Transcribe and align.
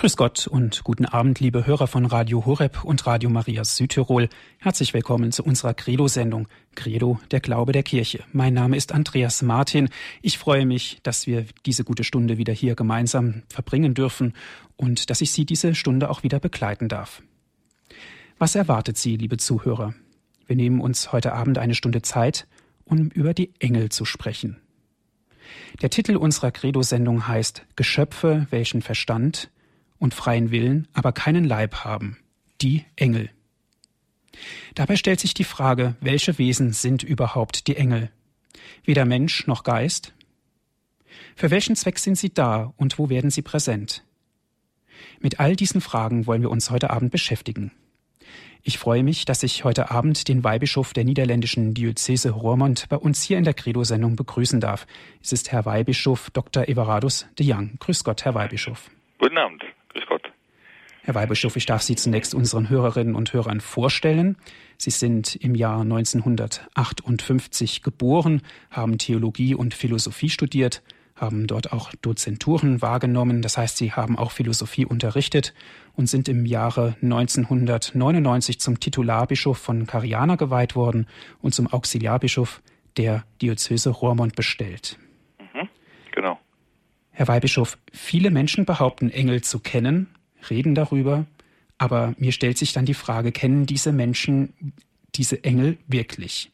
Grüß 0.00 0.16
Gott 0.16 0.46
und 0.46 0.82
guten 0.82 1.04
Abend, 1.04 1.40
liebe 1.40 1.66
Hörer 1.66 1.86
von 1.86 2.06
Radio 2.06 2.46
Horeb 2.46 2.84
und 2.84 3.06
Radio 3.06 3.28
Maria 3.28 3.64
Südtirol. 3.64 4.30
Herzlich 4.56 4.94
willkommen 4.94 5.30
zu 5.30 5.44
unserer 5.44 5.74
Credo-Sendung 5.74 6.48
Credo, 6.74 7.20
der 7.32 7.40
Glaube 7.40 7.72
der 7.72 7.82
Kirche. 7.82 8.24
Mein 8.32 8.54
Name 8.54 8.78
ist 8.78 8.92
Andreas 8.92 9.42
Martin. 9.42 9.90
Ich 10.22 10.38
freue 10.38 10.64
mich, 10.64 11.00
dass 11.02 11.26
wir 11.26 11.44
diese 11.66 11.84
gute 11.84 12.02
Stunde 12.02 12.38
wieder 12.38 12.54
hier 12.54 12.76
gemeinsam 12.76 13.42
verbringen 13.50 13.92
dürfen 13.92 14.32
und 14.76 15.10
dass 15.10 15.20
ich 15.20 15.32
Sie 15.32 15.44
diese 15.44 15.74
Stunde 15.74 16.08
auch 16.08 16.22
wieder 16.22 16.40
begleiten 16.40 16.88
darf. 16.88 17.20
Was 18.38 18.54
erwartet 18.54 18.96
Sie, 18.96 19.18
liebe 19.18 19.36
Zuhörer? 19.36 19.92
Wir 20.46 20.56
nehmen 20.56 20.80
uns 20.80 21.12
heute 21.12 21.34
Abend 21.34 21.58
eine 21.58 21.74
Stunde 21.74 22.00
Zeit, 22.00 22.46
um 22.86 23.10
über 23.10 23.34
die 23.34 23.52
Engel 23.58 23.90
zu 23.90 24.06
sprechen. 24.06 24.62
Der 25.82 25.90
Titel 25.90 26.16
unserer 26.16 26.52
Credo-Sendung 26.52 27.28
heißt 27.28 27.66
Geschöpfe, 27.76 28.46
welchen 28.48 28.80
Verstand, 28.80 29.50
und 30.00 30.14
freien 30.14 30.50
Willen, 30.50 30.88
aber 30.92 31.12
keinen 31.12 31.44
Leib 31.44 31.84
haben, 31.84 32.16
die 32.60 32.84
Engel. 32.96 33.30
Dabei 34.74 34.96
stellt 34.96 35.20
sich 35.20 35.34
die 35.34 35.44
Frage, 35.44 35.94
welche 36.00 36.38
Wesen 36.38 36.72
sind 36.72 37.04
überhaupt 37.04 37.68
die 37.68 37.76
Engel? 37.76 38.10
Weder 38.84 39.04
Mensch 39.04 39.46
noch 39.46 39.62
Geist? 39.62 40.14
Für 41.36 41.50
welchen 41.50 41.76
Zweck 41.76 41.98
sind 41.98 42.16
sie 42.16 42.32
da 42.32 42.72
und 42.76 42.98
wo 42.98 43.08
werden 43.08 43.30
sie 43.30 43.42
präsent? 43.42 44.04
Mit 45.20 45.38
all 45.38 45.54
diesen 45.54 45.80
Fragen 45.80 46.26
wollen 46.26 46.42
wir 46.42 46.50
uns 46.50 46.70
heute 46.70 46.90
Abend 46.90 47.12
beschäftigen. 47.12 47.72
Ich 48.62 48.78
freue 48.78 49.02
mich, 49.02 49.24
dass 49.24 49.42
ich 49.42 49.64
heute 49.64 49.90
Abend 49.90 50.28
den 50.28 50.44
Weihbischof 50.44 50.92
der 50.92 51.04
niederländischen 51.04 51.72
Diözese 51.72 52.30
Roermond 52.30 52.88
bei 52.90 52.96
uns 52.96 53.22
hier 53.22 53.38
in 53.38 53.44
der 53.44 53.54
Credo-Sendung 53.54 54.16
begrüßen 54.16 54.60
darf. 54.60 54.86
Es 55.22 55.32
ist 55.32 55.50
Herr 55.50 55.64
Weihbischof 55.64 56.30
Dr. 56.30 56.68
Everardus 56.68 57.26
de 57.38 57.50
Young. 57.50 57.78
Grüß 57.78 58.04
Gott, 58.04 58.24
Herr 58.24 58.34
Weihbischof. 58.34 58.90
Guten 59.18 59.38
Abend. 59.38 59.64
Grüß 59.90 60.04
Gott. 60.08 60.32
Herr 61.02 61.14
Weihbischof, 61.14 61.56
ich 61.56 61.66
darf 61.66 61.82
Sie 61.82 61.96
zunächst 61.96 62.34
unseren 62.34 62.68
Hörerinnen 62.68 63.14
und 63.14 63.32
Hörern 63.32 63.60
vorstellen. 63.60 64.36
Sie 64.76 64.90
sind 64.90 65.36
im 65.36 65.54
Jahr 65.54 65.80
1958 65.80 67.82
geboren, 67.82 68.42
haben 68.70 68.98
Theologie 68.98 69.54
und 69.54 69.74
Philosophie 69.74 70.28
studiert, 70.28 70.82
haben 71.16 71.46
dort 71.46 71.72
auch 71.72 71.92
Dozenturen 72.02 72.82
wahrgenommen, 72.82 73.42
das 73.42 73.58
heißt, 73.58 73.76
Sie 73.76 73.92
haben 73.92 74.18
auch 74.18 74.30
Philosophie 74.30 74.86
unterrichtet 74.86 75.54
und 75.94 76.06
sind 76.06 76.28
im 76.28 76.46
Jahre 76.46 76.96
1999 77.02 78.60
zum 78.60 78.78
Titularbischof 78.78 79.58
von 79.58 79.86
Cariana 79.86 80.36
geweiht 80.36 80.76
worden 80.76 81.06
und 81.40 81.54
zum 81.54 81.66
Auxiliarbischof 81.66 82.62
der 82.96 83.24
Diözese 83.40 83.90
Roermond 83.90 84.36
bestellt. 84.36 84.98
Herr 87.20 87.28
Weihbischof, 87.28 87.76
viele 87.92 88.30
Menschen 88.30 88.64
behaupten, 88.64 89.10
Engel 89.10 89.42
zu 89.42 89.58
kennen, 89.58 90.06
reden 90.48 90.74
darüber, 90.74 91.26
aber 91.76 92.14
mir 92.16 92.32
stellt 92.32 92.56
sich 92.56 92.72
dann 92.72 92.86
die 92.86 92.94
Frage, 92.94 93.30
kennen 93.30 93.66
diese 93.66 93.92
Menschen 93.92 94.72
diese 95.14 95.44
Engel 95.44 95.76
wirklich? 95.86 96.50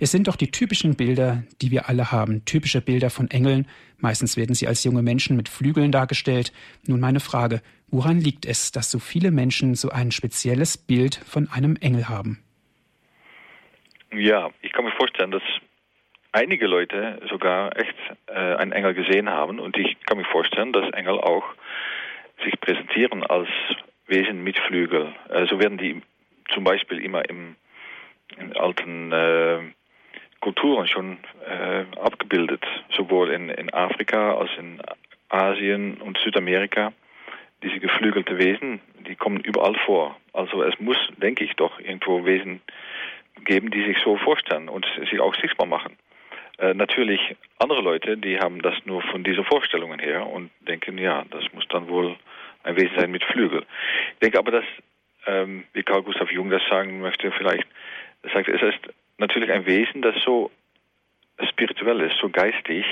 Es 0.00 0.10
sind 0.10 0.26
doch 0.26 0.34
die 0.34 0.50
typischen 0.50 0.96
Bilder, 0.96 1.44
die 1.62 1.70
wir 1.70 1.88
alle 1.88 2.10
haben, 2.10 2.44
typische 2.46 2.80
Bilder 2.80 3.10
von 3.10 3.30
Engeln. 3.30 3.68
Meistens 3.98 4.36
werden 4.36 4.56
sie 4.56 4.66
als 4.66 4.82
junge 4.82 5.02
Menschen 5.02 5.36
mit 5.36 5.48
Flügeln 5.48 5.92
dargestellt. 5.92 6.52
Nun 6.84 6.98
meine 6.98 7.20
Frage, 7.20 7.62
woran 7.86 8.20
liegt 8.20 8.44
es, 8.44 8.72
dass 8.72 8.90
so 8.90 8.98
viele 8.98 9.30
Menschen 9.30 9.76
so 9.76 9.90
ein 9.90 10.10
spezielles 10.10 10.78
Bild 10.78 11.14
von 11.14 11.48
einem 11.48 11.76
Engel 11.76 12.08
haben? 12.08 12.42
Ja, 14.10 14.50
ich 14.62 14.72
kann 14.72 14.84
mir 14.84 14.96
vorstellen, 14.98 15.30
dass 15.30 15.44
einige 16.38 16.68
Leute 16.68 17.20
sogar 17.28 17.76
echt 17.76 17.96
äh, 18.26 18.32
einen 18.32 18.70
Engel 18.70 18.94
gesehen 18.94 19.28
haben 19.28 19.58
und 19.58 19.76
ich 19.76 19.96
kann 20.06 20.18
mir 20.18 20.24
vorstellen, 20.24 20.72
dass 20.72 20.88
Engel 20.92 21.18
auch 21.20 21.44
sich 22.44 22.58
präsentieren 22.60 23.24
als 23.24 23.48
Wesen 24.06 24.44
mit 24.44 24.56
Flügel. 24.60 25.12
Äh, 25.30 25.46
so 25.46 25.58
werden 25.58 25.78
die 25.78 26.00
zum 26.54 26.62
Beispiel 26.62 27.00
immer 27.04 27.28
im, 27.28 27.56
in 28.38 28.56
alten 28.56 29.10
äh, 29.10 29.58
Kulturen 30.38 30.86
schon 30.86 31.18
äh, 31.44 31.84
abgebildet, 32.00 32.64
sowohl 32.96 33.30
in, 33.30 33.48
in 33.48 33.74
Afrika 33.74 34.36
als 34.36 34.50
in 34.58 34.80
Asien 35.28 36.00
und 36.00 36.18
Südamerika. 36.18 36.92
Diese 37.64 37.80
geflügelte 37.80 38.38
Wesen, 38.38 38.80
die 39.08 39.16
kommen 39.16 39.40
überall 39.40 39.74
vor. 39.84 40.16
Also 40.32 40.62
es 40.62 40.78
muss, 40.78 40.98
denke 41.16 41.42
ich, 41.42 41.54
doch 41.56 41.80
irgendwo 41.80 42.24
Wesen 42.24 42.60
geben, 43.44 43.72
die 43.72 43.84
sich 43.84 43.98
so 44.04 44.16
vorstellen 44.16 44.68
und 44.68 44.86
sich 45.10 45.18
auch 45.18 45.34
sichtbar 45.34 45.66
machen. 45.66 45.96
Äh, 46.58 46.74
natürlich 46.74 47.20
andere 47.58 47.80
Leute, 47.80 48.16
die 48.16 48.38
haben 48.38 48.60
das 48.62 48.74
nur 48.84 49.02
von 49.02 49.22
diesen 49.22 49.44
Vorstellungen 49.44 50.00
her 50.00 50.26
und 50.26 50.50
denken, 50.60 50.98
ja, 50.98 51.24
das 51.30 51.44
muss 51.52 51.66
dann 51.68 51.88
wohl 51.88 52.16
ein 52.64 52.76
Wesen 52.76 52.96
sein 52.98 53.10
mit 53.10 53.24
Flügel. 53.24 53.64
Ich 54.14 54.18
denke 54.20 54.38
aber, 54.38 54.50
dass, 54.50 54.64
ähm, 55.26 55.64
wie 55.72 55.84
Karl 55.84 56.02
Gustav 56.02 56.30
Jung 56.32 56.50
das 56.50 56.62
sagen 56.68 57.00
möchte, 57.00 57.30
vielleicht, 57.32 57.66
sagt, 58.32 58.48
es 58.48 58.62
ist 58.62 58.80
natürlich 59.18 59.50
ein 59.50 59.66
Wesen, 59.66 60.02
das 60.02 60.16
so 60.24 60.50
spirituell 61.48 62.00
ist, 62.00 62.18
so 62.18 62.28
geistig. 62.28 62.84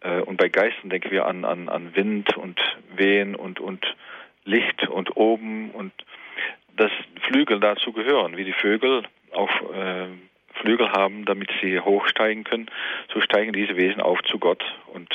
Äh, 0.00 0.20
und 0.20 0.36
bei 0.36 0.48
Geistern 0.48 0.90
denken 0.90 1.12
wir 1.12 1.26
an, 1.26 1.44
an, 1.44 1.68
an 1.68 1.94
Wind 1.94 2.36
und 2.36 2.60
Wehen 2.96 3.36
und, 3.36 3.60
und 3.60 3.86
Licht 4.44 4.88
und 4.88 5.16
oben 5.16 5.70
und 5.70 5.92
dass 6.76 6.90
Flügel 7.28 7.60
dazu 7.60 7.92
gehören, 7.92 8.36
wie 8.36 8.44
die 8.44 8.52
Vögel 8.52 9.04
auch 9.32 9.50
äh, 9.72 10.08
Flügel 10.60 10.90
haben, 10.92 11.24
damit 11.24 11.50
sie 11.60 11.80
hochsteigen 11.80 12.44
können, 12.44 12.70
so 13.12 13.20
steigen 13.20 13.52
diese 13.52 13.76
Wesen 13.76 14.00
auf 14.00 14.22
zu 14.22 14.38
Gott. 14.38 14.62
Und 14.92 15.08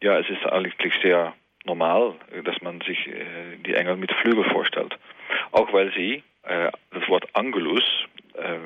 ja, 0.00 0.18
es 0.18 0.28
ist 0.28 0.46
eigentlich 0.46 0.94
sehr 1.02 1.34
normal, 1.64 2.14
dass 2.44 2.60
man 2.62 2.80
sich 2.80 3.06
äh, 3.06 3.56
die 3.66 3.74
Engel 3.74 3.96
mit 3.96 4.12
Flügel 4.12 4.44
vorstellt. 4.44 4.96
Auch 5.52 5.72
weil 5.72 5.92
sie, 5.92 6.22
äh, 6.44 6.70
das 6.92 7.08
Wort 7.08 7.28
Angelus, 7.34 7.84
äh, 8.34 8.58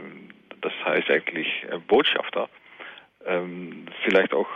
das 0.60 0.72
heißt 0.84 1.10
eigentlich 1.10 1.48
äh, 1.70 1.78
Botschafter, 1.78 2.48
ähm, 3.26 3.86
vielleicht 4.04 4.34
auch 4.34 4.48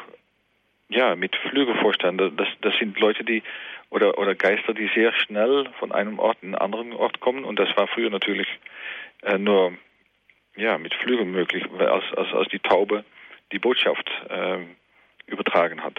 ja, 0.88 1.16
mit 1.16 1.34
Flügel 1.50 1.74
vorstellen. 1.76 2.18
Das, 2.36 2.48
das 2.60 2.76
sind 2.78 2.98
Leute, 3.00 3.24
die 3.24 3.42
oder, 3.90 4.18
oder 4.18 4.34
Geister, 4.34 4.74
die 4.74 4.88
sehr 4.94 5.12
schnell 5.12 5.68
von 5.78 5.92
einem 5.92 6.18
Ort 6.18 6.38
in 6.42 6.54
einen 6.54 6.62
anderen 6.62 6.92
Ort 6.92 7.20
kommen. 7.20 7.44
Und 7.44 7.58
das 7.58 7.76
war 7.76 7.86
früher 7.88 8.10
natürlich 8.10 8.48
äh, 9.22 9.38
nur 9.38 9.72
ja, 10.56 10.78
mit 10.78 10.94
Flügeln 10.94 11.30
möglich, 11.30 11.64
als, 11.78 12.04
als, 12.16 12.32
als 12.32 12.48
die 12.48 12.58
Taube 12.58 13.04
die 13.52 13.58
Botschaft 13.58 14.10
äh, 14.28 14.58
übertragen 15.26 15.82
hat. 15.82 15.98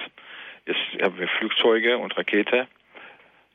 Jetzt 0.66 0.79
haben 1.01 1.18
wir 1.18 1.28
Flugzeuge 1.28 1.97
und 1.97 2.18
Rakete. 2.18 2.68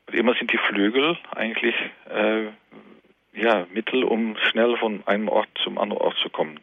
Und 0.07 0.15
immer 0.15 0.33
sind 0.35 0.51
die 0.51 0.57
Flügel 0.57 1.17
eigentlich 1.35 1.75
äh, 2.09 2.45
ja, 3.33 3.67
Mittel, 3.71 4.03
um 4.03 4.35
schnell 4.49 4.77
von 4.77 5.05
einem 5.05 5.27
Ort 5.27 5.49
zum 5.63 5.77
anderen 5.77 6.01
Ort 6.01 6.17
zu 6.17 6.29
kommen. 6.29 6.59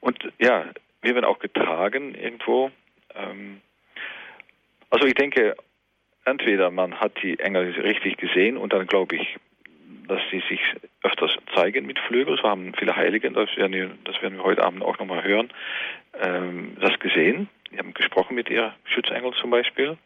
Und 0.00 0.32
ja, 0.38 0.66
wir 1.02 1.14
werden 1.14 1.24
auch 1.24 1.38
getragen 1.38 2.14
irgendwo. 2.14 2.70
Ähm, 3.14 3.60
also 4.90 5.06
ich 5.06 5.14
denke, 5.14 5.56
entweder 6.24 6.70
man 6.70 7.00
hat 7.00 7.22
die 7.22 7.38
Engel 7.38 7.70
richtig 7.80 8.16
gesehen 8.18 8.56
und 8.56 8.72
dann 8.72 8.86
glaube 8.86 9.16
ich, 9.16 9.36
dass 10.10 10.20
sie 10.32 10.42
sich 10.48 10.60
öfters 11.04 11.30
zeigen 11.54 11.86
mit 11.86 11.98
Flügeln. 12.00 12.36
So 12.36 12.42
haben 12.42 12.74
viele 12.74 12.96
Heilige, 12.96 13.30
das 13.30 13.56
werden 13.56 13.72
wir, 13.72 13.90
das 14.04 14.20
werden 14.20 14.38
wir 14.38 14.44
heute 14.44 14.64
Abend 14.64 14.82
auch 14.82 14.98
nochmal 14.98 15.22
hören, 15.22 15.52
ähm, 16.20 16.76
das 16.80 16.98
gesehen. 16.98 17.48
Die 17.70 17.78
haben 17.78 17.94
gesprochen 17.94 18.34
mit 18.34 18.50
ihr 18.50 18.74
Schutzengel 18.84 19.32
zum 19.34 19.50
Beispiel. 19.50 19.96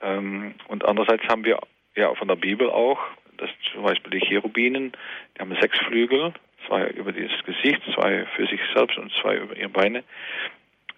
Ähm, 0.00 0.54
und 0.68 0.86
andererseits 0.86 1.24
haben 1.28 1.44
wir 1.44 1.58
ja 1.94 2.14
von 2.14 2.26
der 2.26 2.36
Bibel 2.36 2.70
auch, 2.70 2.98
dass 3.36 3.50
zum 3.74 3.82
Beispiel 3.82 4.18
die 4.18 4.26
Cherubinen, 4.26 4.92
die 5.36 5.40
haben 5.40 5.54
sechs 5.60 5.78
Flügel, 5.80 6.32
zwei 6.66 6.86
über 6.86 7.12
das 7.12 7.44
Gesicht, 7.44 7.82
zwei 7.94 8.24
für 8.34 8.46
sich 8.46 8.60
selbst 8.74 8.96
und 8.96 9.12
zwei 9.20 9.36
über 9.36 9.54
ihre 9.54 9.68
Beine. 9.68 10.04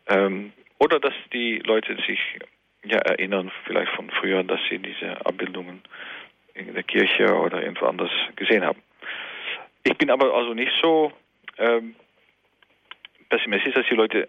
Ähm, 0.07 0.53
oder 0.79 1.01
dass 1.01 1.15
die 1.33 1.59
Leute 1.59 1.97
sich 2.07 2.21
ja 2.85 2.99
erinnern, 2.99 3.51
vielleicht 3.65 3.91
von 3.97 4.09
früher, 4.11 4.45
dass 4.45 4.61
sie 4.71 4.79
diese 4.79 5.27
Abbildungen 5.27 5.83
in 6.55 6.73
der 6.73 6.83
Kirche 6.83 7.35
oder 7.35 7.63
irgendwo 7.63 7.87
anders 7.87 8.11
gesehen 8.37 8.65
haben. 8.65 8.81
Ich 9.83 9.97
bin 9.99 10.11
aber 10.11 10.33
also 10.35 10.55
nicht 10.55 10.73
so 10.83 11.13
ähm, 11.59 11.95
pessimistisch, 13.29 13.75
dass 13.75 13.87
die 13.87 13.95
Leute 13.95 14.29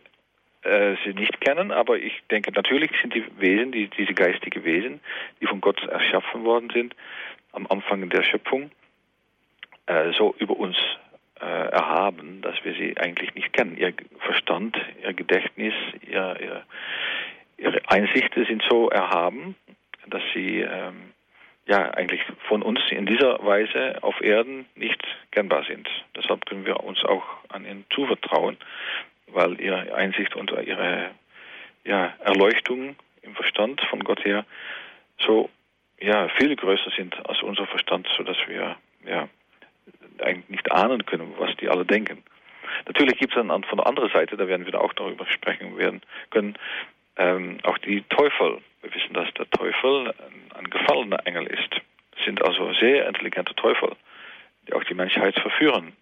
äh, 0.64 0.96
sie 1.06 1.14
nicht 1.14 1.40
kennen, 1.42 1.72
aber 1.72 1.98
ich 1.98 2.24
denke, 2.32 2.52
natürlich 2.52 2.92
sind 3.02 3.14
die 3.14 3.26
Wesen, 3.40 3.72
die, 3.72 3.88
diese 3.88 4.14
geistige 4.14 4.64
Wesen, 4.64 5.00
die 5.40 5.48
von 5.48 5.62
Gott 5.62 5.82
erschaffen 5.84 6.44
worden 6.44 6.70
sind, 6.74 6.96
am 7.52 7.68
Anfang 7.68 8.10
der 8.10 8.24
Schöpfung, 8.24 8.72
äh, 9.86 10.12
so 10.18 10.36
über 10.40 10.58
uns 10.58 10.76
äh, 11.40 11.46
erhaben, 11.46 12.42
dass 12.42 12.56
wir 12.64 12.74
sie 12.74 12.98
eigentlich 12.98 13.34
nicht 13.36 13.54
kennen. 13.54 13.78
Ihr 13.78 13.94
Verstand, 14.20 14.78
ihr 15.04 15.14
Gedächtnis, 15.14 15.74
ihr, 16.02 16.38
ihr, 16.42 16.64
ihre 17.58 17.82
Einsichten 17.88 18.46
sind 18.46 18.64
so 18.70 18.90
erhaben, 18.90 19.56
dass 20.08 20.24
sie 20.34 20.62
ähm, 20.62 21.14
ja 21.66 21.92
eigentlich 21.92 22.22
von 22.48 22.62
uns 22.62 22.80
in 22.92 23.06
dieser 23.06 23.44
Weise 23.44 23.98
auf 24.02 24.22
Erden 24.22 24.66
nicht 24.76 25.02
kennbar 25.32 25.64
sind. 25.64 25.90
Deshalb 26.16 26.46
können 26.46 26.66
wir 26.66 26.82
uns 26.84 27.04
auch 27.04 27.24
an 27.50 27.66
ihn 27.66 27.86
zuvertrauen, 27.90 28.58
weil 29.28 29.60
ihre 29.60 29.94
Einsicht 29.96 30.36
und 30.36 30.52
ihre 30.52 31.12
ja, 31.84 32.14
Erleuchtung 32.20 32.96
im 33.22 33.36
Verstand 33.36 33.82
von 33.90 34.04
Gott 34.04 34.24
her 34.24 34.46
so 35.20 35.50
ja, 36.00 36.28
viel 36.30 36.56
größer 36.56 36.92
sind 36.96 37.16
als 37.28 37.42
unser 37.42 37.66
Verstand, 37.68 38.08
sodass 38.16 38.38
wir 38.48 38.76
ja, 39.08 39.28
eigentlich 40.20 40.50
nicht 40.50 40.72
ahnen 40.72 41.06
können, 41.06 41.34
was 41.38 41.56
die 41.58 41.70
alle 41.70 41.86
denken. 41.86 42.24
Natürlich 42.86 43.18
gibt 43.18 43.36
es 43.36 43.48
dann 43.48 43.64
von 43.64 43.78
der 43.78 43.88
anderen 43.88 44.12
Seite, 44.12 44.38
da 44.38 44.48
werden 44.48 44.66
wir 44.66 44.80
auch 44.80 44.94
darüber 44.94 45.26
sprechen 45.28 45.78
werden 45.78 46.02
können, 46.30 46.58
ähm, 47.18 47.60
auch 47.64 47.78
die 47.80 48.02
Teufel. 48.10 48.60
Wir 48.86 48.94
wissen, 48.94 49.14
dass 49.14 49.34
der 49.34 49.50
Teufel 49.50 50.14
ein, 50.54 50.70
gefallener 50.70 51.26
Engel 51.26 51.48
ist. 51.48 51.82
Das 52.12 52.24
sind 52.24 52.46
also 52.46 52.72
sehr 52.74 53.08
intelligente 53.08 53.56
Teufel, 53.56 53.96
die 54.68 54.74
auch 54.74 54.84
die 54.84 54.94
Menschheit 54.94 55.34
verführen 55.40 55.94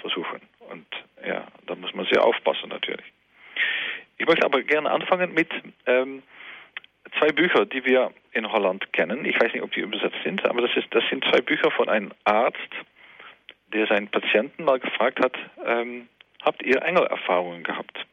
versuchen. 0.00 0.40
Und 0.70 0.86
ja, 1.22 1.46
da 1.66 1.74
muss 1.74 1.92
man 1.92 2.06
sehr 2.06 2.24
aufpassen 2.24 2.70
natürlich. 2.70 3.04
Ich 4.16 4.26
möchte 4.26 4.46
aber 4.46 4.62
gerne 4.62 4.90
anfangen 4.90 5.34
mit 5.34 5.50
ähm, 5.84 6.22
zwei 7.18 7.28
Büchern, 7.28 7.68
die 7.68 7.84
wir 7.84 8.10
in 8.32 8.50
Holland 8.50 8.90
kennen. 8.94 9.26
Ich 9.26 9.38
weiß 9.38 9.52
nicht, 9.52 9.62
ob 9.62 9.72
die 9.72 9.80
übersetzt 9.80 10.22
sind, 10.24 10.42
aber 10.46 10.62
das, 10.62 10.74
ist, 10.76 10.86
das 10.92 11.04
sind 11.10 11.22
zwei 11.26 11.42
Bücher 11.42 11.70
von 11.70 11.90
einem 11.90 12.10
Arzt, 12.24 12.70
der 13.74 13.86
seinen 13.86 14.08
Patienten 14.08 14.64
mal 14.64 14.80
gefragt 14.80 15.22
hat, 15.22 15.36
ähm, 15.66 16.08
habt 16.42 16.62
ihr 16.62 16.82
Engelerfahrungen 16.82 17.64
gehabt? 17.64 18.06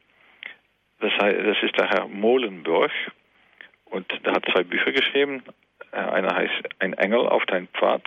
Das, 1.00 1.12
heißt, 1.12 1.38
das 1.46 1.62
ist 1.62 1.78
der 1.78 1.88
Herr 1.88 2.08
Molenburg 2.08 2.92
und 3.90 4.06
der 4.24 4.34
hat 4.34 4.44
zwei 4.52 4.62
Bücher 4.62 4.92
geschrieben. 4.92 5.42
Äh, 5.92 5.96
einer 5.96 6.34
heißt 6.34 6.68
Ein 6.78 6.94
Engel 6.94 7.26
auf 7.26 7.44
dein 7.46 7.68
Pfad, 7.68 8.02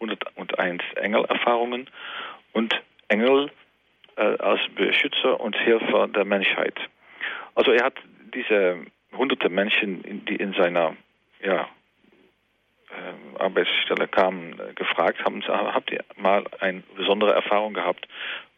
101 0.00 0.82
Engelerfahrungen 0.96 1.88
und 2.52 2.74
Engel 3.08 3.50
äh, 4.16 4.36
als 4.38 4.60
Beschützer 4.74 5.40
und 5.40 5.56
Helfer 5.56 6.08
der 6.08 6.24
Menschheit. 6.24 6.78
Also 7.54 7.72
er 7.72 7.84
hat 7.84 7.94
diese 8.34 8.84
hunderte 9.16 9.48
Menschen, 9.48 10.24
die 10.26 10.36
in 10.36 10.52
seiner 10.54 10.96
ja, 11.42 11.68
äh, 12.90 13.38
Arbeitsstelle 13.38 14.08
kamen, 14.08 14.58
äh, 14.60 14.74
gefragt 14.74 15.24
haben, 15.24 15.42
habt 15.46 15.90
ihr 15.90 16.04
mal 16.16 16.44
eine 16.60 16.82
besondere 16.96 17.32
Erfahrung 17.32 17.74
gehabt, 17.74 18.06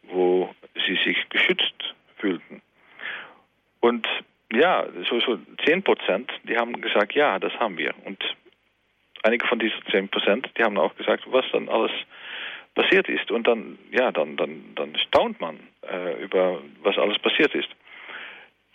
wo 0.02 0.54
sie 0.86 0.98
sich 1.04 1.28
geschützt 1.28 1.94
fühlten? 2.16 2.62
Und 3.80 4.06
ja, 4.52 4.86
so, 5.08 5.20
so 5.20 5.38
10 5.64 5.82
Prozent, 5.82 6.30
die 6.44 6.56
haben 6.56 6.80
gesagt, 6.80 7.14
ja, 7.14 7.38
das 7.38 7.52
haben 7.58 7.76
wir. 7.76 7.94
Und 8.04 8.22
einige 9.22 9.46
von 9.46 9.58
diesen 9.58 9.80
10 9.90 10.08
Prozent, 10.08 10.50
die 10.56 10.64
haben 10.64 10.78
auch 10.78 10.94
gesagt, 10.96 11.24
was 11.26 11.44
dann 11.52 11.68
alles 11.68 11.92
passiert 12.74 13.08
ist. 13.08 13.30
Und 13.30 13.46
dann, 13.46 13.78
ja, 13.90 14.10
dann, 14.12 14.36
dann, 14.36 14.74
dann 14.74 14.96
staunt 14.96 15.40
man 15.40 15.58
äh, 15.82 16.22
über, 16.22 16.60
was 16.82 16.96
alles 16.96 17.18
passiert 17.18 17.54
ist. 17.54 17.68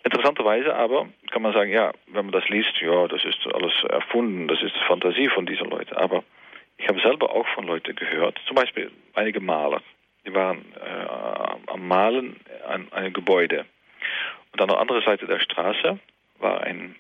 Interessanterweise 0.04 0.76
aber 0.76 1.08
kann 1.32 1.42
man 1.42 1.54
sagen, 1.54 1.72
ja, 1.72 1.94
wenn 2.08 2.26
man 2.26 2.34
das 2.34 2.48
liest, 2.50 2.80
ja, 2.82 3.08
das 3.08 3.24
ist 3.24 3.40
alles 3.54 3.72
erfunden, 3.90 4.50
das 4.50 4.62
ist 4.62 4.76
Fantasie 4.86 5.30
von 5.30 5.46
diesen 5.46 5.70
Leuten. 5.70 5.96
Aber 5.96 6.24
ich 6.78 6.88
habe 6.90 7.00
selber 7.00 7.32
auch 7.32 7.48
von 7.56 7.66
Leuten 7.66 7.96
gehört, 7.96 8.38
zum 8.46 8.56
Beispiel 8.56 8.92
einige 9.14 9.40
Maler, 9.40 9.82
die 10.26 10.34
waren 10.34 10.66
äh, 10.76 11.72
am 11.72 11.88
Malen 11.88 12.36
an 12.68 12.92
einem 12.92 13.14
Gebäude. 13.14 13.66
Und 14.54 14.62
an 14.62 14.68
der 14.68 14.80
anderen 14.80 15.04
Seite 15.04 15.26
der 15.26 15.40
Straße 15.40 16.00
war 16.40 16.62
ein 16.62 16.96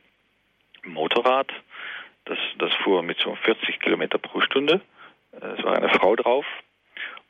Motorrad, 0.83 1.51
das, 2.25 2.37
das 2.57 2.73
fuhr 2.83 3.03
mit 3.03 3.19
so 3.19 3.35
40 3.35 3.79
Kilometer 3.79 4.17
pro 4.17 4.41
Stunde. 4.41 4.81
Es 5.31 5.63
war 5.63 5.75
eine 5.75 5.89
Frau 5.89 6.15
drauf. 6.15 6.45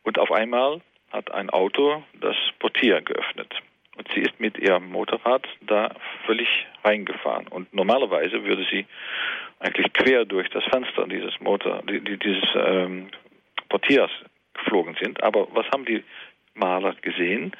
Und 0.03 0.19
auf 0.19 0.31
einmal 0.31 0.81
hat 1.11 1.31
ein 1.31 1.49
Auto 1.49 2.03
das 2.19 2.35
Portier 2.59 3.01
geöffnet. 3.01 3.53
Und 3.95 4.07
sie 4.13 4.21
ist 4.21 4.39
mit 4.39 4.57
ihrem 4.57 4.89
Motorrad 4.91 5.47
da 5.61 5.95
völlig 6.25 6.47
reingefahren. 6.83 7.47
Und 7.47 7.73
normalerweise 7.73 8.43
würde 8.43 8.65
sie 8.71 8.85
eigentlich 9.59 9.93
quer 9.93 10.25
durch 10.25 10.49
das 10.49 10.63
Fenster 10.65 11.07
dieses 11.07 11.39
Motor, 11.39 11.83
dieses 11.85 12.43
ähm, 12.55 13.09
Portiers 13.69 14.11
geflogen 14.53 14.95
sind. 15.01 15.21
Aber 15.23 15.47
was 15.53 15.67
haben 15.71 15.85
die 15.85 16.03
Maler 16.55 16.95
gesehen? 17.01 17.51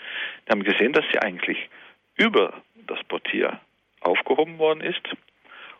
Die 0.48 0.52
haben 0.52 0.64
gesehen, 0.64 0.94
dass 0.94 1.06
sie 1.12 1.20
eigentlich 1.20 1.70
über 2.16 2.54
das 2.88 3.04
Portier 3.06 3.60
aufgehoben 4.02 4.58
worden 4.58 4.82
ist 4.82 5.02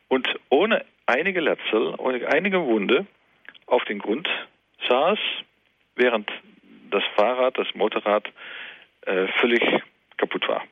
und 0.08 0.28
ohne 0.50 0.86
einige 1.06 1.42
Letzel, 1.42 1.96
ohne 1.98 2.28
einige 2.28 2.64
Wunde 2.66 3.06
auf 3.66 3.84
den 3.86 4.00
Grund 4.00 4.28
saß, 4.88 5.20
während 5.96 6.30
das 6.92 7.04
Fahrrad, 7.16 7.58
das 7.58 7.68
Motorrad 7.74 8.32
äh, 9.06 9.28
völlig 9.40 9.62
kaputt 10.18 10.48
war. 10.48 10.64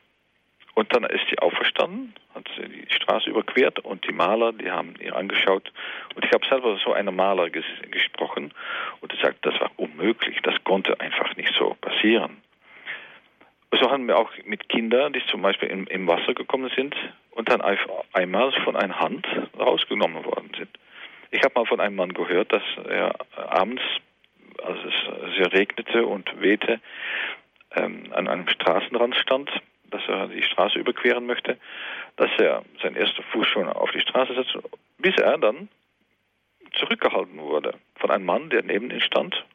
Und 0.74 0.96
dann 0.96 1.04
ist 1.04 1.25
sie 1.30 1.38
auferstanden, 1.40 2.13
hat 2.34 2.50
sie 2.56 2.68
die 2.68 2.94
Straße 2.94 3.30
überquert 3.30 3.80
und 3.80 4.08
die 4.08 4.13
Maler, 4.13 4.54
die 4.54 4.72
haben 4.72 4.96
ihr 5.00 5.16
angeschaut. 5.16 5.72
Und 6.16 6.24
ich 6.24 6.31
habe 6.31 6.46
selber 6.48 6.80
so 6.84 6.94
einen 6.94 7.16
Maler 7.16 7.50
ges 7.50 7.66
gesprochen 7.90 8.54
und 9.02 9.13
er 9.13 9.19
sagt, 9.19 9.46
das 9.46 9.60
war 9.60 9.72
unmöglich, 9.75 10.40
das 10.44 10.56
konnte 10.63 11.00
einfach 11.02 11.36
nicht 11.36 11.54
so 11.58 11.75
passieren. 11.81 12.42
So 13.71 13.89
haben 13.89 14.07
wir 14.07 14.18
auch 14.18 14.31
mit 14.45 14.68
Kindern, 14.68 15.13
die 15.13 15.25
zum 15.27 15.41
Beispiel 15.41 15.69
im, 15.69 15.88
im 15.88 16.07
Wasser 16.07 16.33
gekommen 16.33 16.69
sind 16.75 16.95
und 17.31 17.50
dann 17.50 17.62
einmal 18.13 18.51
von 18.63 18.75
einer 18.75 19.00
Hand 19.00 19.25
rausgenommen 19.57 20.25
worden 20.25 20.51
sind. 20.57 20.69
Ich 21.31 21.41
habe 21.44 21.53
mal 21.56 21.65
von 21.65 21.79
einem 21.79 21.95
Mann 21.95 22.13
gehört, 22.13 22.51
dass 22.51 22.63
er 22.89 23.15
abends, 23.35 23.81
als 24.62 24.77
es 24.83 25.35
sehr 25.38 25.53
regnete 25.53 26.06
und 26.06 26.41
wehte, 26.41 26.81
ähm, 27.73 28.12
an 28.12 28.27
einem 28.27 28.50
Straßenrand 28.50 29.15
stand, 29.15 29.50
dass 29.89 30.01
er 30.07 30.27
die 30.27 30.44
Straße 30.44 30.77
überqueren 30.77 31.25
möchte, 31.25 31.57
dass 32.17 32.29
er 32.38 32.63
seinen 32.81 32.97
ersten 32.97 33.24
Fuß 33.24 33.47
schon 33.47 33.67
auf 33.67 33.91
die 33.91 34.01
Straße 34.01 34.33
setzt, 34.33 34.57
bis 34.97 35.15
er 35.17 35.38
dann 35.38 35.69
zurückgehalten 36.74 37.39
wurde 37.39 37.75
von 37.95 38.12
einem 38.12 38.25
Mann, 38.25 38.50
der 38.50 38.63
neben 38.63 38.91
ihm 38.91 39.00
stand 39.00 39.45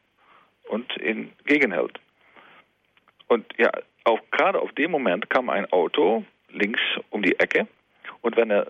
und 0.69 0.96
ihn 1.02 1.32
gegenhält. 1.44 2.00
Und 3.28 3.46
ja, 3.58 3.70
auch 4.06 4.20
gerade 4.31 4.61
auf 4.61 4.73
dem 4.73 4.91
Moment 4.91 5.29
kam 5.31 5.50
ein 5.50 5.70
Auto 5.73 6.25
links 6.50 6.81
um 7.11 7.23
die 7.23 7.38
Ecke 7.38 7.67
und 8.23 8.37
wenn 8.37 8.50
er 8.50 8.67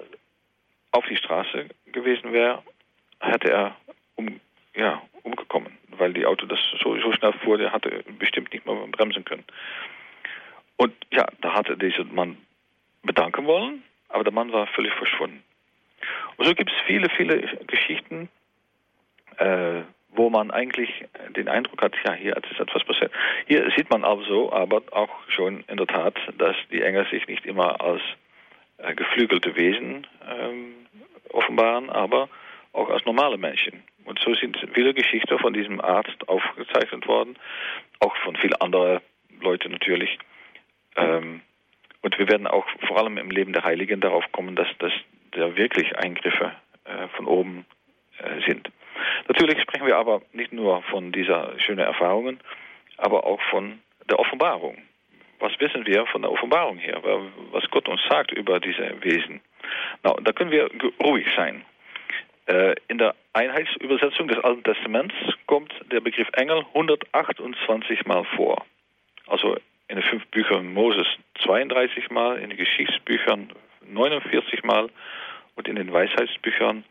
auf 0.92 1.04
die 1.06 1.16
Straße 1.16 1.68
gewesen 1.92 2.32
wäre, 2.32 2.62
hätte 3.20 3.50
er 3.50 3.76
um, 4.16 4.40
ja, 4.74 5.02
umgekommen, 5.22 5.76
weil 5.90 6.12
die 6.12 6.24
Auto 6.24 6.46
das 6.46 6.58
so, 6.82 6.98
so 7.00 7.12
schnell 7.12 7.32
fuhr, 7.44 7.58
der 7.58 7.72
hatte 7.72 8.02
bestimmt 8.18 8.52
nicht 8.52 8.64
mehr 8.64 8.74
bremsen 8.88 9.24
können. 9.24 9.44
Und 10.76 10.94
ja, 11.10 11.26
da 11.40 11.54
hatte 11.54 11.76
dieser 11.76 12.04
Mann 12.04 12.38
bedanken 13.02 13.46
wollen, 13.46 13.82
aber 14.08 14.24
der 14.24 14.32
Mann 14.32 14.52
war 14.52 14.66
völlig 14.68 14.92
verschwunden. 14.94 15.42
Und 16.36 16.46
so 16.46 16.54
gibt 16.54 16.70
es 16.70 16.76
viele, 16.86 17.08
viele 17.10 17.40
Geschichten, 17.66 18.28
äh, 19.38 19.82
wo 20.16 20.30
man 20.30 20.50
eigentlich 20.50 21.04
den 21.36 21.48
Eindruck 21.48 21.82
hat, 21.82 21.94
ja, 22.04 22.12
hier 22.12 22.36
ist 22.36 22.60
etwas 22.60 22.84
passiert. 22.84 23.12
Hier 23.46 23.70
sieht 23.76 23.90
man 23.90 24.04
also 24.04 24.52
aber 24.52 24.82
auch 24.92 25.10
schon 25.28 25.64
in 25.68 25.76
der 25.76 25.86
Tat, 25.86 26.16
dass 26.38 26.56
die 26.70 26.82
Engel 26.82 27.06
sich 27.10 27.26
nicht 27.28 27.44
immer 27.44 27.80
als 27.80 28.02
äh, 28.78 28.94
geflügelte 28.94 29.56
Wesen 29.56 30.06
ähm, 30.28 30.74
offenbaren, 31.30 31.90
aber 31.90 32.28
auch 32.72 32.90
als 32.90 33.04
normale 33.04 33.38
Menschen. 33.38 33.82
Und 34.04 34.18
so 34.20 34.34
sind 34.34 34.56
viele 34.74 34.94
Geschichten 34.94 35.38
von 35.38 35.52
diesem 35.52 35.80
Arzt 35.80 36.28
aufgezeichnet 36.28 37.06
worden, 37.08 37.36
auch 38.00 38.14
von 38.18 38.36
vielen 38.36 38.54
anderen 38.54 39.00
Leuten 39.40 39.72
natürlich. 39.72 40.18
Ähm, 40.96 41.40
und 42.02 42.18
wir 42.18 42.28
werden 42.28 42.46
auch 42.46 42.66
vor 42.86 42.98
allem 42.98 43.18
im 43.18 43.30
Leben 43.30 43.52
der 43.52 43.64
Heiligen 43.64 44.00
darauf 44.00 44.24
kommen, 44.32 44.54
dass 44.54 44.68
das 44.78 44.92
da 45.32 45.56
wirklich 45.56 45.96
Eingriffe 45.98 46.52
äh, 46.84 47.08
von 47.16 47.26
oben 47.26 47.66
äh, 48.18 48.46
sind. 48.46 48.70
Natürlich 49.28 49.60
sprechen 49.60 49.86
wir 49.86 49.96
aber 49.96 50.22
nicht 50.32 50.52
nur 50.52 50.82
von 50.82 51.12
dieser 51.12 51.58
schönen 51.58 51.80
Erfahrungen, 51.80 52.40
aber 52.96 53.24
auch 53.24 53.40
von 53.50 53.80
der 54.08 54.18
Offenbarung. 54.18 54.78
Was 55.38 55.52
wissen 55.60 55.86
wir 55.86 56.06
von 56.06 56.22
der 56.22 56.32
Offenbarung 56.32 56.78
her? 56.78 57.00
Was 57.52 57.68
Gott 57.70 57.88
uns 57.88 58.00
sagt 58.08 58.32
über 58.32 58.58
diese 58.60 59.02
Wesen? 59.02 59.40
Na, 60.02 60.14
da 60.22 60.32
können 60.32 60.50
wir 60.50 60.70
ruhig 61.02 61.26
sein. 61.36 61.64
Äh, 62.46 62.76
in 62.88 62.98
der 62.98 63.14
Einheitsübersetzung 63.32 64.28
des 64.28 64.38
Alten 64.38 64.62
Testaments 64.62 65.14
kommt 65.46 65.74
der 65.90 66.00
Begriff 66.00 66.28
Engel 66.34 66.64
128 66.74 68.06
Mal 68.06 68.24
vor. 68.36 68.64
Also 69.26 69.56
in 69.88 69.96
den 69.96 70.04
fünf 70.04 70.26
Büchern 70.28 70.72
Moses 70.72 71.06
32 71.42 72.10
Mal, 72.10 72.38
in 72.38 72.50
den 72.50 72.58
Geschichtsbüchern 72.58 73.52
49 73.88 74.62
Mal 74.64 74.88
und 75.56 75.68
in 75.68 75.76
den 75.76 75.92
Weisheitsbüchern 75.92 76.84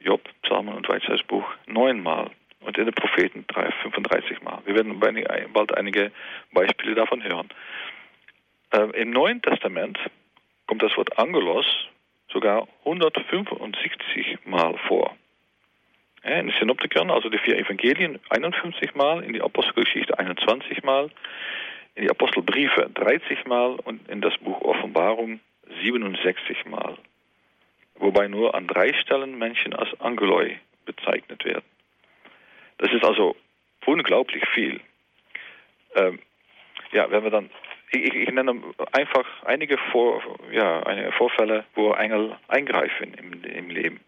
Job, 0.00 0.22
Psalmen 0.42 0.74
und 0.74 0.88
Weisheitsbuch 0.88 1.44
neunmal 1.66 2.30
und 2.60 2.76
in 2.78 2.84
den 2.84 2.94
Propheten 2.94 3.44
35 3.52 4.42
Mal. 4.42 4.60
Wir 4.64 4.74
werden 4.74 4.98
bald 5.52 5.76
einige 5.76 6.12
Beispiele 6.52 6.94
davon 6.94 7.22
hören. 7.22 7.48
Äh, 8.72 9.00
Im 9.00 9.10
Neuen 9.10 9.40
Testament 9.42 9.98
kommt 10.66 10.82
das 10.82 10.96
Wort 10.96 11.18
Angelos 11.18 11.66
sogar 12.28 12.66
165 12.84 14.38
Mal 14.44 14.76
vor. 14.88 15.16
In 16.22 16.48
den 16.48 16.54
Synoptikern, 16.58 17.10
also 17.10 17.28
die 17.28 17.38
vier 17.38 17.56
Evangelien, 17.56 18.18
51 18.30 18.96
Mal, 18.96 19.22
in 19.22 19.32
die 19.32 19.42
Apostelgeschichte 19.42 20.18
21 20.18 20.82
Mal, 20.82 21.10
in 21.94 22.02
die 22.02 22.10
Apostelbriefe 22.10 22.90
30 22.92 23.46
Mal 23.46 23.76
und 23.84 24.08
in 24.08 24.20
das 24.20 24.36
Buch 24.38 24.60
Offenbarung 24.62 25.40
67 25.82 26.66
Mal 26.66 26.98
wobei 27.98 28.28
nur 28.28 28.54
an 28.54 28.66
drei 28.66 28.92
Stellen 28.94 29.38
Menschen 29.38 29.74
als 29.74 29.88
Angeloi 30.00 30.58
bezeichnet 30.84 31.44
werden. 31.44 31.64
Das 32.78 32.92
ist 32.92 33.04
also 33.04 33.36
unglaublich 33.84 34.44
viel. 34.54 34.80
Ähm, 35.94 36.18
ja, 36.92 37.10
wenn 37.10 37.24
wir 37.24 37.30
dann, 37.30 37.50
ich, 37.90 38.14
ich, 38.14 38.30
nenne 38.30 38.62
einfach 38.92 39.26
einige, 39.44 39.78
Vor, 39.90 40.22
ja, 40.50 40.82
einige 40.82 41.12
Vorfälle, 41.12 41.64
wo 41.74 41.92
Engel 41.92 42.36
eingreifen 42.48 43.14
im, 43.14 43.44
im 43.44 43.70
Leben. 43.70 44.00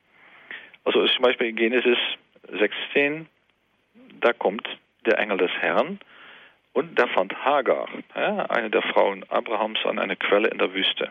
Also 0.85 1.07
zum 1.07 1.23
Beispiel 1.23 1.49
in 1.49 1.57
Genesis 1.57 1.99
16, 2.51 3.27
da 4.21 4.33
kommt 4.33 4.69
der 5.07 5.19
Engel 5.19 5.39
des 5.39 5.51
Herrn 5.61 5.99
und 6.73 6.99
da 6.99 7.07
fand 7.09 7.35
Hagar, 7.45 7.89
ja, 8.15 8.47
eine 8.47 8.71
der 8.71 8.83
Frauen 8.83 9.25
Abrahams, 9.29 9.85
an 9.85 9.99
einer 9.99 10.17
Quelle 10.17 10.49
in 10.49 10.59
der 10.59 10.73
Wüste. 10.75 11.11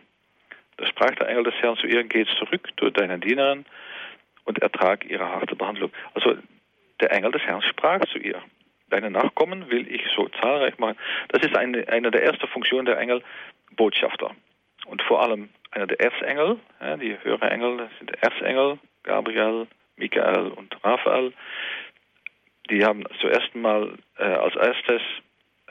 Da 0.77 0.85
sprach 0.87 1.15
der 1.15 1.27
Engel 1.29 1.43
des 1.43 1.55
Herrn 1.55 1.77
zu 1.77 1.87
ihr, 1.87 2.03
geh 2.03 2.25
zurück 2.37 2.69
zu 2.79 2.89
deiner 2.89 3.17
Dienerin 3.17 3.65
und 4.45 4.59
ertrag 4.59 5.05
ihre 5.05 5.27
harte 5.27 5.55
Behandlung. 5.55 5.91
Also 6.13 6.37
der 7.01 7.11
Engel 7.11 7.31
des 7.31 7.41
Herrn 7.43 7.61
sprach 7.63 8.01
zu 8.11 8.19
ihr. 8.19 8.41
Deine 8.89 9.11
Nachkommen 9.11 9.69
will 9.69 9.91
ich 9.93 10.03
so 10.15 10.29
zahlreich 10.41 10.77
machen. 10.77 10.97
Das 11.29 11.43
ist 11.43 11.55
eine, 11.55 11.87
eine 11.89 12.11
der 12.11 12.23
ersten 12.23 12.47
Funktionen 12.47 12.85
der 12.85 12.97
Engel, 12.99 13.21
Botschafter. 13.75 14.31
Und 14.85 15.01
vor 15.01 15.21
allem 15.21 15.49
einer 15.71 15.87
der 15.87 15.99
Erzengel, 15.99 16.57
die 17.01 17.17
höheren 17.21 17.49
Engel, 17.49 17.89
sind 17.97 18.11
Erzengel, 18.23 18.79
Gabriel, 19.03 19.67
Michael 19.97 20.49
und 20.49 20.77
Raphael. 20.83 21.33
Die 22.69 22.85
haben 22.85 23.03
zuerst 23.19 23.53
mal 23.55 23.93
äh, 24.17 24.23
als 24.23 24.55
erstes 24.55 25.01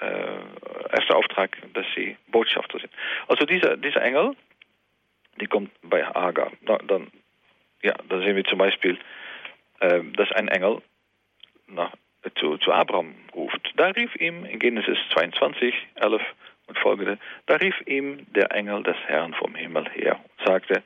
äh, 0.01 0.97
erster 0.97 1.17
Auftrag, 1.17 1.57
dass 1.73 1.87
sie 1.95 2.17
Botschafter 2.29 2.79
sind. 2.79 2.93
Also 3.29 3.47
dieser, 3.47 3.77
dieser 3.77 4.03
Engel, 4.03 4.35
die 5.41 5.47
kommt 5.47 5.71
bei 5.83 6.05
Hagar. 6.05 6.53
Na, 6.63 6.79
dann, 6.79 7.09
ja, 7.83 7.95
dann 8.09 8.21
sehen 8.23 8.37
wir 8.37 8.45
zum 8.45 8.59
Beispiel, 8.59 8.99
äh, 9.81 10.03
dass 10.17 10.31
ein 10.33 10.49
Engel 10.49 10.83
nach, 11.69 11.93
zu, 12.37 12.59
zu 12.59 12.73
Abraham 12.73 13.15
ruft. 13.35 13.73
Da 13.77 13.89
rief 13.89 14.15
ihm 14.17 14.45
in 14.45 14.59
Genesis 14.59 14.99
22, 15.13 15.75
11 15.97 16.23
und 16.69 16.79
folgende, 16.79 17.19
da 17.47 17.57
rief 17.57 17.75
ihm 17.87 18.27
der 18.33 18.51
Engel 18.53 18.83
des 18.83 18.97
Herrn 19.07 19.35
vom 19.35 19.55
Himmel 19.55 19.89
her 19.91 20.19
und 20.19 20.47
sagte, 20.47 20.83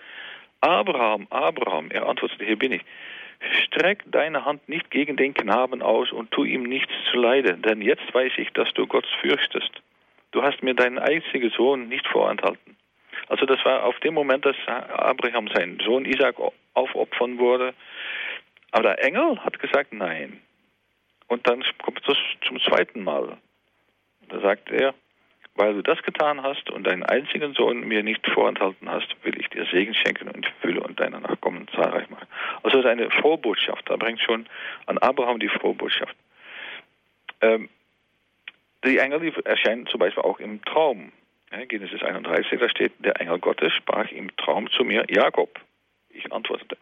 Abraham, 0.60 1.26
Abraham, 1.30 1.90
er 1.90 2.06
antwortete, 2.06 2.44
hier 2.44 2.58
bin 2.58 2.72
ich. 2.72 2.82
Streck 3.64 4.04
deine 4.06 4.44
Hand 4.44 4.68
nicht 4.68 4.90
gegen 4.90 5.16
den 5.16 5.32
Knaben 5.32 5.80
aus 5.80 6.12
und 6.12 6.30
tu 6.30 6.44
ihm 6.44 6.64
nichts 6.64 6.92
zu 7.10 7.18
leiden, 7.18 7.62
denn 7.62 7.80
jetzt 7.80 8.12
weiß 8.12 8.32
ich, 8.36 8.50
dass 8.50 8.70
du 8.74 8.86
Gott 8.86 9.06
fürchtest. 9.22 9.70
Du 10.32 10.42
hast 10.42 10.62
mir 10.62 10.74
deinen 10.74 10.98
einzigen 10.98 11.50
Sohn 11.50 11.88
nicht 11.88 12.06
vorenthalten. 12.06 12.76
Also 13.30 13.46
das 13.46 13.64
war 13.64 13.84
auf 13.84 13.98
dem 14.00 14.14
Moment, 14.14 14.44
dass 14.44 14.56
Abraham 14.66 15.48
seinen 15.54 15.78
Sohn 15.78 16.04
Isaac 16.04 16.34
aufopfern 16.74 17.38
wurde. 17.38 17.74
Aber 18.72 18.82
der 18.82 19.04
Engel 19.04 19.38
hat 19.38 19.60
gesagt, 19.60 19.92
nein. 19.92 20.40
Und 21.28 21.46
dann 21.46 21.64
kommt 21.80 22.02
es 22.08 22.18
zum 22.46 22.60
zweiten 22.60 23.04
Mal. 23.04 23.38
Da 24.28 24.40
sagt 24.40 24.70
er, 24.72 24.94
weil 25.54 25.74
du 25.74 25.82
das 25.82 26.02
getan 26.02 26.42
hast 26.42 26.70
und 26.70 26.88
deinen 26.88 27.04
einzigen 27.04 27.54
Sohn 27.54 27.86
mir 27.86 28.02
nicht 28.02 28.26
vorenthalten 28.26 28.90
hast, 28.90 29.14
will 29.22 29.40
ich 29.40 29.48
dir 29.48 29.64
Segen 29.66 29.94
schenken 29.94 30.28
und 30.28 30.52
Fülle 30.60 30.80
und 30.80 30.98
deine 30.98 31.20
Nachkommen 31.20 31.68
zahlreich 31.68 32.10
machen. 32.10 32.26
Also 32.64 32.78
das 32.78 32.86
ist 32.86 32.90
eine 32.90 33.10
Frohbotschaft. 33.12 33.88
Da 33.88 33.96
bringt 33.96 34.20
schon 34.20 34.48
an 34.86 34.98
Abraham 34.98 35.38
die 35.38 35.48
Frohbotschaft. 35.48 36.16
Ähm, 37.42 37.68
die 38.84 38.98
Engel 38.98 39.20
die 39.20 39.44
erscheinen 39.44 39.86
zum 39.86 40.00
Beispiel 40.00 40.24
auch 40.24 40.40
im 40.40 40.64
Traum. 40.64 41.12
Genesis 41.50 42.02
31, 42.02 42.58
da 42.58 42.68
steht, 42.68 42.92
der 42.98 43.20
Engel 43.20 43.38
Gottes 43.38 43.72
sprach 43.74 44.10
im 44.10 44.34
Traum 44.36 44.70
zu 44.70 44.84
mir, 44.84 45.04
Jakob. 45.08 45.60
Ich 46.10 46.32
antwortete. 46.32 46.76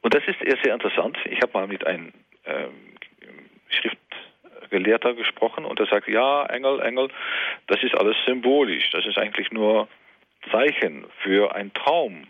Und 0.00 0.14
das 0.14 0.22
ist 0.26 0.38
sehr 0.62 0.74
interessant. 0.74 1.16
Ich 1.24 1.40
habe 1.42 1.52
mal 1.52 1.66
mit 1.66 1.86
einem 1.86 2.12
ähm, 2.44 2.96
Schriftgelehrter 3.68 5.14
gesprochen 5.14 5.64
und 5.64 5.78
er 5.78 5.86
sagt, 5.86 6.08
ja, 6.08 6.46
Engel, 6.46 6.80
Engel, 6.80 7.08
das 7.66 7.82
ist 7.82 7.94
alles 7.94 8.16
symbolisch. 8.26 8.90
Das 8.90 9.06
ist 9.06 9.18
eigentlich 9.18 9.50
nur 9.52 9.88
Zeichen 10.50 11.06
für 11.22 11.54
einen 11.54 11.72
Traum. 11.72 12.26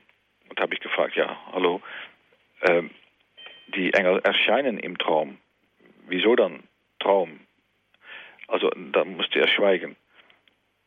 Und 0.49 0.61
habe 0.61 0.75
ich 0.75 0.81
gefragt, 0.81 1.16
ja, 1.16 1.37
hallo, 1.52 1.81
ähm, 2.62 2.90
die 3.69 3.95
Engel 3.95 4.21
erscheinen 4.23 4.78
im 4.78 4.99
Traum. 4.99 5.38
Wieso 6.07 6.37
dann 6.37 6.64
Traum? 6.99 7.40
Also 8.49 8.71
da 8.92 9.04
musste 9.04 9.40
er 9.40 9.49
schweigen. 9.49 9.97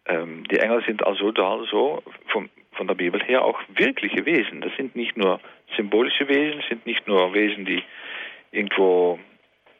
Ähm, 0.07 0.43
die 0.49 0.59
Engel 0.59 0.83
sind 0.85 1.05
also 1.05 1.31
da 1.31 1.63
so 1.69 2.03
vom, 2.27 2.49
von 2.73 2.87
der 2.87 2.95
Bibel 2.95 3.21
her 3.23 3.43
auch 3.43 3.59
wirkliche 3.69 4.25
Wesen. 4.25 4.61
Das 4.61 4.75
sind 4.75 4.95
nicht 4.95 5.17
nur 5.17 5.39
symbolische 5.75 6.27
Wesen, 6.27 6.63
sind 6.69 6.85
nicht 6.85 7.07
nur 7.07 7.33
Wesen, 7.33 7.65
die 7.65 7.83
irgendwo 8.51 9.19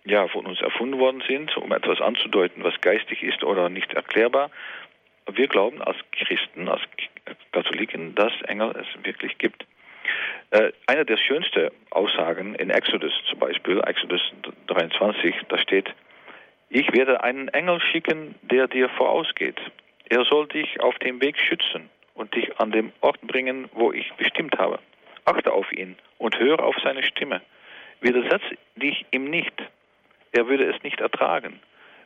ja, 0.06 0.28
von 0.28 0.46
uns 0.46 0.62
erfunden 0.62 1.00
worden 1.00 1.24
sind, 1.28 1.56
um 1.58 1.72
etwas 1.72 2.00
anzudeuten, 2.02 2.64
was 2.64 2.80
geistig 2.82 3.24
ist 3.24 3.44
oder 3.44 3.70
nicht 3.70 3.94
erklärbar. 3.94 4.52
Wir 5.32 5.48
glauben 5.48 5.82
als 5.82 5.98
Christen, 6.12 6.70
als 6.70 6.82
Katholiken, 7.52 8.14
dass 8.14 8.34
Engel 8.44 8.74
es 8.80 9.04
wirklich 9.04 9.38
gibt. 9.40 9.66
Äh, 10.52 10.72
eine 10.86 11.06
der 11.06 11.18
schönsten 11.18 11.70
Aussagen 11.90 12.54
in 12.56 12.70
Exodus 12.70 13.14
zum 13.30 13.40
Beispiel, 13.40 13.82
Exodus 13.86 14.22
23, 14.68 15.36
da 15.50 15.58
steht, 15.58 15.94
ich 16.70 16.94
werde 16.94 17.24
einen 17.24 17.48
Engel 17.50 17.80
schicken, 17.92 18.36
der 18.44 18.68
dir 18.68 18.90
vorausgeht. 18.90 19.60
Er 20.10 20.24
soll 20.26 20.48
dich 20.48 20.80
auf 20.82 20.98
dem 21.00 21.22
Weg 21.22 21.38
schützen 21.40 21.90
und 22.14 22.34
dich 22.36 22.60
an 22.60 22.72
den 22.72 22.92
Ort 23.02 23.22
bringen, 23.22 23.70
wo 23.74 23.92
ich 23.92 24.12
bestimmt 24.14 24.58
habe. 24.58 24.80
Achte 25.26 25.52
auf 25.52 25.72
ihn 25.72 25.96
und 26.18 26.38
höre 26.40 26.64
auf 26.64 26.76
seine 26.84 27.04
Stimme. 27.04 27.42
Widersetz 28.02 28.44
dich 28.76 29.06
ihm 29.12 29.26
nicht. 29.26 29.54
Er 30.32 30.48
würde 30.48 30.66
es 30.66 30.82
nicht 30.84 31.00
ertragen, 31.00 31.60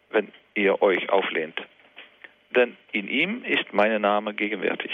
wenn 0.10 0.32
ihr 0.56 0.82
euch 0.82 1.10
auflehnt. 1.10 1.62
Denn 2.52 2.78
in 2.92 3.08
ihm 3.08 3.44
ist 3.44 3.74
mein 3.74 4.02
Name 4.02 4.34
gegenwärtig. 4.34 4.92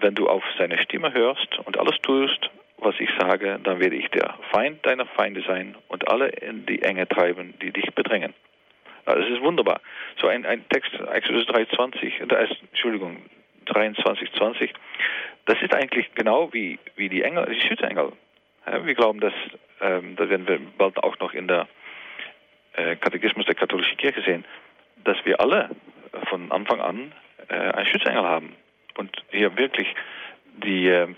Wenn 0.00 0.14
du 0.14 0.28
auf 0.28 0.44
seine 0.58 0.78
Stimme 0.78 1.12
hörst 1.12 1.58
und 1.64 1.78
alles 1.78 1.96
tust, 2.02 2.50
was 2.78 2.94
ich 2.98 3.10
sage, 3.18 3.58
dann 3.62 3.80
werde 3.80 3.96
ich 3.96 4.08
der 4.08 4.34
Feind 4.52 4.84
deiner 4.86 5.06
Feinde 5.06 5.42
sein 5.46 5.76
und 5.88 6.08
alle 6.08 6.28
in 6.28 6.66
die 6.66 6.82
Enge 6.82 7.08
treiben, 7.08 7.54
die 7.60 7.72
dich 7.72 7.92
bedrängen. 7.94 8.34
Also 9.08 9.26
es 9.26 9.34
ist 9.36 9.40
wunderbar. 9.40 9.80
So 10.20 10.28
ein, 10.28 10.44
ein 10.44 10.68
Text, 10.68 10.92
Exodus 10.92 11.46
3,20, 11.48 12.26
da 12.26 12.36
ist, 12.40 12.56
Entschuldigung, 12.70 13.22
23, 13.64 14.30
20, 14.32 14.72
das 15.46 15.60
ist 15.62 15.74
eigentlich 15.74 16.14
genau 16.14 16.52
wie, 16.52 16.78
wie 16.96 17.08
die 17.08 17.22
Engel, 17.22 17.46
die 17.46 17.60
Schützengel. 17.66 18.12
Ja, 18.66 18.84
wir 18.84 18.94
glauben, 18.94 19.20
dass, 19.20 19.32
ähm, 19.80 20.14
da 20.16 20.28
werden 20.28 20.46
wir 20.46 20.60
bald 20.76 21.02
auch 21.02 21.18
noch 21.20 21.32
in 21.32 21.48
der 21.48 21.68
äh, 22.74 22.96
Katechismus 22.96 23.46
der 23.46 23.54
katholischen 23.54 23.96
Kirche 23.96 24.20
sehen, 24.22 24.44
dass 25.04 25.16
wir 25.24 25.40
alle 25.40 25.70
von 26.28 26.52
Anfang 26.52 26.80
an 26.80 27.12
äh, 27.48 27.54
einen 27.54 27.86
Schutzengel 27.86 28.22
haben 28.22 28.56
und 28.98 29.10
hier 29.30 29.56
wirklich 29.56 29.88
die, 30.62 30.86
äh, 30.86 31.08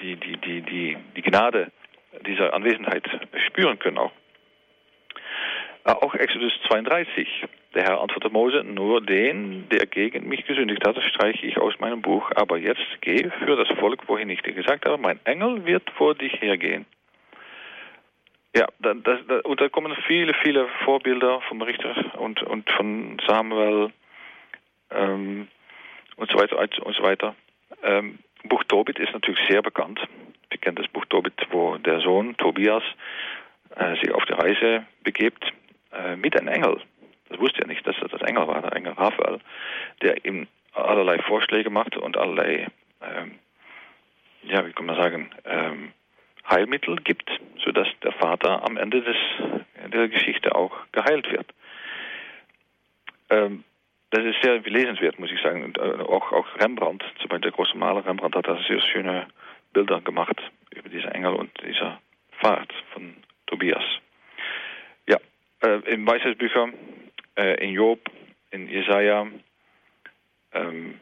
die, 0.00 0.16
die, 0.16 0.36
die, 0.38 0.62
die, 0.62 0.96
die 1.14 1.22
Gnade 1.22 1.70
dieser 2.26 2.52
Anwesenheit 2.52 3.04
spüren 3.46 3.78
können 3.78 3.98
auch. 3.98 4.12
Äh, 5.84 5.92
auch 5.92 6.14
Exodus 6.14 6.52
32. 6.68 7.44
Der 7.74 7.84
Herr 7.84 8.00
antwortete 8.00 8.32
Mose, 8.32 8.62
nur 8.64 9.00
den, 9.00 9.68
der 9.70 9.86
gegen 9.86 10.28
mich 10.28 10.44
gesündigt 10.44 10.86
hat, 10.86 10.96
streiche 11.02 11.46
ich 11.46 11.58
aus 11.58 11.78
meinem 11.80 12.02
Buch. 12.02 12.30
Aber 12.34 12.58
jetzt 12.58 12.86
geh 13.00 13.30
für 13.44 13.56
das 13.56 13.68
Volk, 13.78 14.08
wohin 14.08 14.30
ich 14.30 14.42
dir 14.42 14.52
gesagt 14.52 14.86
habe, 14.86 14.98
mein 14.98 15.18
Engel 15.24 15.64
wird 15.64 15.88
vor 15.96 16.14
dich 16.14 16.40
hergehen. 16.40 16.86
Ja, 18.54 18.66
das, 18.80 18.96
das, 19.02 19.42
und 19.44 19.60
da 19.60 19.68
kommen 19.70 19.96
viele, 20.06 20.34
viele 20.42 20.68
Vorbilder 20.84 21.40
vom 21.48 21.62
Richter 21.62 21.94
und, 22.18 22.42
und 22.42 22.68
von 22.70 23.18
Samuel 23.26 23.90
ähm, 24.90 25.48
und 26.16 26.30
so 26.30 26.38
weiter 26.38 26.58
und 26.58 26.94
so 26.94 27.02
weiter. 27.02 27.34
Ähm, 27.82 28.18
Buch 28.44 28.62
Tobit 28.64 28.98
ist 28.98 29.14
natürlich 29.14 29.40
sehr 29.48 29.62
bekannt. 29.62 30.00
Wir 30.50 30.58
kennen 30.58 30.76
das 30.76 30.88
Buch 30.88 31.06
Tobit, 31.06 31.46
wo 31.50 31.78
der 31.78 32.00
Sohn 32.00 32.36
Tobias 32.36 32.82
äh, 33.74 33.96
sich 33.96 34.12
auf 34.12 34.26
die 34.26 34.34
Reise 34.34 34.84
begibt 35.02 35.50
äh, 35.92 36.16
mit 36.16 36.36
einem 36.36 36.48
Engel. 36.48 36.80
Das 37.28 37.38
wusste 37.38 37.62
er 37.62 37.66
nicht, 37.66 37.86
dass 37.86 37.96
das 38.00 38.10
das 38.10 38.22
Engel 38.22 38.46
war, 38.46 38.60
der 38.62 38.74
Engel 38.74 38.92
Raphael, 38.92 39.38
der 40.02 40.24
ihm 40.24 40.46
allerlei 40.74 41.18
Vorschläge 41.18 41.70
machte 41.70 42.00
und 42.00 42.16
allerlei, 42.16 42.66
ähm, 43.00 43.38
ja, 44.42 44.66
wie 44.66 44.72
kann 44.72 44.86
man 44.86 44.96
sagen, 44.96 45.30
ähm, 45.44 45.92
Heilmittel 46.48 46.96
gibt, 46.96 47.30
sodass 47.64 47.88
der 48.02 48.12
Vater 48.12 48.64
am 48.64 48.76
Ende 48.76 49.02
des, 49.02 49.16
der 49.92 50.08
Geschichte 50.08 50.54
auch 50.54 50.72
geheilt 50.92 51.30
wird. 51.30 51.46
Ähm, 53.30 53.64
das 54.10 54.24
ist 54.24 54.42
sehr 54.42 54.60
lesenswert, 54.60 55.18
muss 55.18 55.30
ich 55.30 55.40
sagen. 55.40 55.64
Und, 55.64 55.78
äh, 55.78 56.02
auch, 56.02 56.32
auch 56.32 56.46
Rembrandt, 56.60 57.02
zum 57.18 57.28
Beispiel 57.28 57.40
der 57.40 57.52
große 57.52 57.76
Maler 57.76 58.04
Rembrandt, 58.04 58.36
hat 58.36 58.46
da 58.46 58.58
sehr 58.68 58.80
schöne 58.80 59.26
Bilder 59.72 60.00
gemacht 60.00 60.36
über 60.70 60.88
diese 60.88 61.08
Engel 61.08 61.34
und 61.34 61.50
dieser 61.66 61.98
Fahrt 62.40 62.72
von 62.92 63.14
Tobias. 63.46 63.84
Äh, 65.62 65.92
in 65.92 66.06
Weisheitsbüchern, 66.06 66.72
äh, 67.36 67.64
in 67.64 67.74
Job, 67.74 68.00
in 68.50 68.68
Jesaja, 68.68 69.26
ähm, 70.54 70.94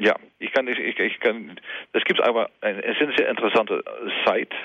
ja, 0.00 0.16
ich 0.38 0.52
kann, 0.52 0.66
ich, 0.66 0.78
ich 0.78 1.20
kann 1.20 1.60
Es 1.92 2.02
gibt 2.04 2.22
aber 2.22 2.48
eine, 2.62 2.80
ist 2.80 3.02
eine 3.02 3.14
sehr 3.16 3.28
interessante 3.28 3.84
Seite. 4.24 4.56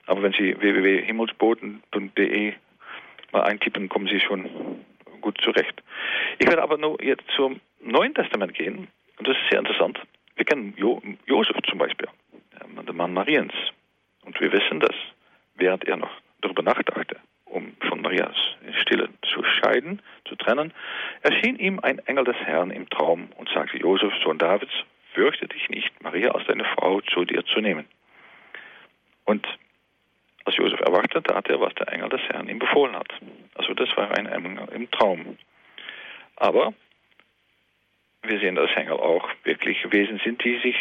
Aber 0.06 0.24
wenn 0.24 0.32
Sie 0.32 0.56
www.himmelsboten.de 0.58 2.54
mal 3.32 3.44
eintippen, 3.44 3.90
kommen 3.90 4.08
Sie 4.08 4.20
schon 4.20 4.50
gut 5.22 5.40
zurecht. 5.42 5.82
Ich 6.40 6.48
werde 6.48 6.64
aber 6.64 6.78
nur 6.78 7.02
jetzt 7.04 7.24
zum 7.36 7.62
Neuen 7.80 8.14
Testament 8.14 8.54
gehen. 8.54 8.88
Und 9.18 9.28
das 9.28 9.38
ist 9.38 9.50
sehr 9.50 9.60
interessant. 9.60 10.00
Wir 10.36 10.46
kennen 10.46 10.74
jo 10.78 11.02
Josef 11.26 11.56
zum 11.70 11.78
Beispiel, 11.78 12.08
der 12.88 12.94
Mann 12.94 13.14
Mariens. 13.14 13.54
Und 14.24 14.40
wir 14.40 14.52
wissen, 14.52 14.80
dass 14.80 14.96
während 15.56 15.86
er 15.86 15.98
noch 15.98 16.12
darüber 16.42 16.64
nachdachte, 16.64 17.18
um 17.46 17.76
von 17.88 18.02
Marias 18.02 18.36
Stille 18.82 19.10
zu 19.22 19.44
scheiden, 19.44 20.02
zu 20.26 20.36
trennen, 20.36 20.74
erschien 21.22 21.58
ihm 21.58 21.80
ein 21.80 22.00
Engel 22.00 22.24
des 22.24 22.38
Herrn 22.38 22.72
im 22.72 22.90
Traum 22.90 23.30
und 23.38 23.50
sagte, 23.50 23.78
Josef, 23.78 24.14
Sohn 24.24 24.38
Davids, 24.38 24.74
fürchte 25.14 25.48
dich 25.48 25.70
nicht, 25.70 25.92
Maria 26.02 26.32
als 26.32 26.48
deine 26.48 26.66
Frau 26.66 27.02
zu 27.02 27.26
dir 27.26 27.46
zu 27.46 27.60
nehmen. 27.60 27.86
Und 29.26 29.46
als 30.45 30.57
Josef 30.57 30.79
erwachte, 30.81 31.21
tat 31.21 31.48
er, 31.50 31.60
was 31.60 31.74
der 31.75 31.91
Engel 31.91 32.10
des 32.10 32.21
Herrn 32.29 32.50
ihm 32.50 32.60
befohlen 32.60 32.95
hat. 32.95 33.12
Also 33.55 33.74
das 33.74 33.95
war 33.95 34.12
ein 34.17 34.25
Engel 34.25 34.67
im 34.74 34.89
Traum. 34.91 35.38
Aber 36.36 36.74
wir 38.24 38.39
sehen, 38.39 38.55
dass 38.55 38.71
Engel 38.75 38.93
auch 38.93 39.29
wirklich 39.43 39.91
Wesen 39.91 40.19
sind, 40.24 40.43
die 40.43 40.57
sich 40.60 40.75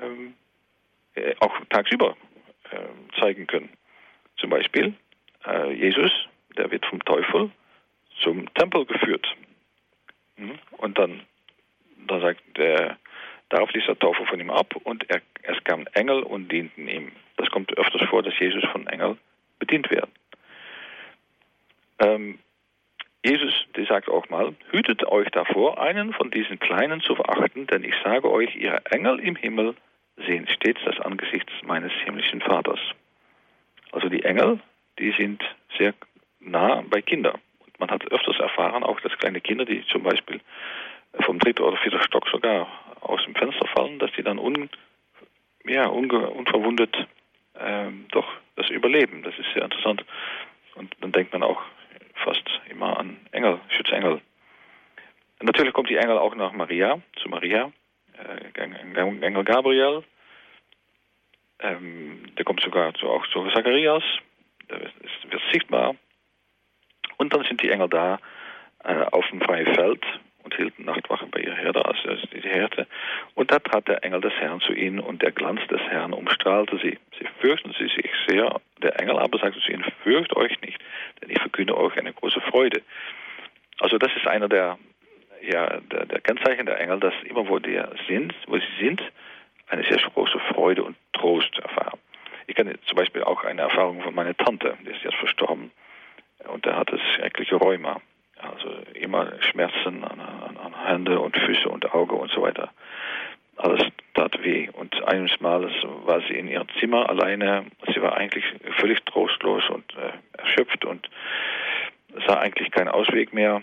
ähm, 0.00 0.34
äh, 1.14 1.34
auch 1.40 1.54
tagsüber 1.70 2.16
äh, 2.70 3.20
zeigen 3.20 3.46
können. 3.46 3.70
Zum 4.36 4.50
Beispiel 4.50 4.94
äh, 5.46 5.72
Jesus, 5.72 6.12
der 6.56 6.70
wird 6.70 6.86
vom 6.86 7.04
Teufel 7.04 7.50
zum 8.22 8.52
Tempel 8.54 8.84
geführt. 8.86 9.26
Mhm. 10.36 10.58
Und 10.78 10.98
dann, 10.98 11.22
dann 12.06 12.20
sagt 12.20 12.42
der, 12.56 12.98
darauf 13.48 13.72
ließ 13.72 13.86
der 13.86 13.98
Teufel 13.98 14.26
von 14.26 14.40
ihm 14.40 14.50
ab 14.50 14.74
und 14.84 15.08
er, 15.10 15.20
es 15.42 15.62
kamen 15.64 15.86
Engel 15.88 16.22
und 16.22 16.50
dienten 16.50 16.88
ihm. 16.88 17.12
Das 17.40 17.50
kommt 17.50 17.76
öfters 17.78 18.06
vor, 18.10 18.22
dass 18.22 18.38
Jesus 18.38 18.62
von 18.66 18.86
Engel 18.86 19.16
bedient 19.58 19.90
wird. 19.90 20.08
Ähm, 21.98 22.38
Jesus, 23.24 23.54
der 23.76 23.86
sagt 23.86 24.10
auch 24.10 24.28
mal, 24.28 24.54
hütet 24.70 25.06
euch 25.06 25.30
davor, 25.30 25.80
einen 25.80 26.12
von 26.12 26.30
diesen 26.30 26.58
Kleinen 26.58 27.00
zu 27.00 27.14
verachten, 27.14 27.66
denn 27.66 27.82
ich 27.82 27.94
sage 28.04 28.30
euch, 28.30 28.54
ihre 28.56 28.84
Engel 28.86 29.20
im 29.20 29.36
Himmel 29.36 29.74
sehen 30.26 30.46
stets 30.48 30.80
das 30.84 31.00
Angesicht 31.00 31.50
meines 31.64 31.92
himmlischen 32.04 32.42
Vaters. 32.42 32.80
Also 33.92 34.10
die 34.10 34.22
Engel, 34.22 34.60
die 34.98 35.12
sind 35.12 35.42
sehr 35.78 35.94
nah 36.40 36.82
bei 36.90 37.00
Kindern. 37.00 37.38
Und 37.60 37.80
man 37.80 37.90
hat 37.90 38.10
öfters 38.12 38.38
erfahren, 38.38 38.82
auch 38.82 39.00
dass 39.00 39.16
kleine 39.16 39.40
Kinder, 39.40 39.64
die 39.64 39.82
zum 39.86 40.02
Beispiel 40.02 40.40
vom 41.20 41.38
dritten 41.38 41.62
oder 41.62 41.78
vierten 41.78 42.02
Stock 42.02 42.28
sogar 42.28 42.68
aus 43.00 43.24
dem 43.24 43.34
Fenster 43.34 43.66
fallen, 43.68 43.98
dass 43.98 44.12
die 44.12 44.22
dann 44.22 44.38
un, 44.38 44.68
ja, 45.64 45.86
unverwundet 45.86 47.06
ähm, 47.60 48.06
doch 48.10 48.28
das 48.56 48.68
überleben. 48.70 49.22
Das 49.22 49.38
ist 49.38 49.52
sehr 49.54 49.62
interessant. 49.62 50.04
Und 50.74 50.94
dann 51.00 51.12
denkt 51.12 51.32
man 51.32 51.42
auch, 51.42 51.60
fast 52.24 52.48
immer 52.68 52.98
an 52.98 53.16
Engel, 53.32 53.60
Schutzengel. 53.76 54.20
Natürlich 55.42 55.72
kommt 55.72 55.88
die 55.88 55.96
Engel 55.96 56.18
auch 56.18 56.34
nach 56.34 56.52
Maria, 56.52 57.00
zu 57.22 57.28
Maria, 57.28 57.72
äh, 58.18 58.60
Engel 58.60 59.44
Gabriel. 59.44 60.04
Ähm, 61.60 62.34
der 62.36 62.44
kommt 62.44 62.62
sogar 62.62 62.94
zu, 62.94 63.08
auch 63.08 63.26
zu 63.28 63.48
Zacharias, 63.50 64.02
der 64.68 64.80
wird, 64.80 64.92
wird 65.30 65.42
sichtbar. 65.52 65.94
Und 67.16 67.34
dann 67.34 67.44
sind 67.44 67.62
die 67.62 67.70
Engel 67.70 67.88
da 67.88 68.18
äh, 68.84 69.04
auf 69.12 69.26
dem 69.28 69.40
freien 69.40 69.74
Feld 69.74 70.04
und 70.42 70.54
hielten 70.54 70.84
Nachtwache 70.84 71.26
bei 71.26 71.40
ihr 71.40 71.54
Herde, 71.54 71.84
als 71.84 71.98
die 72.32 72.40
Härte. 72.40 72.86
Und 73.34 73.50
da 73.50 73.58
trat 73.58 73.88
der 73.88 74.04
Engel 74.04 74.20
des 74.20 74.32
Herrn 74.34 74.60
zu 74.60 74.72
ihnen 74.72 75.00
und 75.00 75.22
der 75.22 75.32
Glanz 75.32 75.60
des 75.68 75.80
Herrn 75.82 76.12
umstrahlte 76.12 76.78
sie. 76.78 76.98
Sie 77.18 77.26
fürchten 77.40 77.74
sie 77.78 77.88
sich 77.88 78.10
sehr. 78.26 78.60
Der 78.82 79.00
Engel 79.00 79.18
aber 79.18 79.38
sagte 79.38 79.60
zu 79.60 79.72
ihnen, 79.72 79.84
fürcht 80.02 80.34
euch 80.36 80.60
nicht, 80.60 80.78
denn 81.20 81.30
ich 81.30 81.40
verkünde 81.40 81.76
euch 81.76 81.96
eine 81.98 82.12
große 82.12 82.40
Freude. 82.40 82.82
Also 83.80 83.98
das 83.98 84.14
ist 84.16 84.26
einer 84.26 84.48
der, 84.48 84.78
ja, 85.42 85.80
der, 85.80 86.06
der 86.06 86.20
Kennzeichen 86.20 86.66
der 86.66 86.80
Engel, 86.80 87.00
dass 87.00 87.14
immer 87.24 87.48
wo 87.48 87.58
die 87.58 87.80
sind, 88.08 88.34
wo 88.46 88.56
sie 88.56 88.64
sind, 88.78 89.02
eine 89.68 89.84
sehr 89.84 89.98
große 89.98 90.38
Freude 90.52 90.82
und 90.82 90.96
Trost 91.12 91.58
erfahren. 91.58 91.98
Ich 92.46 92.56
kenne 92.56 92.74
zum 92.86 92.96
Beispiel 92.96 93.22
auch 93.22 93.44
eine 93.44 93.62
Erfahrung 93.62 94.02
von 94.02 94.14
meiner 94.14 94.36
Tante, 94.36 94.76
die 94.84 94.90
ist 94.90 95.04
jetzt 95.04 95.16
verstorben 95.16 95.70
und 96.48 96.66
da 96.66 96.76
hat 96.76 96.92
es 96.92 97.00
schreckliche 97.14 97.56
Rheuma. 97.56 98.00
Also 98.42 98.70
immer 98.94 99.30
Schmerzen 99.42 100.04
an, 100.04 100.20
an, 100.20 100.56
an 100.56 100.86
Hände 100.86 101.20
und 101.20 101.36
Füße 101.36 101.68
und 101.68 101.92
Auge 101.94 102.14
und 102.14 102.30
so 102.30 102.42
weiter. 102.42 102.70
Alles 103.56 103.82
tat 104.14 104.42
weh. 104.42 104.68
Und 104.72 105.02
eines 105.04 105.38
Males 105.40 105.72
war 106.04 106.20
sie 106.22 106.34
in 106.34 106.48
ihrem 106.48 106.68
Zimmer 106.78 107.08
alleine. 107.08 107.66
Sie 107.92 108.00
war 108.00 108.16
eigentlich 108.16 108.44
völlig 108.78 109.04
trostlos 109.04 109.68
und 109.68 109.84
äh, 109.96 110.12
erschöpft 110.38 110.84
und 110.84 111.08
sah 112.26 112.38
eigentlich 112.38 112.70
keinen 112.70 112.88
Ausweg 112.88 113.32
mehr. 113.32 113.62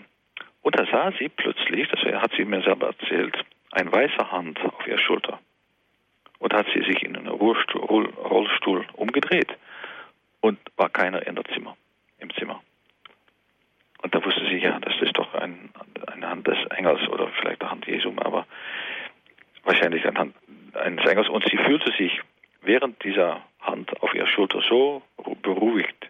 Und 0.62 0.78
da 0.78 0.86
sah 0.86 1.12
sie 1.18 1.28
plötzlich, 1.28 1.88
das 1.88 2.00
hat 2.22 2.32
sie 2.36 2.44
mir 2.44 2.62
selber 2.62 2.88
erzählt, 2.88 3.36
eine 3.72 3.90
weiße 3.90 4.30
Hand 4.30 4.60
auf 4.64 4.86
ihrer 4.86 4.98
Schulter. 4.98 5.38
Und 6.38 6.54
hat 6.54 6.66
sie 6.72 6.82
sich 6.82 7.02
in 7.02 7.16
einen 7.16 7.28
Rollstuhl, 7.28 8.06
Rollstuhl 8.06 8.86
umgedreht 8.92 9.48
und 10.40 10.58
war 10.76 10.88
keiner 10.88 11.26
in 11.26 11.34
der 11.34 11.44
Zimmer, 11.46 11.76
im 12.18 12.32
Zimmer. 12.34 12.62
Und 14.02 14.14
da 14.14 14.24
wusste 14.24 14.46
sie, 14.46 14.58
ja, 14.58 14.78
das 14.80 14.94
ist 15.00 15.16
doch 15.16 15.34
ein, 15.34 15.70
eine 16.06 16.28
Hand 16.28 16.46
des 16.46 16.58
Engels 16.76 17.06
oder 17.08 17.28
vielleicht 17.40 17.60
eine 17.62 17.70
Hand 17.70 17.86
Jesu, 17.86 18.12
aber 18.16 18.46
wahrscheinlich 19.64 20.06
eine 20.06 20.18
Hand 20.18 20.34
eines 20.74 21.04
Engels. 21.06 21.28
Und 21.28 21.44
sie 21.48 21.56
fühlte 21.56 21.92
sich 21.92 22.20
während 22.62 23.02
dieser 23.04 23.42
Hand 23.60 24.00
auf 24.02 24.14
ihrer 24.14 24.26
Schulter 24.26 24.62
so 24.68 25.02
beruhigt 25.42 26.08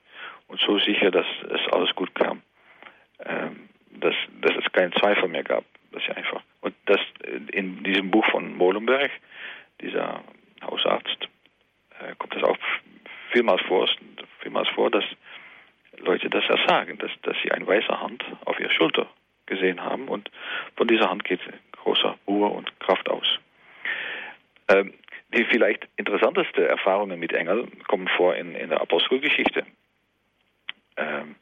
und 0.49 0.61
so 0.61 0.79
sicher, 0.79 1.11
dass 1.11 1.27
es 1.51 1.73
alles 1.73 1.95
gut 1.95 2.15
kam, 2.15 2.43
ähm, 3.25 3.69
dass, 4.01 4.15
dass 4.43 4.53
es 4.57 4.73
keinen 4.73 4.93
Zweifel 4.93 5.29
mehr 5.29 5.45
gab. 5.45 5.65
Das 5.93 6.03
ist 6.03 6.17
einfach. 6.17 6.43
Und 6.61 6.75
das 6.87 7.01
in 7.53 7.83
diesem 7.83 8.11
Buch 8.11 8.27
von 8.31 8.57
Molenberg, 8.57 9.11
dieser 9.81 10.23
Hausarzt, 10.63 11.29
äh, 12.01 12.15
kommt 12.19 12.35
das 12.35 12.43
auch 12.43 12.57
vielmals 13.31 13.63
vor, 13.63 13.89
vielmals 14.41 14.69
vor, 14.71 14.91
dass 14.91 15.05
Leute 16.01 16.31
das 16.31 16.45
ersagen, 16.49 16.99
dass, 16.99 17.11
dass 17.23 17.37
sie 17.43 17.53
eine 17.53 17.67
weiße 17.67 18.01
Hand 18.01 18.25
auf 18.45 18.59
ihrer 18.61 18.73
Schulter 18.73 19.07
gesehen 19.47 19.83
haben 19.83 20.09
und 20.09 20.31
von 20.77 20.89
dieser 20.89 21.11
Hand 21.11 21.25
geht 21.25 21.41
großer 21.73 22.17
Ruhe 22.27 22.49
und 22.49 22.79
Kraft 22.81 23.09
aus. 23.09 23.39
Ähm, 24.69 24.93
die 25.35 25.45
vielleicht 25.45 25.87
interessanteste 25.97 26.67
Erfahrungen 26.67 27.19
mit 27.19 27.33
Engeln 27.33 27.83
kommen 27.87 28.09
vor 28.09 28.35
in, 28.35 28.55
in 28.55 28.71
der 28.71 28.81
Apostelgeschichte. 28.81 29.65
Ähm, 30.97 31.37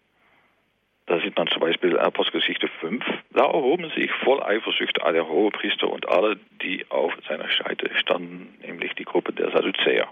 da 1.07 1.21
sieht 1.21 1.37
man 1.37 1.47
zum 1.49 1.61
Beispiel 1.61 1.97
Apostelgeschichte 1.99 2.69
5. 2.81 3.05
Da 3.31 3.45
erhoben 3.45 3.90
sich 3.90 4.11
voll 4.25 4.42
Eifersucht 4.42 5.01
alle 5.03 5.27
Hohepriester 5.29 5.88
und 5.88 6.09
alle, 6.09 6.37
die 6.62 6.85
auf 6.90 7.12
seiner 7.29 7.49
Seite 7.49 7.90
standen, 7.97 8.59
nämlich 8.61 8.92
die 8.95 9.05
Gruppe 9.05 9.33
der 9.33 9.53
Sadduzäer. 9.53 10.09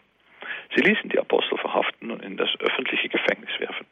Sie 0.75 0.83
ließen 0.83 1.11
die 1.11 1.19
Apostel 1.19 1.59
verhaften 1.59 2.13
und 2.13 2.23
in 2.23 2.37
das 2.37 2.51
öffentliche 2.61 3.09
Gefängnis 3.09 3.51
werfen. 3.59 3.87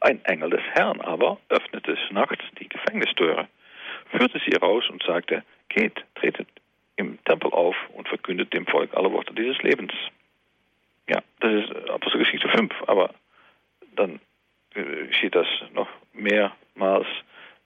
Ein 0.00 0.24
Engel 0.24 0.50
des 0.50 0.62
Herrn 0.72 1.00
aber 1.02 1.38
öffnete 1.48 1.96
nachts 2.10 2.44
die 2.58 2.68
Gefängnistüre, 2.68 3.48
führte 4.10 4.40
sie 4.44 4.56
raus 4.56 4.88
und 4.88 5.02
sagte, 5.02 5.44
geht, 5.68 6.04
tretet 6.14 6.48
im 6.96 7.22
Tempel 7.24 7.50
auf 7.52 7.76
und 7.94 8.08
verkündet 8.08 8.52
dem 8.52 8.66
Volk 8.66 8.94
alle 8.94 9.12
Worte 9.12 9.34
dieses 9.34 9.60
Lebens. 9.62 9.92
Ja, 11.08 11.22
das 11.40 11.64
ist 11.64 11.90
Apostelgeschichte 11.90 12.48
5, 12.48 12.72
aber 12.86 13.14
dann 13.94 14.20
äh, 14.74 15.12
steht 15.12 15.34
das 15.34 15.46
noch 15.72 15.88
mehrmals, 16.12 17.06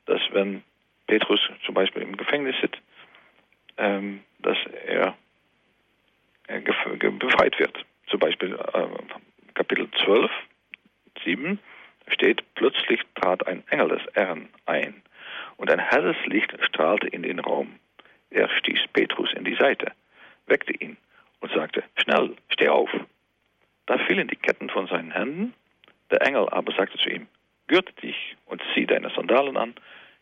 dass 0.06 0.20
wenn 0.32 0.62
Petrus 1.06 1.40
zum 1.64 1.74
Beispiel 1.74 2.02
im 2.02 2.16
Gefängnis 2.16 2.56
sitzt, 2.60 2.80
ähm, 3.76 4.22
dass 4.38 4.56
er, 4.86 5.16
er 6.46 6.60
befreit 6.60 7.58
wird. 7.58 7.84
Zum 8.08 8.18
Beispiel 8.20 8.54
äh, 8.54 8.86
Kapitel 9.54 9.88
12, 10.04 10.30
7, 11.24 11.58
steht, 12.08 12.42
plötzlich 12.54 13.00
trat 13.14 13.46
ein 13.46 13.62
Engel 13.68 13.88
des 13.88 14.02
Herrn 14.14 14.48
ein 14.66 15.02
und 15.56 15.70
ein 15.70 15.78
helles 15.78 16.16
Licht 16.26 16.52
strahlte 16.62 17.08
in 17.08 17.22
den 17.22 17.38
Raum. 17.38 17.78
Er 18.30 18.48
stieß 18.48 18.80
Petrus 18.92 19.32
in 19.34 19.44
die 19.44 19.54
Seite, 19.54 19.92
weckte 20.46 20.72
ihn 20.72 20.96
und 21.40 21.52
sagte, 21.52 21.84
schnell, 21.96 22.34
steh 22.48 22.68
auf. 22.68 22.90
Da 23.86 23.98
fielen 23.98 24.28
die 24.28 24.36
Ketten 24.36 24.70
von 24.70 24.86
seinen 24.86 25.12
Händen, 25.12 25.54
der 26.10 26.22
Engel 26.22 26.48
aber 26.50 26.72
sagte 26.72 26.98
zu 26.98 27.10
ihm, 27.10 27.26
gürte 27.66 27.92
dich 27.94 28.36
und 28.46 28.62
zieh 28.72 28.86
deine 28.86 29.10
Sandalen 29.10 29.56
an. 29.56 29.74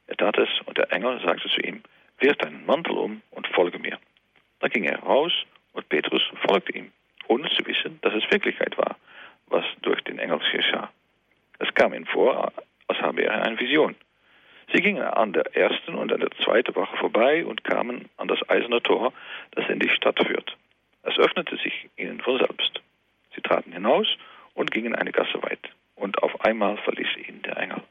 Er 0.06 0.16
tat 0.16 0.38
es 0.38 0.48
und 0.66 0.78
der 0.78 0.92
Engel 0.92 1.20
sagte 1.24 1.48
zu 1.48 1.60
ihm, 1.60 1.82
wirf 2.18 2.36
deinen 2.38 2.66
Mantel 2.66 2.96
um 2.96 3.22
und 3.30 3.46
folge 3.48 3.78
mir. 3.78 3.98
Da 4.60 4.68
ging 4.68 4.84
er 4.84 4.98
raus 5.00 5.32
und 5.72 5.88
Petrus 5.88 6.22
folgte 6.46 6.76
ihm. 6.76 6.92
ohne 7.28 7.48
zu 7.50 7.64
wissen, 7.66 7.98
dass 8.02 8.14
es 8.14 8.30
Wirklichkeit 8.30 8.76
war, 8.76 8.96
was 9.46 9.64
durch 9.82 10.00
den 10.02 10.18
Engel 10.18 10.40
geschah. 10.52 10.90
Es 11.62 11.72
kam 11.74 11.94
ihnen 11.94 12.06
vor, 12.06 12.52
als 12.88 13.00
habe 13.00 13.22
er 13.22 13.44
eine 13.44 13.58
Vision. 13.58 13.94
Sie 14.72 14.82
gingen 14.82 15.02
an 15.02 15.32
der 15.32 15.54
ersten 15.54 15.94
und 15.94 16.12
an 16.12 16.18
der 16.18 16.32
zweiten 16.44 16.74
Woche 16.74 16.96
vorbei 16.96 17.46
und 17.46 17.62
kamen 17.62 18.08
an 18.16 18.26
das 18.26 18.40
eiserne 18.48 18.82
Tor, 18.82 19.12
das 19.52 19.68
in 19.68 19.78
die 19.78 19.88
Stadt 19.88 20.18
führt. 20.26 20.56
Es 21.04 21.16
öffnete 21.18 21.56
sich 21.58 21.88
ihnen 21.96 22.20
von 22.20 22.38
selbst. 22.38 22.80
Sie 23.34 23.42
traten 23.42 23.72
hinaus 23.72 24.08
und 24.54 24.72
gingen 24.72 24.96
eine 24.96 25.12
Gasse 25.12 25.40
weit. 25.42 25.60
Und 25.94 26.20
auf 26.22 26.44
einmal 26.44 26.78
verließ 26.78 27.16
ihn 27.28 27.42
der 27.42 27.56
Engel. 27.58 27.82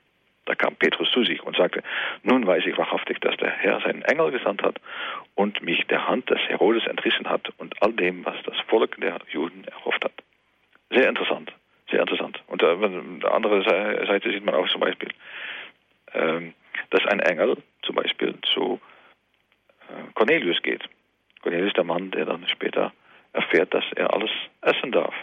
Da 0.46 0.56
kam 0.56 0.76
Petrus 0.76 1.10
zu 1.12 1.24
sich 1.24 1.42
und 1.42 1.56
sagte, 1.56 1.82
nun 2.24 2.46
weiß 2.46 2.66
ich 2.66 2.78
wahrhaftig, 2.78 3.22
dass 3.22 3.38
der 3.38 3.52
Herr 3.52 3.80
seinen 3.82 4.02
Engel 4.02 4.32
gesandt 4.32 4.64
hat 4.64 4.82
und 5.36 5.62
mich 5.62 5.88
der 5.88 6.10
Hand 6.10 6.30
des 6.30 6.42
Herodes 6.50 6.86
entrissen 6.88 7.30
hat 7.30 7.54
und 7.58 7.82
all 7.82 7.94
dem, 7.94 8.26
was 8.26 8.36
das 8.44 8.60
Volk 8.68 9.00
der 9.00 9.20
Juden 9.30 9.64
erhofft 9.66 10.04
hat. 10.04 10.14
Sehr 10.90 11.08
interessant, 11.08 11.54
sehr 11.92 12.02
interessant. 12.02 12.42
Und 12.48 12.64
auf 12.64 12.80
der 12.80 13.34
anderen 13.34 13.64
Seite 13.64 14.32
sieht 14.32 14.46
man 14.46 14.56
auch 14.56 14.68
zum 14.70 14.82
Beispiel, 14.82 15.10
ähm, 16.14 16.54
dass 16.90 17.06
ein 17.06 17.20
Engel 17.20 17.58
zum 17.84 17.96
Beispiel 17.96 18.36
zu 18.54 18.80
äh, 19.90 20.14
Cornelius 20.14 20.62
geht. 20.62 20.84
Cornelius 21.42 21.74
der 21.74 21.84
Mann, 21.84 22.12
der 22.12 22.26
dann 22.26 22.48
später 22.48 22.92
erfährt, 23.34 23.74
dass 23.74 23.86
er 23.96 24.14
alles 24.14 24.32
essen 24.62 24.92
darf. 24.92 25.14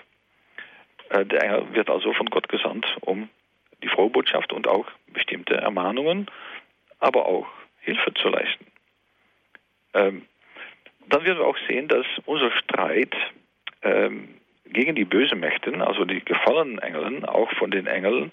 Äh, 1.10 1.24
der 1.26 1.42
Engel 1.42 1.74
wird 1.74 1.90
also 1.90 2.12
von 2.12 2.26
Gott 2.26 2.48
gesandt, 2.48 2.86
um 3.00 3.28
die 3.82 3.88
frohe 3.88 4.10
Botschaft 4.10 4.52
und 4.52 4.66
auch 4.66 4.86
bestimmte 5.08 5.54
Ermahnungen, 5.54 6.26
aber 6.98 7.26
auch 7.26 7.46
Hilfe 7.80 8.12
zu 8.14 8.28
leisten. 8.28 8.66
Ähm, 9.94 10.26
dann 11.08 11.24
werden 11.24 11.38
wir 11.38 11.46
auch 11.46 11.56
sehen, 11.68 11.88
dass 11.88 12.06
unser 12.26 12.50
Streit 12.52 13.14
ähm, 13.82 14.34
gegen 14.72 14.94
die 14.94 15.04
bösen 15.04 15.40
Mächte, 15.40 15.72
also 15.86 16.04
die 16.04 16.24
gefallenen 16.24 16.78
Engeln, 16.78 17.24
auch 17.24 17.50
von 17.52 17.70
den 17.70 17.86
Engeln 17.86 18.32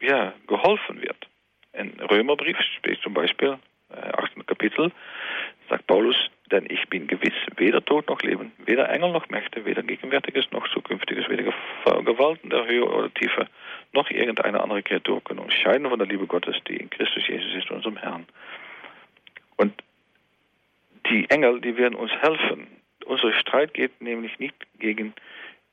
ja, 0.00 0.32
geholfen 0.46 1.00
wird. 1.00 1.28
In 1.72 1.98
Römerbrief 2.00 2.58
steht 2.78 3.00
zum 3.00 3.14
Beispiel, 3.14 3.58
äh, 3.90 4.12
8. 4.12 4.46
Kapitel, 4.46 4.92
sagt 5.68 5.86
Paulus, 5.86 6.16
denn 6.50 6.66
ich 6.68 6.86
bin 6.88 7.06
gewiss, 7.06 7.34
weder 7.56 7.82
Tod 7.84 8.08
noch 8.08 8.20
Leben, 8.20 8.52
weder 8.58 8.90
Engel 8.90 9.12
noch 9.12 9.28
Mächte, 9.30 9.64
weder 9.64 9.82
Gegenwärtiges 9.82 10.50
noch 10.50 10.68
Zukünftiges, 10.68 11.28
weder 11.28 11.44
Gewalten 12.02 12.50
der 12.50 12.66
Höhe 12.66 12.84
oder 12.84 13.12
Tiefe, 13.14 13.46
noch 13.92 14.10
irgendeine 14.10 14.60
andere 14.60 14.82
Kreatur 14.82 15.22
können 15.24 15.40
uns 15.40 15.54
scheiden 15.54 15.88
von 15.88 15.98
der 15.98 16.08
Liebe 16.08 16.26
Gottes, 16.26 16.56
die 16.68 16.76
in 16.76 16.90
Christus 16.90 17.26
Jesus 17.26 17.54
ist, 17.54 17.70
unserem 17.70 17.96
Herrn. 17.96 18.26
Und 19.56 19.72
die 21.10 21.28
Engel, 21.30 21.60
die 21.60 21.76
werden 21.76 21.94
uns 21.94 22.12
helfen. 22.20 22.66
Unser 23.04 23.32
Streit 23.34 23.74
geht 23.74 24.00
nämlich 24.00 24.38
nicht 24.38 24.54
gegen 24.78 25.14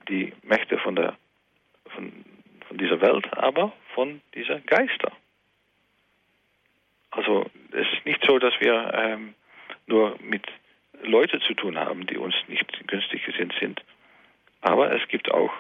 die 0.08 0.34
Mächte 0.44 0.78
von, 0.80 0.96
der, 0.96 1.18
von, 1.94 2.12
von 2.68 2.78
dieser 2.78 3.02
Welt, 3.02 3.26
aber 3.38 3.74
von 3.94 4.22
dieser 4.34 4.60
Geister. 4.62 5.12
Also 7.12 7.50
es 7.72 7.88
ist 7.94 8.06
nicht 8.06 8.24
so, 8.26 8.40
dass 8.40 8.54
wir 8.60 8.92
ähm, 8.94 9.34
nur 9.88 10.18
mit 10.22 10.46
Leute 11.02 11.40
zu 11.40 11.54
tun 11.54 11.78
haben, 11.78 12.06
die 12.06 12.18
uns 12.18 12.36
nicht 12.48 12.88
günstig 12.88 13.26
gesinnt 13.26 13.54
sind. 13.60 13.82
Aber 14.62 14.94
es 14.94 15.08
gibt 15.08 15.32
auch 15.32 15.52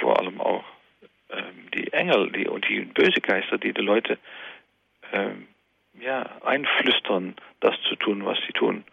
vor 0.00 0.18
allem 0.18 0.40
auch 0.40 0.64
ähm, 1.30 1.70
die 1.74 1.92
Engel 1.92 2.30
die, 2.32 2.48
und 2.48 2.68
die 2.68 2.80
böse 2.80 3.20
Geister, 3.20 3.58
die 3.58 3.72
die 3.72 3.82
Leute 3.82 4.18
ähm, 5.12 5.48
ja, 6.00 6.22
einflüstern, 6.42 7.34
das 7.60 7.74
zu 7.88 7.96
tun, 7.96 8.24
was 8.24 8.38
sie 8.46 8.52
tun. 8.52 8.84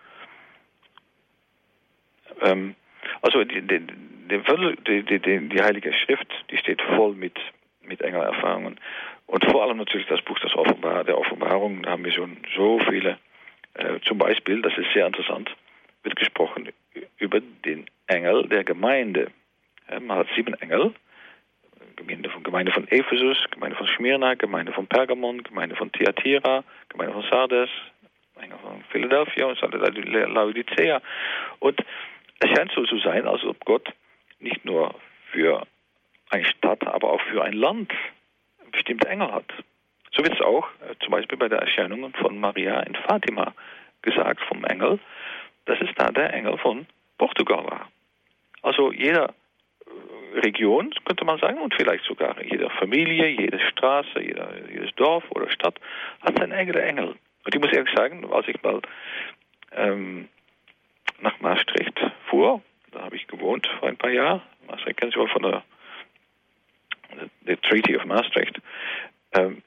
Ähm, 2.41 2.75
also 3.21 3.43
die, 3.43 3.61
die, 3.61 3.79
die, 3.79 5.49
die, 5.49 5.61
Heilige 5.61 5.93
Schrift, 5.93 6.27
die 6.49 6.57
steht 6.57 6.81
voll 6.81 7.13
mit, 7.13 7.37
mit 7.81 8.01
Engelerfahrungen. 8.01 8.79
Und 9.27 9.45
vor 9.45 9.63
allem 9.63 9.77
natürlich 9.77 10.07
das 10.07 10.21
Buch 10.21 10.39
des 10.39 10.53
Offenbar 10.55 11.03
der 11.03 11.17
Offenbarung, 11.17 11.83
da 11.83 11.91
haben 11.91 12.05
wir 12.05 12.11
schon 12.11 12.37
so 12.55 12.79
viele. 12.89 13.17
Äh, 13.75 13.99
zum 14.05 14.17
Beispiel, 14.17 14.61
das 14.61 14.77
ist 14.77 14.91
sehr 14.93 15.07
interessant, 15.07 15.49
wird 16.03 16.15
gesprochen 16.15 16.69
über 17.17 17.39
den 17.39 17.85
Engel 18.07 18.47
der 18.47 18.63
Gemeinde. 18.63 19.31
Ja, 19.89 19.99
man 19.99 20.19
hat 20.19 20.27
sieben 20.35 20.53
Engel. 20.55 20.93
Gemeinde 21.95 22.29
von, 22.29 22.43
Gemeinde 22.43 22.71
von 22.71 22.87
Ephesus, 22.87 23.37
Gemeinde 23.51 23.77
von 23.77 23.87
Smyrna, 23.95 24.33
Gemeinde 24.35 24.73
von 24.73 24.87
Pergamon, 24.87 25.43
Gemeinde 25.43 25.75
von 25.75 25.91
Thyatira, 25.91 26.63
Gemeinde 26.89 27.13
von 27.13 27.23
Sardes, 27.29 27.69
Engel 28.41 28.57
von 28.59 28.83
Philadelphia 28.89 29.45
und 29.45 29.59
Laodicea. 30.33 31.01
Und 31.59 31.79
es 32.43 32.49
scheint 32.49 32.71
so 32.73 32.83
zu 32.83 32.97
sein, 32.99 33.25
als 33.25 33.43
ob 33.45 33.63
Gott 33.65 33.89
nicht 34.39 34.65
nur 34.65 34.95
für 35.31 35.65
eine 36.29 36.45
Stadt, 36.45 36.85
aber 36.85 37.11
auch 37.11 37.21
für 37.21 37.43
ein 37.43 37.53
Land 37.53 37.91
bestimmte 38.71 39.07
Engel 39.07 39.31
hat. 39.31 39.45
So 40.11 40.23
wird 40.23 40.33
es 40.33 40.41
auch 40.41 40.67
äh, 40.81 40.95
zum 41.01 41.11
Beispiel 41.11 41.37
bei 41.37 41.47
der 41.47 41.59
Erscheinung 41.59 42.13
von 42.13 42.39
Maria 42.39 42.81
in 42.81 42.95
Fatima 42.95 43.53
gesagt 44.01 44.41
vom 44.41 44.63
Engel, 44.65 44.99
dass 45.65 45.79
es 45.79 45.89
da 45.95 46.11
der 46.11 46.33
Engel 46.33 46.57
von 46.57 46.85
Portugal 47.17 47.65
war. 47.65 47.89
Also 48.61 48.91
jeder 48.91 49.29
äh, 49.85 50.39
Region, 50.39 50.93
könnte 51.05 51.23
man 51.23 51.39
sagen, 51.39 51.59
und 51.59 51.73
vielleicht 51.73 52.03
sogar 52.03 52.41
jede 52.43 52.69
Familie, 52.71 53.27
jede 53.27 53.59
Straße, 53.59 54.21
jeder, 54.21 54.49
jedes 54.69 54.93
Dorf 54.95 55.23
oder 55.29 55.49
Stadt 55.49 55.79
hat 56.21 56.37
seinen 56.37 56.51
eigenen 56.51 56.81
Engel. 56.81 57.07
Und 57.45 57.55
ich 57.55 57.61
muss 57.61 57.71
ehrlich 57.71 57.93
sagen, 57.95 58.29
als 58.33 58.47
ich 58.47 58.61
mal 58.63 58.81
ähm, 59.71 60.27
nach 61.23 61.39
Maastricht 61.39 61.99
fuhr, 62.29 62.61
da 62.91 63.01
habe 63.01 63.15
ich 63.15 63.27
gewohnt 63.27 63.67
vor 63.79 63.89
ein 63.89 63.97
paar 63.97 64.11
Jahren, 64.11 64.41
Maastricht 64.67 64.97
kennen 64.97 65.11
Sie 65.11 65.19
wohl 65.19 65.29
von 65.29 65.41
der, 65.41 65.63
der 67.41 67.61
Treaty 67.61 67.97
of 67.97 68.05
Maastricht, 68.05 68.61
ähm, 69.33 69.63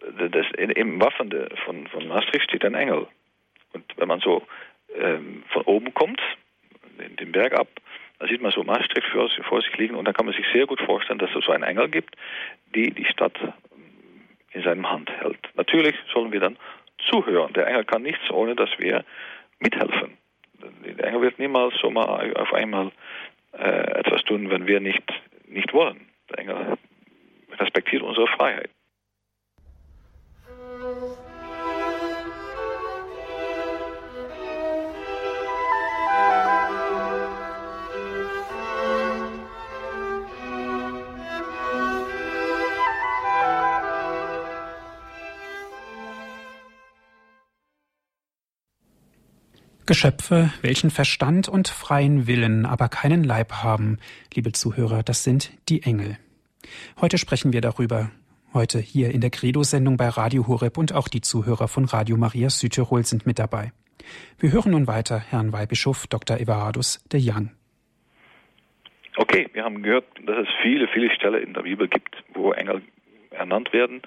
das, 0.00 0.46
im 0.56 1.00
Waffen 1.00 1.30
von, 1.64 1.86
von 1.86 2.08
Maastricht 2.08 2.44
steht 2.44 2.64
ein 2.64 2.74
Engel. 2.74 3.06
Und 3.72 3.84
wenn 3.96 4.08
man 4.08 4.20
so 4.20 4.46
ähm, 4.94 5.44
von 5.48 5.62
oben 5.62 5.94
kommt, 5.94 6.20
den, 6.98 7.16
den 7.16 7.32
Berg 7.32 7.54
ab, 7.54 7.68
da 8.18 8.26
sieht 8.28 8.42
man 8.42 8.52
so 8.52 8.62
Maastricht 8.62 9.08
vor, 9.08 9.28
vor 9.48 9.62
sich 9.62 9.76
liegen 9.76 9.94
und 9.94 10.04
dann 10.04 10.14
kann 10.14 10.26
man 10.26 10.34
sich 10.34 10.46
sehr 10.52 10.66
gut 10.66 10.80
vorstellen, 10.80 11.18
dass 11.18 11.34
es 11.34 11.44
so 11.44 11.52
einen 11.52 11.64
Engel 11.64 11.88
gibt, 11.88 12.16
die 12.74 12.90
die 12.90 13.06
Stadt 13.06 13.38
in 14.52 14.62
seinem 14.62 14.88
Hand 14.88 15.10
hält. 15.10 15.40
Natürlich 15.54 15.96
sollen 16.12 16.32
wir 16.32 16.40
dann 16.40 16.56
zuhören. 17.10 17.52
Der 17.54 17.66
Engel 17.66 17.84
kann 17.84 18.02
nichts, 18.02 18.30
ohne 18.30 18.54
dass 18.54 18.70
wir 18.78 19.04
mithelfen. 19.58 20.16
Der 20.84 21.06
Engel 21.06 21.22
wird 21.22 21.38
niemals 21.38 21.74
so 21.80 21.90
mal 21.90 22.32
auf 22.34 22.52
einmal 22.52 22.90
äh, 23.52 23.98
etwas 24.00 24.22
tun, 24.24 24.50
wenn 24.50 24.66
wir 24.66 24.80
nicht, 24.80 25.04
nicht 25.46 25.72
wollen. 25.72 26.08
Der 26.30 26.38
Engel 26.38 26.78
respektiert 27.58 28.02
unsere 28.02 28.26
Freiheit. 28.28 28.70
Geschöpfe, 49.94 50.50
welchen 50.60 50.90
Verstand 50.90 51.48
und 51.48 51.68
freien 51.68 52.26
Willen, 52.26 52.66
aber 52.66 52.88
keinen 52.88 53.22
Leib 53.22 53.62
haben, 53.62 53.98
liebe 54.34 54.50
Zuhörer, 54.50 55.04
das 55.04 55.22
sind 55.22 55.52
die 55.68 55.84
Engel. 55.84 56.18
Heute 57.00 57.16
sprechen 57.16 57.52
wir 57.52 57.60
darüber. 57.60 58.10
Heute 58.52 58.80
hier 58.80 59.12
in 59.12 59.20
der 59.20 59.30
Credo-Sendung 59.30 59.96
bei 59.96 60.08
Radio 60.08 60.48
Horeb 60.48 60.78
und 60.78 60.92
auch 60.92 61.06
die 61.06 61.20
Zuhörer 61.20 61.68
von 61.68 61.84
Radio 61.84 62.16
Maria 62.16 62.50
Südtirol 62.50 63.04
sind 63.04 63.24
mit 63.24 63.38
dabei. 63.38 63.70
Wir 64.40 64.50
hören 64.50 64.72
nun 64.72 64.88
weiter 64.88 65.20
Herrn 65.20 65.52
Weihbischof 65.52 66.08
Dr. 66.08 66.40
Everardus 66.40 66.98
de 67.12 67.20
Young. 67.22 67.52
Okay, 69.16 69.48
wir 69.52 69.62
haben 69.62 69.80
gehört, 69.84 70.06
dass 70.26 70.38
es 70.38 70.48
viele, 70.60 70.88
viele 70.88 71.14
Stellen 71.14 71.40
in 71.40 71.54
der 71.54 71.62
Bibel 71.62 71.86
gibt, 71.86 72.16
wo 72.34 72.50
Engel 72.50 72.82
ernannt 73.30 73.72
werden, 73.72 74.02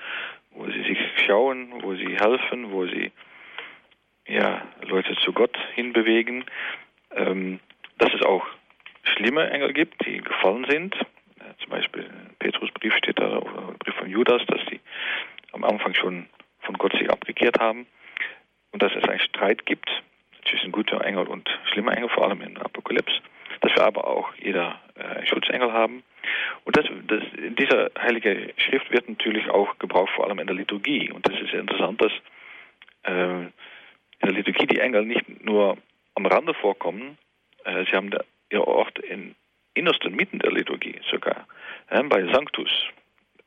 wo 0.51 0.65
sie 0.65 0.83
sich 0.83 0.97
schauen, 1.25 1.69
wo 1.81 1.95
sie 1.95 2.17
helfen, 2.19 2.71
wo 2.71 2.85
sie 2.87 3.13
ja, 4.27 4.61
Leute 4.81 5.15
zu 5.23 5.33
Gott 5.33 5.57
hinbewegen, 5.73 6.45
ähm, 7.15 7.59
dass 7.97 8.13
es 8.13 8.21
auch 8.21 8.45
schlimme 9.03 9.49
Engel 9.49 9.73
gibt, 9.73 10.05
die 10.05 10.17
gefallen 10.17 10.65
sind. 10.69 10.95
Äh, 10.95 11.55
zum 11.59 11.69
Beispiel 11.69 12.03
in 12.03 12.35
Petrus 12.39 12.71
Brief 12.71 12.93
steht 12.95 13.19
da, 13.19 13.37
oder 13.37 13.73
Brief 13.79 13.95
von 13.95 14.09
Judas, 14.09 14.41
dass 14.47 14.63
die 14.65 14.79
am 15.53 15.63
Anfang 15.63 15.93
schon 15.95 16.27
von 16.61 16.77
Gott 16.77 16.93
sich 16.93 17.09
abgekehrt 17.09 17.59
haben 17.59 17.87
und 18.71 18.81
dass 18.83 18.93
es 18.95 19.07
einen 19.07 19.19
Streit 19.19 19.65
gibt 19.65 19.89
zwischen 20.49 20.71
guter 20.71 21.03
Engel 21.03 21.27
und 21.27 21.49
schlimmer 21.71 21.95
Engel, 21.95 22.09
vor 22.09 22.25
allem 22.25 22.41
in 22.41 22.57
Apokalypse, 22.57 23.21
dass 23.61 23.73
wir 23.75 23.83
aber 23.83 24.07
auch 24.07 24.33
jeder 24.35 24.79
äh, 24.95 25.25
Schutzengel 25.25 25.71
haben. 25.71 26.03
Und 26.65 26.77
das, 26.77 26.85
das, 27.07 27.23
in 27.37 27.55
dieser 27.55 27.89
heilige 27.97 28.53
Schrift 28.57 28.91
wird 28.91 29.09
natürlich 29.09 29.49
auch 29.49 29.77
gebraucht, 29.79 30.11
vor 30.15 30.25
allem 30.25 30.39
in 30.39 30.47
der 30.47 30.55
Liturgie. 30.55 31.11
Und 31.11 31.27
das 31.27 31.39
ist 31.39 31.53
interessant, 31.53 32.01
dass 32.01 32.11
äh, 33.03 33.47
in 34.19 34.27
der 34.27 34.37
Liturgie 34.37 34.67
die 34.67 34.79
Engel 34.79 35.05
nicht 35.05 35.43
nur 35.43 35.77
am 36.15 36.25
Rande 36.25 36.53
vorkommen, 36.53 37.17
äh, 37.63 37.85
sie 37.85 37.95
haben 37.95 38.09
da, 38.09 38.19
ihr 38.49 38.67
Ort 38.67 38.99
in 38.99 39.35
innersten 39.73 40.15
Mitten 40.15 40.39
der 40.39 40.51
Liturgie 40.51 40.99
sogar, 41.11 41.47
äh, 41.89 42.01
bei 42.03 42.25
Sanctus, 42.31 42.71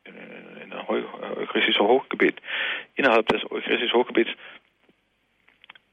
in 0.05 0.71
der 0.71 0.89
eucharistischen 0.89 1.87
Hochgebet, 1.87 2.41
innerhalb 2.95 3.27
des 3.29 3.43
eucharistischen 3.51 3.99
Hochgebets, 3.99 4.31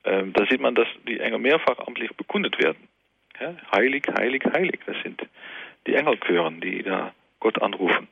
äh, 0.04 0.24
da 0.28 0.46
sieht 0.46 0.62
man, 0.62 0.76
dass 0.76 0.88
die 1.08 1.20
Engel 1.20 1.40
mehrfach 1.40 1.80
amtlich 1.86 2.16
bekundet 2.16 2.58
werden. 2.64 2.88
Ja, 3.40 3.54
heilig, 3.76 4.04
heilig, 4.18 4.44
heilig, 4.52 4.80
das 4.86 4.96
sind 5.04 5.22
die 5.86 5.96
Engelchören, 5.96 6.62
die 6.62 6.82
da 6.82 7.14
Gott 7.40 7.62
anrufen. 7.62 8.08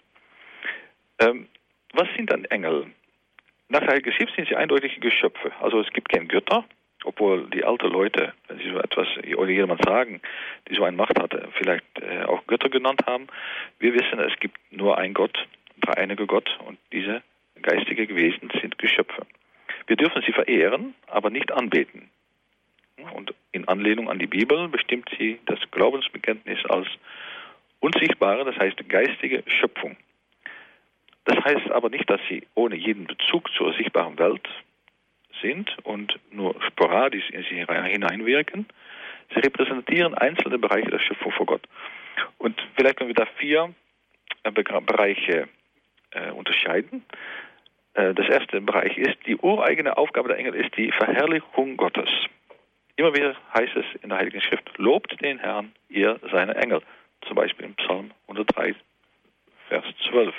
Ähm, 1.20 1.48
was 1.94 2.08
sind 2.16 2.32
dann 2.32 2.46
Engel? 2.46 2.88
Nach 3.70 3.82
der 3.82 4.12
Schrift 4.12 4.36
sind 4.36 4.48
sie 4.48 4.56
eindeutige 4.56 5.00
Geschöpfe. 5.00 5.52
Also 5.60 5.80
es 5.80 5.92
gibt 5.92 6.10
kein 6.10 6.28
Götter, 6.28 6.66
obwohl 7.04 7.50
die 7.50 7.64
alten 7.64 7.88
Leute, 7.88 8.34
wenn 8.48 8.60
sie 8.60 8.70
so 8.70 8.80
etwas 8.80 9.08
oder 9.36 9.50
jemand 9.50 9.84
sagen, 9.84 10.22
die 10.70 10.76
so 10.76 10.84
eine 10.84 10.96
Macht 10.96 11.20
hatte, 11.20 11.50
vielleicht 11.54 11.86
äh, 12.00 12.24
auch 12.26 12.46
Götter 12.48 12.70
genannt 12.70 13.02
haben. 13.08 13.28
Wir 13.80 13.94
wissen, 13.94 14.20
es 14.20 14.40
gibt 14.40 14.58
nur 14.72 14.98
einen 14.98 15.14
Gott, 15.14 15.38
dreieinige 15.82 16.28
Gott 16.28 16.58
und 16.68 16.78
diese 16.92 17.24
geistige 17.62 18.16
Wesen 18.16 18.52
sind 18.62 18.78
Geschöpfe. 18.78 19.26
Wir 19.88 19.96
dürfen 19.96 20.22
sie 20.26 20.32
verehren, 20.34 20.94
aber 21.08 21.30
nicht 21.30 21.52
anbeten. 21.52 22.10
Und 23.14 23.34
in 23.52 23.68
Anlehnung 23.68 24.10
an 24.10 24.20
die 24.20 24.28
Bibel 24.28 24.68
bestimmt 24.70 25.10
sie 25.18 25.40
das 25.46 25.60
Glaubensbekenntnis 25.72 26.60
als 26.66 26.88
unsichtbare, 27.80 28.46
das 28.46 28.58
heißt 28.58 28.88
geistige 28.90 29.44
Schöpfung. 29.48 29.98
Das 31.26 31.44
heißt 31.44 31.72
aber 31.72 31.90
nicht, 31.90 32.10
dass 32.10 32.22
sie 32.30 32.48
ohne 32.54 32.76
jeden 32.76 33.06
Bezug 33.06 33.52
zur 33.54 33.74
sichtbaren 33.74 34.18
Welt 34.18 34.48
sind 35.42 35.76
und 35.84 36.18
nur 36.32 36.56
sporadisch 36.68 37.30
in 37.32 37.44
sie 37.44 37.66
hineinwirken. 37.66 38.68
Sie 39.34 39.40
repräsentieren 39.40 40.14
einzelne 40.14 40.60
Bereiche 40.60 40.90
der 40.90 41.00
Schöpfung 41.00 41.32
vor 41.32 41.46
Gott. 41.48 41.64
Und 42.38 42.62
vielleicht 42.76 42.98
können 42.98 43.10
wir 43.10 43.16
da 43.16 43.26
vier 43.38 43.74
äh, 44.44 44.52
Bereiche 44.52 45.50
äh, 46.12 46.32
unterscheiden. 46.32 47.04
Äh, 47.96 48.14
das 48.14 48.28
erste 48.30 48.62
Bereich 48.62 48.98
ist, 48.98 49.18
die 49.26 49.36
ureigene 49.36 49.98
Aufgabe 49.98 50.30
der 50.30 50.38
Engel 50.38 50.56
ist 50.56 50.78
die 50.78 50.92
Verherrlichung 50.92 51.76
Gottes. 51.76 52.10
Immer 52.98 53.14
wieder 53.14 53.36
heißt 53.54 53.76
es 53.76 53.86
in 54.04 54.10
der 54.10 54.20
Heiligen 54.20 54.42
Schrift, 54.42 54.70
lobt 54.78 55.20
den 55.22 55.40
Herrn, 55.40 55.74
ihr 55.90 56.20
seine 56.32 56.56
Engel. 56.56 56.82
Zum 57.28 57.36
Beispiel 57.36 57.66
im 57.66 57.76
Psalm 57.76 58.12
103, 58.28 58.76
Vers 59.68 59.86
12. 60.10 60.34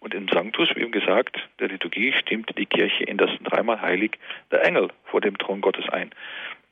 Und 0.00 0.14
im 0.14 0.28
Sanctus, 0.28 0.70
wie 0.74 0.80
eben 0.80 0.92
gesagt, 0.92 1.36
der 1.58 1.68
Liturgie 1.68 2.12
stimmt 2.14 2.56
die 2.58 2.66
Kirche 2.66 3.04
in 3.04 3.18
das 3.18 3.30
dreimal 3.44 3.80
heilig 3.80 4.12
der 4.50 4.64
Engel 4.64 4.88
vor 5.04 5.20
dem 5.20 5.36
Thron 5.38 5.60
Gottes 5.60 5.88
ein. 5.90 6.10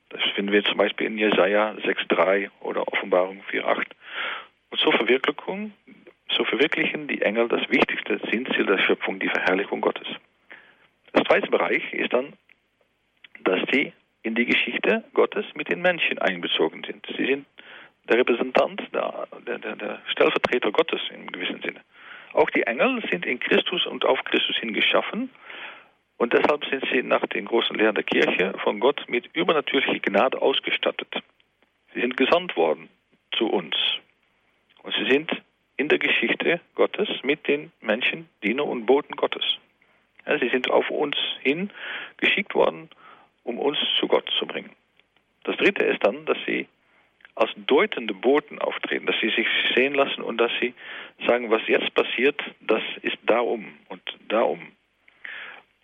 Das 0.09 0.21
finden 0.35 0.51
wir 0.51 0.63
zum 0.63 0.77
Beispiel 0.77 1.07
in 1.07 1.17
Jesaja 1.17 1.73
6,3 1.83 2.49
oder 2.61 2.87
Offenbarung 2.87 3.43
4,8. 3.51 3.85
Und 4.71 4.79
zur 4.79 4.93
Verwirklichung, 4.93 5.73
so 6.35 6.43
verwirklichen 6.43 7.07
die 7.07 7.21
Engel 7.21 7.47
das 7.47 7.69
wichtigste 7.69 8.19
Sinnziel 8.31 8.65
der 8.65 8.79
Schöpfung, 8.79 9.19
die 9.19 9.29
Verherrlichung 9.29 9.81
Gottes. 9.81 10.07
Das 11.13 11.23
zweite 11.25 11.49
Bereich 11.51 11.93
ist 11.93 12.11
dann, 12.11 12.33
dass 13.43 13.59
sie 13.71 13.93
in 14.23 14.35
die 14.35 14.45
Geschichte 14.45 15.03
Gottes 15.13 15.45
mit 15.55 15.69
den 15.69 15.81
Menschen 15.81 16.17
einbezogen 16.19 16.83
sind. 16.83 17.05
Sie 17.15 17.25
sind 17.25 17.45
der 18.09 18.17
Repräsentant, 18.17 18.81
der, 18.93 19.27
der, 19.45 19.75
der 19.75 20.01
Stellvertreter 20.11 20.71
Gottes 20.71 21.01
im 21.13 21.31
gewissen 21.31 21.61
Sinne. 21.61 21.81
Auch 22.33 22.49
die 22.51 22.63
Engel 22.63 23.01
sind 23.09 23.25
in 23.25 23.39
Christus 23.39 23.85
und 23.85 24.05
auf 24.05 24.23
Christus 24.25 24.57
hin 24.57 24.73
geschaffen 24.73 25.29
und 26.17 26.33
deshalb 26.33 26.65
sind 26.65 26.83
sie 26.91 27.01
nach 27.01 27.25
den 27.27 27.45
großen 27.45 27.75
Lehren 27.75 27.95
der 27.95 28.03
Kirche 28.03 28.53
von 28.63 28.79
Gott 28.79 29.03
mit 29.07 29.29
übernatürlicher 29.33 29.99
Gnade 29.99 30.41
ausgestattet. 30.41 31.07
Sie 31.93 32.01
sind 32.01 32.17
gesandt 32.17 32.55
worden 32.57 32.89
zu 33.31 33.47
uns 33.47 33.75
und 34.83 34.93
sie 34.95 35.09
sind 35.09 35.31
in 35.77 35.87
der 35.87 35.97
Geschichte 35.97 36.59
Gottes 36.75 37.07
mit 37.23 37.47
den 37.47 37.71
Menschen 37.79 38.29
Diener 38.43 38.65
und 38.65 38.85
Boten 38.85 39.15
Gottes. 39.15 39.43
Ja, 40.27 40.37
sie 40.37 40.49
sind 40.49 40.69
auf 40.69 40.89
uns 40.89 41.15
hin 41.41 41.71
geschickt 42.17 42.53
worden, 42.53 42.89
um 43.43 43.57
uns 43.57 43.77
zu 43.97 44.07
Gott 44.07 44.29
zu 44.37 44.45
bringen. 44.45 44.71
Das 45.45 45.55
dritte 45.55 45.85
ist 45.85 46.05
dann, 46.05 46.25
dass 46.25 46.37
sie 46.45 46.67
als 47.39 47.51
deutende 47.55 48.13
Boten 48.13 48.59
auftreten, 48.59 49.05
dass 49.05 49.15
sie 49.21 49.29
sich 49.29 49.47
sehen 49.75 49.93
lassen 49.93 50.21
und 50.21 50.37
dass 50.37 50.51
sie 50.59 50.73
sagen, 51.25 51.49
was 51.49 51.61
jetzt 51.67 51.93
passiert, 51.93 52.41
das 52.59 52.83
ist 53.01 53.17
darum 53.25 53.65
und 53.87 54.01
darum. 54.27 54.59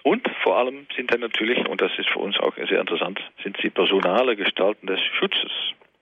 Und 0.03 0.27
vor 0.43 0.57
allem 0.57 0.85
sind 0.95 1.11
dann 1.11 1.21
natürlich, 1.21 1.65
und 1.67 1.81
das 1.81 1.91
ist 1.97 2.09
für 2.09 2.19
uns 2.19 2.37
auch 2.39 2.55
sehr 2.55 2.79
interessant, 2.79 3.19
sind 3.41 3.57
sie 3.61 3.69
personale 3.69 4.35
Gestalten 4.35 4.85
des 4.85 4.99
Schutzes 5.17 5.51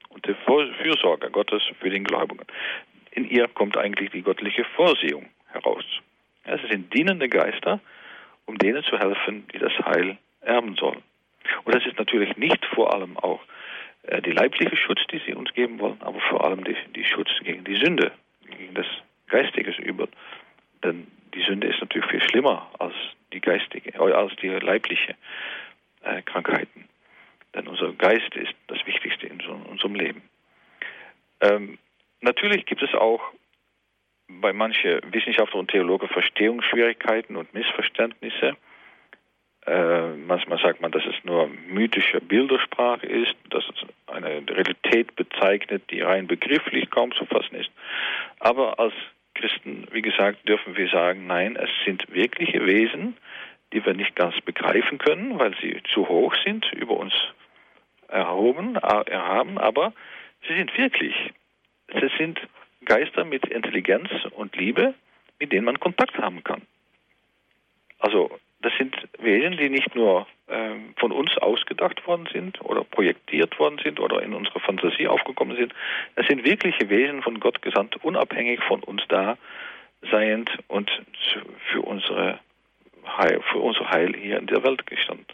und 0.09 0.25
der 0.25 0.35
Fürsorge 0.35 1.29
Gottes 1.29 1.63
für 1.79 1.89
den 1.89 2.03
Gläubigen. 2.03 2.45
In 3.11 3.29
ihr 3.29 3.47
kommt 3.47 3.77
eigentlich 3.77 4.09
die 4.09 4.23
göttliche 4.23 4.65
Vorsehung 4.75 5.29
heraus. 5.51 5.85
Sie 6.45 6.67
sind 6.67 6.93
dienende 6.93 7.29
Geister, 7.29 7.79
um 8.45 8.57
denen 8.57 8.83
zu 8.83 8.97
helfen, 8.97 9.47
die 9.53 9.59
das 9.59 9.73
Heil 9.85 10.17
erben 10.41 10.75
sollen. 10.75 11.03
Und 11.63 11.75
das 11.75 11.85
ist 11.85 11.97
natürlich 11.97 12.35
nicht 12.37 12.65
vor 12.73 12.93
allem 12.93 13.17
auch 13.17 13.39
die 14.25 14.31
leibliche 14.31 14.75
Schutz, 14.75 14.99
die 15.11 15.21
sie 15.25 15.33
uns 15.33 15.53
geben 15.53 15.79
wollen, 15.79 16.01
aber 16.01 16.19
vor 16.21 16.43
allem 16.43 16.63
die, 16.63 16.75
die 16.95 17.05
Schutz 17.05 17.29
gegen 17.43 17.63
die 17.63 17.75
Sünde, 17.75 18.11
gegen 18.49 18.73
das 18.73 18.87
geistige 19.27 19.71
Übel. 19.81 20.07
Denn 20.83 21.07
die 21.33 21.41
Sünde 21.43 21.67
ist 21.67 21.79
natürlich 21.79 22.09
viel 22.09 22.21
schlimmer 22.21 22.69
als 22.79 22.93
die 23.31 23.41
geistige, 23.41 23.93
äh, 23.93 24.13
als 24.13 24.35
die 24.37 24.49
leibliche 24.49 25.15
äh, 26.03 26.21
Krankheiten. 26.21 26.87
Denn 27.55 27.67
unser 27.67 27.93
Geist 27.93 28.35
ist 28.35 28.53
das 28.67 28.85
Wichtigste 28.85 29.27
in 29.27 29.39
so, 29.39 29.53
unserem 29.69 29.95
Leben. 29.95 30.21
Ähm, 31.41 31.77
natürlich 32.21 32.65
gibt 32.65 32.81
es 32.81 32.93
auch 32.93 33.21
bei 34.27 34.53
manchen 34.53 35.01
Wissenschaftler 35.13 35.59
und 35.59 35.69
Theologen 35.69 36.07
Verstehungsschwierigkeiten 36.07 37.35
und 37.35 37.53
Missverständnisse. 37.53 38.55
Äh, 39.65 40.07
manchmal 40.15 40.59
sagt 40.59 40.81
man, 40.81 40.91
dass 40.91 41.05
es 41.05 41.15
nur 41.23 41.47
mythische 41.47 42.19
Bildersprache 42.21 43.05
ist, 43.05 43.35
dass 43.49 43.63
es 43.69 43.82
Realität 44.93 45.15
bezeichnet, 45.15 45.84
die 45.89 46.01
rein 46.01 46.27
begrifflich 46.27 46.89
kaum 46.89 47.12
zu 47.13 47.25
fassen 47.25 47.56
ist. 47.56 47.71
Aber 48.39 48.79
als 48.79 48.93
Christen, 49.36 49.88
wie 49.91 50.01
gesagt, 50.01 50.47
dürfen 50.47 50.77
wir 50.77 50.89
sagen, 50.89 51.27
nein, 51.27 51.56
es 51.56 51.69
sind 51.86 52.06
wirkliche 52.13 52.65
Wesen, 52.65 53.17
die 53.71 53.84
wir 53.84 53.93
nicht 53.93 54.15
ganz 54.15 54.39
begreifen 54.41 54.99
können, 54.99 55.39
weil 55.39 55.56
sie 55.60 55.82
zu 55.93 56.08
hoch 56.08 56.36
sind, 56.45 56.71
über 56.73 56.95
uns 56.97 57.13
erhoben, 58.08 58.75
erhaben, 58.75 59.58
aber 59.58 59.93
sie 60.47 60.56
sind 60.56 60.77
wirklich. 60.77 61.15
Sie 61.88 62.10
sind 62.17 62.39
Geister 62.86 63.25
mit 63.25 63.45
Intelligenz 63.47 64.10
und 64.32 64.56
Liebe, 64.56 64.93
mit 65.39 65.51
denen 65.51 65.65
man 65.65 65.79
Kontakt 65.79 66.17
haben 66.19 66.43
kann. 66.43 66.62
Also 67.97 68.38
das 68.63 68.73
sind 68.78 68.95
Wesen, 69.19 69.58
die 69.58 69.69
nicht 69.69 69.93
nur 69.95 70.26
ähm, 70.47 70.93
von 70.97 71.12
uns 71.12 71.38
ausgedacht 71.38 72.06
worden 72.08 72.28
sind 72.32 72.60
oder 72.62 72.84
projektiert 72.84 73.60
worden 73.60 73.80
sind 73.84 73.99
oder 73.99 74.21
in 74.21 74.34
unsere 74.34 74.60
Fantasie 74.62 75.08
aufgekommen 75.08 75.56
sind. 75.58 75.73
Es 76.15 76.26
sind 76.28 76.45
wirkliche 76.45 76.89
Wesen 76.89 77.21
von 77.21 77.39
Gott 77.39 77.62
gesandt, 77.62 77.97
unabhängig 78.04 78.62
von 78.63 78.82
uns 78.84 79.04
da 79.10 79.38
seiend 80.12 80.49
und 80.67 80.89
für 81.71 81.82
unsere 81.82 82.39
Heil, 83.06 83.41
für 83.52 83.60
unser 83.60 83.89
Heil 83.89 84.15
hier 84.15 84.39
in 84.39 84.47
der 84.47 84.63
Welt 84.63 84.86
gestanden. 84.86 85.28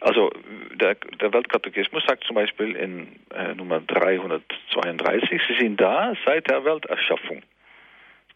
Also 0.00 0.30
der, 0.74 0.94
der 0.94 1.32
Weltkatechismus 1.32 2.04
sagt 2.06 2.24
zum 2.24 2.34
Beispiel 2.34 2.74
in 2.74 3.20
äh, 3.34 3.54
Nummer 3.54 3.80
332, 3.80 5.40
sie 5.46 5.54
sind 5.58 5.80
da 5.80 6.12
seit 6.24 6.50
der 6.50 6.64
Welterschaffung, 6.64 7.42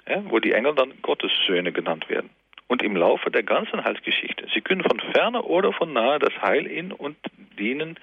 ja, 0.09 0.23
wo 0.27 0.39
die 0.39 0.53
Engel 0.53 0.75
dann 0.75 0.93
Gottes 1.03 1.33
Söhne 1.47 1.73
genannt 1.73 2.09
werden 2.09 2.31
und 2.69 2.83
im 2.83 2.97
Laufe 2.97 3.31
der 3.31 3.43
ganzen 3.43 3.85
Heilsgeschichte. 3.85 4.47
Sie 4.53 4.61
können 4.61 4.83
von 4.83 5.01
ferne 5.13 5.43
oder 5.43 5.73
von 5.73 5.93
nahe 5.93 6.19
das 6.19 6.33
Heil 6.43 6.67
in 6.67 6.93
und 6.93 7.17
dienen 7.59 7.99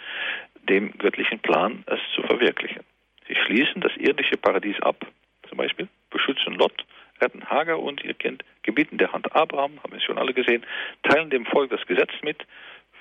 dem 0.70 0.98
göttlichen 0.98 1.40
Plan, 1.40 1.84
es 1.88 2.00
zu 2.16 2.22
verwirklichen. 2.24 2.84
Sie 3.28 3.36
schließen 3.36 3.82
das 3.82 3.96
irdische 3.98 4.38
Paradies 4.38 4.80
ab, 4.82 5.06
zum 5.48 5.58
Beispiel 5.58 5.88
beschützen 6.10 6.56
Lot, 6.56 6.86
retten 7.22 7.46
Hagar 7.50 7.80
und 7.80 8.04
ihr 8.04 8.14
Kind, 8.14 8.44
gebieten 8.64 8.98
der 8.98 9.12
Hand 9.12 9.34
Abraham, 9.36 9.82
haben 9.84 9.94
wir 9.94 10.02
schon 10.02 10.18
alle 10.18 10.34
gesehen, 10.34 10.66
teilen 11.04 11.30
dem 11.30 11.46
Volk 11.46 11.70
das 11.70 11.86
Gesetz 11.86 12.12
mit, 12.22 12.46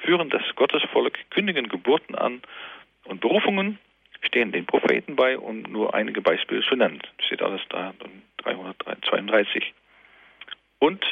führen 0.02 0.30
das 0.30 0.42
Gottesvolk, 0.56 1.18
kündigen 1.30 1.68
Geburten 1.68 2.14
an 2.14 2.42
und 3.04 3.20
Berufungen, 3.20 3.78
stehen 4.22 4.52
den 4.52 4.66
Propheten 4.66 5.16
bei, 5.16 5.38
um 5.38 5.62
nur 5.62 5.94
einige 5.94 6.20
Beispiele 6.20 6.62
zu 6.62 6.76
nennen. 6.76 7.00
Das 7.18 7.26
steht 7.26 7.42
alles 7.42 7.60
da, 7.68 7.92
332. 8.38 9.72
Und 10.78 11.04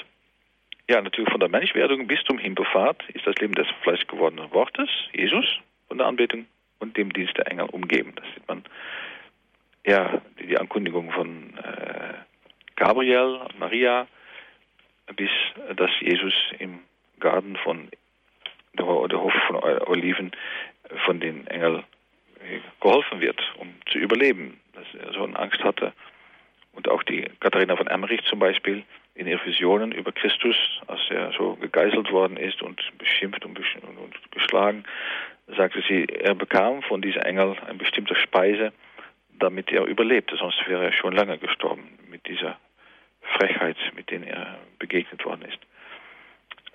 ja, 0.91 1.01
natürlich 1.01 1.31
von 1.31 1.39
der 1.39 1.49
Menschwerdung 1.49 2.09
bis 2.09 2.21
zum 2.25 2.39
Himmelfahrt 2.39 3.09
ist 3.15 3.25
das 3.25 3.37
Leben 3.37 3.55
des 3.55 3.69
fleischgewordenen 3.83 4.53
Wortes, 4.53 4.89
Jesus, 5.13 5.47
von 5.87 5.99
der 5.99 6.09
Anbetung 6.09 6.47
und 6.81 6.97
dem 6.97 7.13
Dienst 7.13 7.37
der 7.37 7.47
Engel 7.47 7.67
umgeben. 7.67 8.13
Das 8.17 8.27
sieht 8.35 8.49
man, 8.49 8.65
ja, 9.87 10.21
die 10.41 10.59
Ankündigung 10.59 11.13
von 11.13 11.57
äh, 11.59 12.15
Gabriel 12.75 13.39
und 13.45 13.59
Maria, 13.61 14.09
bis 15.15 15.31
äh, 15.69 15.77
dass 15.77 15.93
Jesus 16.01 16.35
im 16.59 16.81
Garten 17.21 17.55
von 17.59 17.89
der, 18.77 18.85
Hof 18.85 19.33
von 19.47 19.57
Oliven 19.87 20.33
von 21.05 21.21
den 21.21 21.47
Engeln 21.47 21.85
geholfen 22.81 23.21
wird, 23.21 23.41
um 23.59 23.73
zu 23.93 23.99
überleben, 23.99 24.59
dass 24.73 24.87
er 25.01 25.13
so 25.13 25.23
eine 25.23 25.39
Angst 25.39 25.63
hatte. 25.63 25.93
Und 26.73 26.89
auch 26.89 27.05
die 27.05 27.31
Katharina 27.39 27.77
von 27.77 27.87
Emmerich 27.87 28.23
zum 28.25 28.41
Beispiel 28.41 28.85
in 29.21 29.27
ihren 29.27 29.45
Visionen 29.45 29.93
über 29.93 30.13
Christus, 30.13 30.57
als 30.87 31.01
er 31.11 31.31
so 31.33 31.55
gegeißelt 31.57 32.11
worden 32.11 32.39
ist 32.39 32.63
und 32.63 32.81
beschimpft 32.97 33.45
und, 33.45 33.61
geschlagen, 34.31 34.85
sagte 35.57 35.83
sie, 35.87 36.07
er 36.07 36.35
bekam 36.35 36.83
von 36.83 37.03
diesem 37.03 37.21
Engel 37.23 37.57
eine 37.67 37.79
bestimmte 37.79 38.15
Speise, 38.15 38.73
damit 39.39 39.71
er 39.71 39.85
überlebte, 39.85 40.37
sonst 40.37 40.67
wäre 40.67 40.85
er 40.85 40.93
schon 40.93 41.15
lange 41.15 41.37
gestorben 41.37 41.99
mit 42.09 42.27
dieser 42.27 42.59
Frechheit, 43.37 43.77
mit 43.95 44.11
der 44.11 44.27
er 44.27 44.59
begegnet 44.79 45.23
worden 45.25 45.43
ist. 45.43 45.59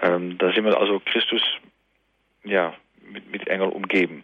Ähm, 0.01 0.37
da 0.37 0.53
sind 0.53 0.65
wir 0.65 0.79
also 0.79 1.01
Christus 1.03 1.41
ja, 2.43 2.75
mit, 3.01 3.31
mit 3.31 3.47
Engel 3.47 3.69
umgeben. 3.69 4.23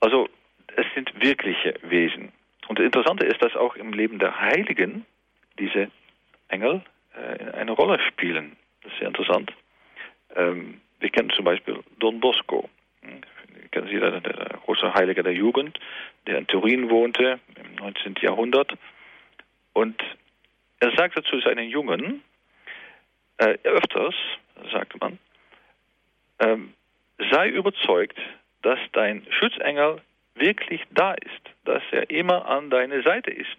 Also 0.00 0.28
es 0.74 0.86
sind 0.94 1.12
wirkliche 1.22 1.74
Wesen. 1.82 2.32
Und 2.66 2.80
das 2.80 2.86
Interessante 2.86 3.24
ist, 3.24 3.40
dass 3.40 3.54
auch 3.54 3.76
im 3.76 3.92
Leben 3.92 4.18
der 4.18 4.40
Heiligen 4.40 5.06
diese 5.58 5.90
Engel 6.56 6.82
äh, 7.14 7.50
eine 7.52 7.72
Rolle 7.72 7.98
spielen. 8.08 8.56
Das 8.82 8.92
ist 8.92 8.98
sehr 8.98 9.08
interessant. 9.08 9.52
Ähm, 10.34 10.80
wir 11.00 11.10
kennen 11.10 11.30
zum 11.30 11.44
Beispiel 11.44 11.80
Don 11.98 12.20
Bosco. 12.20 12.68
Hm, 13.02 13.20
kennen 13.70 13.88
Sie, 13.88 14.00
der, 14.00 14.20
der 14.20 14.58
große 14.64 14.94
Heilige 14.94 15.22
der 15.22 15.34
Jugend, 15.34 15.78
der 16.26 16.38
in 16.38 16.46
Turin 16.46 16.88
wohnte 16.88 17.38
im 17.56 17.74
19. 17.76 18.16
Jahrhundert. 18.22 18.72
Und 19.74 20.02
er 20.80 20.92
sagte 20.96 21.22
zu 21.22 21.40
seinen 21.40 21.68
Jungen, 21.68 22.22
äh, 23.38 23.58
öfters, 23.64 24.14
sagte 24.72 24.96
man, 24.98 25.18
ähm, 26.38 26.72
sei 27.30 27.48
überzeugt, 27.48 28.18
dass 28.62 28.78
dein 28.92 29.26
Schutzengel 29.30 30.00
wirklich 30.34 30.82
da 30.90 31.12
ist, 31.12 31.42
dass 31.64 31.82
er 31.90 32.10
immer 32.10 32.46
an 32.46 32.70
deiner 32.70 33.02
Seite 33.02 33.30
ist. 33.30 33.56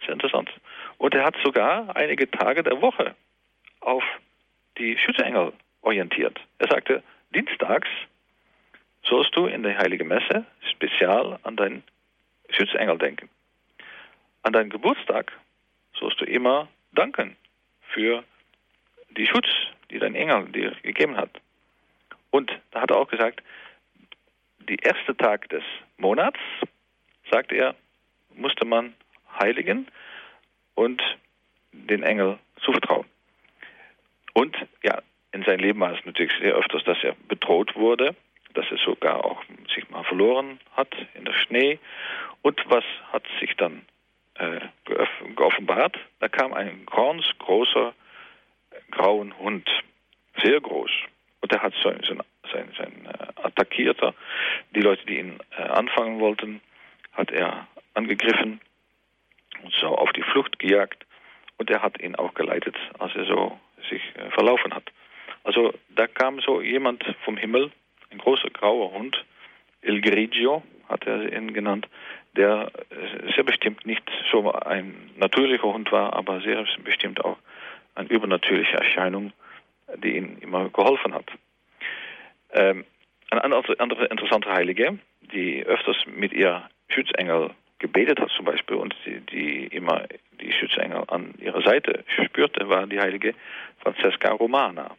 Sehr 0.00 0.14
interessant. 0.14 0.50
Und 0.98 1.14
er 1.14 1.24
hat 1.24 1.36
sogar 1.60 1.94
einige 1.94 2.30
Tage 2.30 2.62
der 2.62 2.80
Woche 2.80 3.14
auf 3.80 4.02
die 4.78 4.96
Schutzengel 4.96 5.52
orientiert. 5.82 6.40
Er 6.58 6.68
sagte, 6.68 7.02
dienstags 7.34 7.88
sollst 9.02 9.36
du 9.36 9.44
in 9.46 9.62
der 9.62 9.76
Heiligen 9.76 10.08
Messe 10.08 10.46
spezial 10.70 11.38
an 11.42 11.56
deinen 11.56 11.82
Schutzengel 12.48 12.96
denken. 12.96 13.28
An 14.42 14.54
deinem 14.54 14.70
Geburtstag 14.70 15.32
sollst 15.98 16.18
du 16.20 16.24
immer 16.24 16.68
danken 16.92 17.36
für 17.92 18.24
die 19.10 19.26
Schutz, 19.26 19.48
die 19.90 19.98
dein 19.98 20.14
Engel 20.14 20.46
dir 20.52 20.74
gegeben 20.82 21.18
hat. 21.18 21.30
Und 22.30 22.50
da 22.70 22.80
hat 22.80 22.90
er 22.90 22.96
auch 22.96 23.08
gesagt, 23.08 23.42
die 24.60 24.76
erste 24.76 25.14
Tag 25.14 25.48
des 25.50 25.64
Monats, 25.98 26.38
sagt 27.30 27.52
er, 27.52 27.74
musste 28.34 28.64
man 28.64 28.94
heiligen 29.38 29.88
und 30.74 31.02
den 31.72 32.02
Engel 32.02 32.38
zuvertrauen. 32.62 33.06
Und 34.34 34.56
ja, 34.82 35.02
in 35.32 35.42
seinem 35.42 35.60
Leben 35.60 35.80
war 35.80 35.92
es 35.92 36.04
natürlich 36.04 36.32
sehr 36.40 36.54
öfters, 36.54 36.84
dass 36.84 36.98
er 37.02 37.14
bedroht 37.28 37.74
wurde, 37.76 38.14
dass 38.54 38.66
er 38.70 38.78
sogar 38.78 39.24
auch 39.24 39.42
sich 39.74 39.88
mal 39.90 40.04
verloren 40.30 40.60
hat 40.76 40.94
in 41.14 41.24
der 41.24 41.32
Schnee. 41.32 41.78
Und 42.42 42.60
was 42.68 42.84
hat 43.12 43.24
sich 43.40 43.56
dann 43.56 43.82
äh, 44.34 44.60
geoffenbart? 45.36 45.98
Da 46.20 46.28
kam 46.28 46.52
ein 46.52 46.86
ganz 46.86 47.24
großer 47.38 47.92
grauen 48.90 49.36
Hund, 49.38 49.68
sehr 50.42 50.60
groß. 50.60 50.90
Und 51.40 51.52
er 51.52 51.62
hat 51.62 51.74
so, 51.82 51.90
so 52.06 52.14
sein, 52.52 52.72
sein 52.78 53.06
äh, 53.06 53.46
Attackierter, 53.46 54.14
die 54.74 54.80
Leute, 54.80 55.04
die 55.06 55.18
ihn 55.18 55.38
äh, 55.56 55.62
anfangen 55.62 56.20
wollten, 56.20 56.60
hat 57.12 57.30
er 57.30 57.66
angegriffen 57.94 58.60
und 59.62 59.72
so 59.74 59.88
auf 59.88 60.12
die 60.12 60.22
Flucht 60.22 60.58
gejagt. 60.58 61.04
Und 61.58 61.70
er 61.70 61.82
hat 61.82 62.00
ihn 62.00 62.14
auch 62.14 62.34
geleitet, 62.34 62.76
als 62.98 63.14
er 63.16 63.26
so 63.26 63.58
sich 63.88 64.02
äh, 64.14 64.30
verlaufen 64.30 64.74
hat. 64.74 64.84
Also 65.42 65.72
da 65.88 66.06
kam 66.06 66.40
so 66.40 66.60
jemand 66.60 67.04
vom 67.24 67.36
Himmel, 67.36 67.70
ein 68.10 68.18
großer 68.18 68.50
grauer 68.50 68.92
Hund, 68.92 69.24
Il 69.82 70.00
Grigio 70.00 70.62
hat 70.88 71.06
er 71.06 71.32
ihn 71.32 71.52
genannt, 71.52 71.88
der 72.36 72.70
äh, 72.90 73.32
sehr 73.34 73.44
bestimmt 73.44 73.86
nicht 73.86 74.02
so 74.30 74.52
ein 74.52 75.10
natürlicher 75.16 75.72
Hund 75.72 75.90
war, 75.92 76.12
aber 76.14 76.40
sehr 76.40 76.64
bestimmt 76.84 77.24
auch 77.24 77.38
eine 77.94 78.08
übernatürliche 78.08 78.76
Erscheinung, 78.76 79.32
die 79.96 80.16
ihm 80.16 80.38
immer 80.40 80.68
geholfen 80.68 81.14
hat. 81.14 81.26
Ähm, 82.52 82.84
eine 83.30 83.44
andere, 83.44 84.06
interessante 84.06 84.52
Heilige, 84.52 84.98
die 85.32 85.64
öfters 85.64 85.96
mit 86.06 86.32
ihr 86.32 86.68
Schutzengel 86.88 87.50
gebetet 87.78 88.20
hat 88.20 88.30
zum 88.30 88.44
Beispiel 88.44 88.76
und 88.76 88.94
die, 89.06 89.20
die, 89.20 89.66
immer 89.66 90.04
die 90.40 90.52
Schutzengel 90.52 91.04
an 91.08 91.34
ihrer 91.38 91.62
Seite 91.62 92.04
spürte, 92.24 92.68
war 92.68 92.86
die 92.86 93.00
heilige 93.00 93.34
Francesca 93.82 94.32
Romana 94.32 94.96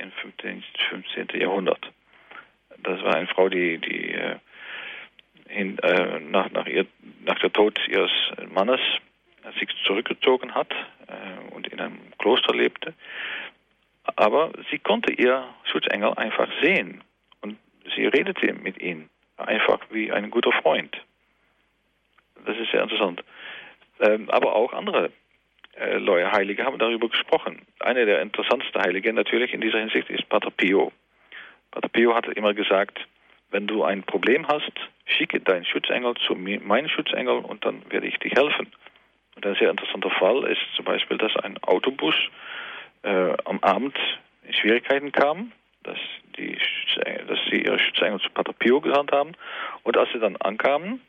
im 0.00 0.12
15. 0.12 0.62
15. 0.90 1.40
Jahrhundert. 1.40 1.90
Das 2.78 3.02
war 3.02 3.16
eine 3.16 3.26
Frau, 3.26 3.48
die, 3.48 3.78
die 3.78 4.12
äh, 4.12 4.36
in, 5.48 5.78
äh, 5.78 6.20
nach, 6.20 6.50
nach, 6.50 6.66
ihr, 6.66 6.86
nach 7.24 7.38
der 7.40 7.52
Tod 7.52 7.78
ihres 7.88 8.10
Mannes 8.52 8.80
sich 9.58 9.68
zurückgezogen 9.84 10.54
hat 10.54 10.72
äh, 11.08 11.54
und 11.54 11.66
in 11.68 11.80
einem 11.80 11.98
Kloster 12.18 12.54
lebte. 12.54 12.94
Aber 14.16 14.52
sie 14.70 14.78
konnte 14.78 15.12
ihr 15.12 15.44
Schutzengel 15.64 16.14
einfach 16.14 16.48
sehen 16.62 17.02
und 17.40 17.58
sie 17.94 18.06
redete 18.06 18.52
mit 18.54 18.80
ihm 18.80 19.08
einfach 19.36 19.80
wie 19.90 20.12
ein 20.12 20.30
guter 20.30 20.52
Freund. 20.52 20.96
Das 22.44 22.56
ist 22.56 22.70
sehr 22.70 22.82
interessant. 22.82 23.22
Ähm, 24.00 24.28
aber 24.30 24.54
auch 24.54 24.72
andere 24.72 25.10
äh, 25.76 25.98
neue 25.98 26.30
Heilige 26.30 26.64
haben 26.64 26.78
darüber 26.78 27.08
gesprochen. 27.08 27.62
Einer 27.80 28.04
der 28.04 28.20
interessantesten 28.22 28.82
Heiligen 28.82 29.14
natürlich 29.14 29.52
in 29.54 29.60
dieser 29.60 29.78
Hinsicht 29.78 30.10
ist 30.10 30.28
Pater 30.28 30.50
Pio. 30.50 30.92
Pater 31.72 31.88
Pio 31.88 32.14
hat 32.14 32.28
immer 32.28 32.54
gesagt, 32.54 33.00
wenn 33.50 33.66
du 33.66 33.82
ein 33.82 34.02
Problem 34.02 34.46
hast, 34.46 34.72
schicke 35.04 35.40
deinen 35.40 35.64
Schutzengel 35.64 36.14
zu 36.26 36.34
mir, 36.34 36.60
meinen 36.60 36.88
Schutzengel 36.88 37.38
und 37.38 37.64
dann 37.64 37.82
werde 37.90 38.06
ich 38.06 38.18
dich 38.18 38.32
helfen. 38.32 38.72
Und 39.34 39.46
ein 39.46 39.56
sehr 39.56 39.70
interessanter 39.70 40.10
Fall 40.10 40.44
ist 40.44 40.60
zum 40.76 40.84
Beispiel, 40.84 41.18
dass 41.18 41.34
ein 41.36 41.58
Autobus 41.64 42.14
äh, 43.02 43.34
am 43.44 43.58
Abend 43.60 43.96
in 44.46 44.52
Schwierigkeiten 44.52 45.12
kam, 45.12 45.52
dass, 45.82 45.98
die, 46.36 46.58
dass 47.26 47.38
sie 47.50 47.62
ihre 47.62 47.78
Schutzengel 47.78 48.20
zu 48.20 48.30
Pater 48.30 48.52
Pio 48.52 48.80
gesandt 48.80 49.10
haben. 49.10 49.32
Und 49.82 49.96
als 49.96 50.10
sie 50.12 50.20
dann 50.20 50.36
ankamen, 50.36 51.00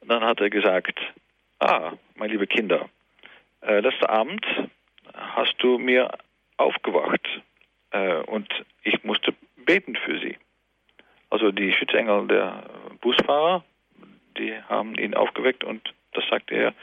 dann 0.00 0.24
hat 0.24 0.40
er 0.40 0.50
gesagt, 0.50 0.98
ah, 1.58 1.92
meine 2.14 2.32
liebe 2.32 2.46
Kinder, 2.46 2.88
äh, 3.62 3.80
letzten 3.80 4.06
Abend 4.06 4.44
hast 5.14 5.54
du 5.58 5.78
mir 5.78 6.10
aufgewacht 6.56 7.26
äh, 7.92 8.16
und 8.22 8.48
ich 8.82 9.02
musste 9.04 9.34
beten 9.56 9.96
für 9.96 10.18
sie. 10.18 10.36
Also 11.30 11.50
die 11.50 11.72
Schutzengel 11.72 12.26
der 12.26 12.64
Busfahrer, 13.00 13.64
die 14.36 14.54
haben 14.68 14.96
ihn 14.96 15.14
aufgeweckt 15.14 15.64
und 15.64 15.94
das 16.12 16.24
sagte 16.28 16.54
er, 16.54 16.74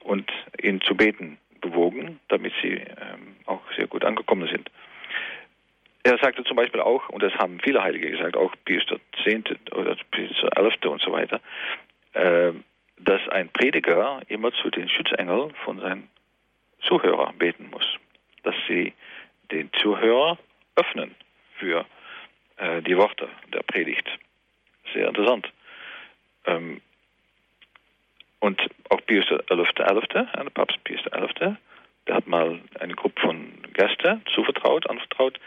und 0.00 0.30
ihn 0.60 0.80
zu 0.80 0.94
beten 0.94 1.38
bewogen, 1.60 2.20
damit 2.28 2.52
sie 2.62 2.74
ähm, 2.74 3.36
auch 3.46 3.62
sehr 3.76 3.86
gut 3.86 4.04
angekommen 4.04 4.48
sind. 4.48 4.70
Er 6.02 6.18
sagte 6.18 6.44
zum 6.44 6.56
Beispiel 6.56 6.80
auch, 6.80 7.08
und 7.08 7.22
das 7.22 7.34
haben 7.34 7.60
viele 7.62 7.82
Heilige 7.82 8.10
gesagt, 8.10 8.36
auch 8.36 8.54
Pius 8.64 8.84
X. 9.24 9.50
oder 9.72 9.96
Pius 10.10 10.30
XI. 10.30 10.88
und 10.88 11.02
so 11.02 11.12
weiter, 11.12 11.40
äh, 12.12 12.52
dass 12.98 13.26
ein 13.28 13.48
Prediger 13.48 14.20
immer 14.28 14.52
zu 14.52 14.70
den 14.70 14.88
Schutzengeln 14.88 15.52
von 15.64 15.80
seinen 15.80 16.08
Zuhörern 16.80 17.36
beten 17.36 17.68
muss. 17.70 17.86
Dass 18.42 18.54
sie 18.68 18.92
den 19.50 19.70
Zuhörer 19.80 20.38
öffnen 20.76 21.14
für 21.58 21.86
äh, 22.56 22.82
die 22.82 22.96
Worte 22.96 23.28
der 23.52 23.62
Predigt. 23.62 24.08
Sehr 24.92 25.08
interessant. 25.08 25.50
Ähm, 26.46 26.80
und 28.40 28.60
auch 28.90 29.00
Pius 29.06 29.26
XI., 29.26 29.66
der 29.74 30.50
Papst 30.54 30.82
Pius 30.84 31.02
XI., 31.02 31.56
der 32.06 32.14
hat 32.14 32.26
mal 32.26 32.60
eine 32.80 32.94
Gruppe 32.94 33.20
von 33.20 33.52
Gästen 33.74 34.22
zuvertraut, 34.34 34.88
anvertraut, 34.88 35.38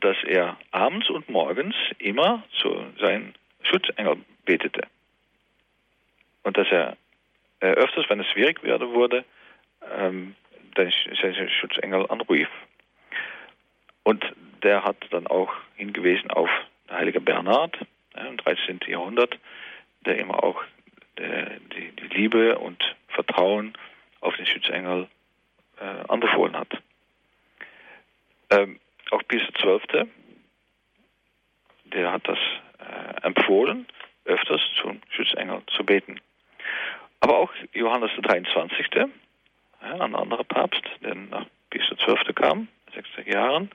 dass 0.00 0.16
er 0.24 0.58
abends 0.72 1.08
und 1.08 1.28
morgens 1.30 1.74
immer 1.98 2.42
zu 2.60 2.84
seinen 3.00 3.34
Schutzengel 3.62 4.18
betete. 4.44 4.82
Und 6.42 6.58
dass 6.58 6.68
er 6.70 6.96
äh, 7.60 7.68
öfters, 7.68 8.04
wenn 8.10 8.20
es 8.20 8.26
schwierig 8.28 8.62
wurde, 8.62 9.24
ähm, 9.96 10.34
den 10.76 10.92
Schutzengel 11.50 12.06
anrief. 12.10 12.48
Und 14.04 14.24
der 14.62 14.84
hat 14.84 14.96
dann 15.10 15.26
auch 15.26 15.52
hingewiesen 15.76 16.30
auf 16.30 16.48
den 16.88 16.96
heiligen 16.96 17.24
Bernhard 17.24 17.76
äh, 18.14 18.26
im 18.26 18.36
13. 18.36 18.80
Jahrhundert, 18.86 19.38
der 20.06 20.18
immer 20.18 20.44
auch 20.44 20.62
der, 21.18 21.58
die, 21.74 21.90
die, 21.92 22.14
Liebe 22.14 22.58
und 22.58 22.82
Vertrauen 23.08 23.74
auf 24.20 24.36
den 24.36 24.46
Schutzengel 24.46 25.08
äh, 25.80 26.08
anbefohlen 26.08 26.56
hat. 26.56 26.80
Ähm, 28.50 28.78
auch 29.10 29.22
Pius 29.28 29.42
XII., 29.54 30.06
der 31.84 32.12
hat 32.12 32.26
das 32.28 32.38
äh, 32.78 33.26
empfohlen, 33.26 33.86
öfters 34.24 34.60
zum 34.80 35.00
Schutzengel 35.10 35.62
zu 35.76 35.84
beten. 35.84 36.20
Aber 37.20 37.38
auch 37.38 37.52
Johannes 37.72 38.10
der 38.16 38.22
23., 38.22 38.86
ja, 38.94 39.08
ein 40.00 40.14
anderer 40.14 40.44
Papst, 40.44 40.82
der 41.02 41.14
nach 41.14 41.46
Pius 41.70 41.88
XII. 41.96 42.32
kam, 42.34 42.68
60 42.94 43.26
Jahren, 43.26 43.70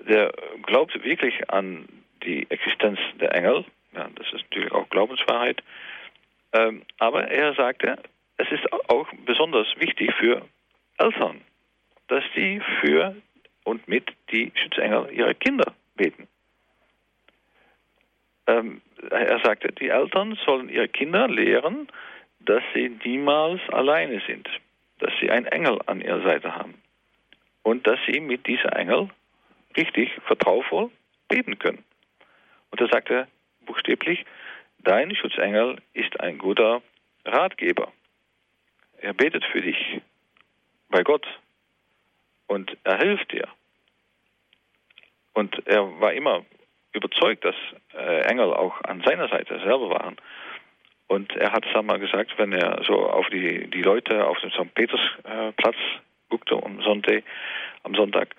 der 0.00 0.32
glaubte 0.62 1.02
wirklich 1.02 1.50
an 1.50 1.88
die 2.22 2.46
Existenz 2.50 2.98
der 3.20 3.34
Engel. 3.34 3.64
Ja, 3.94 4.08
das 4.14 4.26
ist 4.32 4.44
natürlich 4.50 4.72
auch 4.72 4.88
Glaubenswahrheit. 4.90 5.62
Ähm, 6.52 6.82
aber 6.98 7.28
er 7.28 7.54
sagte, 7.54 7.96
es 8.36 8.50
ist 8.50 8.70
auch 8.72 9.08
besonders 9.24 9.66
wichtig 9.78 10.12
für 10.14 10.42
Eltern, 10.98 11.40
dass 12.08 12.24
sie 12.34 12.60
für 12.80 13.16
und 13.64 13.88
mit 13.88 14.10
die 14.30 14.52
Schutzengel 14.54 15.10
ihrer 15.12 15.34
Kinder 15.34 15.74
beten. 15.96 16.28
Ähm, 18.46 18.80
er 19.10 19.40
sagte, 19.40 19.72
die 19.72 19.88
Eltern 19.88 20.38
sollen 20.44 20.68
ihre 20.68 20.88
Kinder 20.88 21.26
lehren, 21.28 21.88
dass 22.40 22.62
sie 22.74 22.88
niemals 23.04 23.60
alleine 23.70 24.22
sind, 24.26 24.48
dass 25.00 25.12
sie 25.20 25.30
einen 25.30 25.46
Engel 25.46 25.80
an 25.86 26.00
ihrer 26.00 26.22
Seite 26.22 26.54
haben 26.54 26.74
und 27.62 27.86
dass 27.86 27.98
sie 28.06 28.20
mit 28.20 28.46
dieser 28.46 28.76
Engel 28.76 29.08
richtig 29.76 30.10
vertrauensvoll 30.26 30.90
beten 31.28 31.58
können. 31.58 31.84
Und 32.70 32.80
er 32.80 32.88
sagte 32.88 33.28
buchstäblich, 33.66 34.24
dein 34.78 35.14
Schutzengel 35.14 35.76
ist 35.92 36.18
ein 36.20 36.38
guter 36.38 36.82
Ratgeber. 37.24 37.92
Er 38.98 39.12
betet 39.12 39.44
für 39.44 39.60
dich 39.60 40.00
bei 40.88 41.02
Gott 41.02 41.26
und 42.46 42.76
er 42.84 42.98
hilft 42.98 43.32
dir. 43.32 43.48
Und 45.34 45.66
er 45.66 46.00
war 46.00 46.12
immer 46.12 46.44
überzeugt, 46.92 47.44
dass 47.44 47.56
äh, 47.94 48.22
Engel 48.22 48.54
auch 48.54 48.80
an 48.84 49.02
seiner 49.02 49.28
Seite 49.28 49.58
selber 49.58 49.90
waren. 49.90 50.16
Und 51.08 51.36
er 51.36 51.52
hat 51.52 51.64
es 51.66 51.74
einmal 51.76 51.98
gesagt, 51.98 52.32
wenn 52.38 52.52
er 52.52 52.82
so 52.84 52.94
auf 52.94 53.28
die, 53.28 53.68
die 53.70 53.82
Leute 53.82 54.26
auf 54.26 54.38
dem 54.40 54.50
St. 54.50 54.74
Petersplatz 54.74 55.76
äh, 55.76 55.98
guckte 56.30 56.60
am 56.64 56.80
Sonntag, 56.82 57.22
am 57.84 57.94
Sonntag 57.94 58.34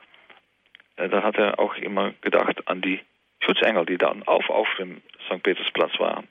dann 0.98 1.24
hat 1.24 1.38
er 1.38 1.60
auch 1.60 1.76
immer 1.76 2.12
gedacht 2.22 2.68
an 2.68 2.82
die 2.82 3.00
Schutzengel, 3.39 3.86
die 3.86 3.98
dann 3.98 4.24
auf, 4.24 4.50
auf 4.50 4.68
dem 4.78 5.02
St. 5.28 5.41
Petersplatz 5.41 5.98
waren. 6.00 6.28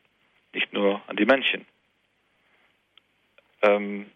Nicht 0.53 0.73
nur 0.73 1.01
an 1.07 1.17
die 1.17 1.25
Männchen. 1.25 1.67
Ähm, 3.63 4.11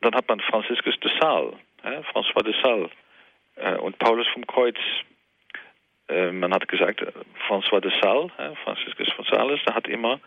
dann 0.00 0.14
hat 0.14 0.28
man 0.28 0.40
Franziskus 0.40 0.98
de 1.00 1.10
Sales, 1.20 1.54
äh, 1.82 2.00
François 2.12 2.42
de 2.42 2.54
Sales 2.62 2.90
äh, 3.56 3.76
und 3.76 3.98
Paulus 3.98 4.26
vom 4.28 4.46
Kreuz. 4.46 4.76
Äh, 6.08 6.30
man 6.30 6.54
hat 6.54 6.68
gesagt, 6.68 7.02
äh, 7.02 7.12
François 7.48 7.80
de 7.80 7.92
Sales, 8.00 8.30
äh, 8.38 8.54
Franziskus 8.64 9.10
von 9.12 9.24
Sales, 9.24 9.60
der 9.66 9.74
hat 9.74 9.88
immer, 9.88 10.20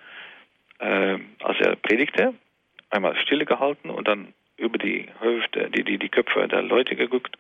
äh, 0.79 1.17
als 1.41 1.59
er 1.59 1.75
predigte, 1.77 2.33
einmal 2.89 3.15
stille 3.17 3.45
gehalten 3.45 3.89
und 3.89 4.07
dann 4.07 4.33
über 4.57 4.77
die 4.77 5.07
Hüfte, 5.21 5.69
die, 5.69 5.83
die, 5.83 5.97
die 5.97 6.09
Köpfe 6.09 6.47
der 6.47 6.61
Leute 6.61 6.95
geguckt 6.95 7.37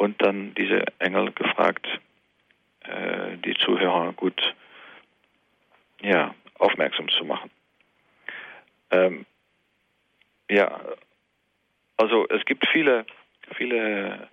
und 0.00 0.22
dann 0.22 0.54
diese 0.54 0.82
Engel 0.98 1.30
gefragt, 1.32 1.86
äh, 2.84 3.36
die 3.44 3.54
Zuhörer 3.54 4.14
gut 4.14 4.54
ja, 6.00 6.34
aufmerksam 6.58 7.10
zu 7.10 7.22
machen. 7.26 7.50
Ähm, 8.90 9.26
ja, 10.48 10.80
also 11.98 12.26
es 12.30 12.46
gibt 12.46 12.66
viele, 12.72 13.04
viele 13.56 14.26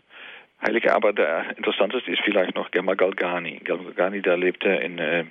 heilige, 0.66 0.94
aber 0.94 1.12
der 1.12 1.58
interessanteste 1.58 2.12
ist 2.12 2.22
vielleicht 2.24 2.56
noch 2.56 2.72
Gemma 2.72 2.94
Galgani. 2.94 3.60
Gemma 3.62 3.84
Galgani, 3.84 4.22
der 4.22 4.38
lebte 4.38 4.70
in 4.70 5.00
äh, 5.00 5.26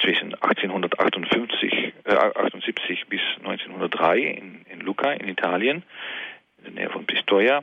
zwischen 0.00 0.34
1858, 0.34 1.92
äh, 2.06 2.10
78 2.10 3.06
bis 3.06 3.20
1903 3.38 4.18
in, 4.18 4.66
in 4.68 4.80
Lucca 4.80 5.12
in 5.12 5.28
Italien, 5.28 5.84
in 6.58 6.64
der 6.64 6.72
Nähe 6.72 6.90
von 6.90 7.06
Pistoia. 7.06 7.62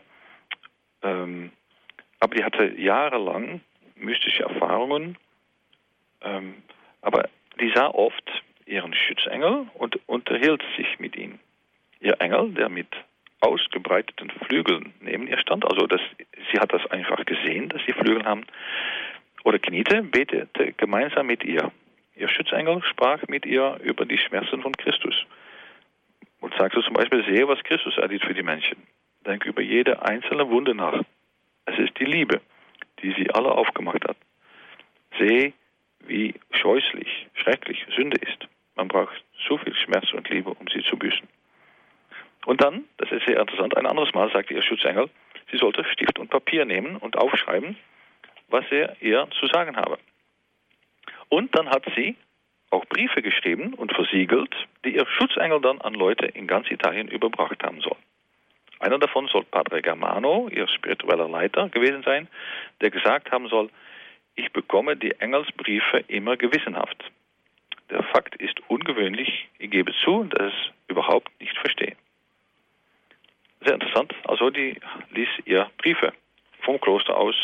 Ähm, 1.07 1.51
aber 2.19 2.35
die 2.35 2.43
hatte 2.43 2.73
jahrelang 2.79 3.61
mystische 3.95 4.43
Erfahrungen, 4.43 5.17
ähm, 6.21 6.55
aber 7.01 7.29
die 7.59 7.71
sah 7.73 7.87
oft 7.87 8.29
ihren 8.65 8.93
Schutzengel 8.93 9.67
und 9.75 9.99
unterhielt 10.07 10.63
sich 10.75 10.99
mit 10.99 11.15
ihm. 11.15 11.39
Ihr 11.99 12.19
Engel, 12.19 12.51
der 12.53 12.69
mit 12.69 12.87
ausgebreiteten 13.39 14.31
Flügeln 14.45 14.93
neben 14.99 15.27
ihr 15.27 15.37
stand, 15.39 15.63
also 15.65 15.87
das, 15.87 16.01
sie 16.51 16.59
hat 16.59 16.73
das 16.73 16.85
einfach 16.91 17.23
gesehen, 17.25 17.69
dass 17.69 17.81
sie 17.85 17.93
Flügel 17.93 18.25
haben, 18.25 18.45
oder 19.43 19.59
kniete, 19.59 20.03
betete 20.03 20.73
gemeinsam 20.73 21.27
mit 21.27 21.43
ihr. 21.43 21.71
Ihr 22.15 22.27
Schutzengel 22.27 22.83
sprach 22.83 23.21
mit 23.27 23.45
ihr 23.45 23.79
über 23.83 24.05
die 24.05 24.17
Schmerzen 24.17 24.61
von 24.61 24.75
Christus 24.75 25.15
und 26.41 26.53
sagte 26.55 26.81
zum 26.81 26.93
Beispiel, 26.93 27.23
sehe, 27.23 27.47
was 27.47 27.63
Christus 27.63 27.97
erlitt 27.97 28.23
für 28.25 28.33
die 28.33 28.43
Menschen. 28.43 28.77
Denk 29.27 29.45
über 29.45 29.61
jede 29.61 30.01
einzelne 30.03 30.49
Wunde 30.49 30.73
nach. 30.73 31.03
Es 31.65 31.77
ist 31.77 31.99
die 31.99 32.05
Liebe, 32.05 32.39
die 33.03 33.11
sie 33.11 33.29
alle 33.31 33.51
aufgemacht 33.51 34.07
hat. 34.07 34.15
Seh, 35.19 35.51
wie 35.99 36.33
scheußlich, 36.51 37.27
schrecklich 37.33 37.85
Sünde 37.93 38.17
ist. 38.21 38.47
Man 38.75 38.87
braucht 38.87 39.21
so 39.47 39.57
viel 39.57 39.75
Schmerz 39.75 40.13
und 40.13 40.29
Liebe, 40.29 40.51
um 40.51 40.67
sie 40.69 40.81
zu 40.81 40.97
büßen. 40.97 41.27
Und 42.45 42.63
dann, 42.63 42.85
das 42.97 43.11
ist 43.11 43.25
sehr 43.25 43.37
interessant, 43.41 43.75
ein 43.75 43.85
anderes 43.85 44.13
Mal 44.13 44.31
sagte 44.31 44.53
ihr 44.53 44.61
Schutzengel, 44.61 45.09
sie 45.51 45.57
sollte 45.57 45.83
Stift 45.83 46.17
und 46.19 46.29
Papier 46.29 46.63
nehmen 46.63 46.95
und 46.95 47.17
aufschreiben, 47.17 47.75
was 48.47 48.63
er 48.71 48.95
ihr 49.01 49.27
zu 49.37 49.47
sagen 49.47 49.75
habe. 49.75 49.99
Und 51.27 51.53
dann 51.53 51.69
hat 51.69 51.83
sie 51.97 52.15
auch 52.69 52.85
Briefe 52.85 53.21
geschrieben 53.21 53.73
und 53.73 53.93
versiegelt, 53.93 54.55
die 54.85 54.95
ihr 54.95 55.05
Schutzengel 55.05 55.59
dann 55.59 55.81
an 55.81 55.95
Leute 55.95 56.27
in 56.27 56.47
ganz 56.47 56.71
Italien 56.71 57.09
überbracht 57.09 57.61
haben 57.63 57.81
soll. 57.81 57.97
Einer 58.79 58.99
davon 58.99 59.27
soll 59.27 59.43
Padre 59.43 59.81
Germano, 59.81 60.49
ihr 60.49 60.67
spiritueller 60.67 61.27
Leiter, 61.27 61.69
gewesen 61.69 62.03
sein, 62.03 62.27
der 62.81 62.91
gesagt 62.91 63.31
haben 63.31 63.47
soll, 63.47 63.69
ich 64.35 64.51
bekomme 64.51 64.95
die 64.95 65.13
Engelsbriefe 65.19 66.03
immer 66.07 66.37
gewissenhaft. 66.37 67.03
Der 67.89 68.03
Fakt 68.03 68.35
ist 68.35 68.59
ungewöhnlich, 68.67 69.47
ich 69.57 69.71
gebe 69.71 69.93
zu, 70.03 70.25
dass 70.25 70.53
ich 70.53 70.53
es 70.53 70.73
überhaupt 70.89 71.29
nicht 71.39 71.57
verstehe. 71.57 71.95
Sehr 73.61 73.73
interessant, 73.73 74.13
also 74.25 74.49
die 74.49 74.79
ließ 75.11 75.29
ihr 75.45 75.69
Briefe 75.77 76.13
vom 76.61 76.79
Kloster 76.79 77.17
aus 77.17 77.35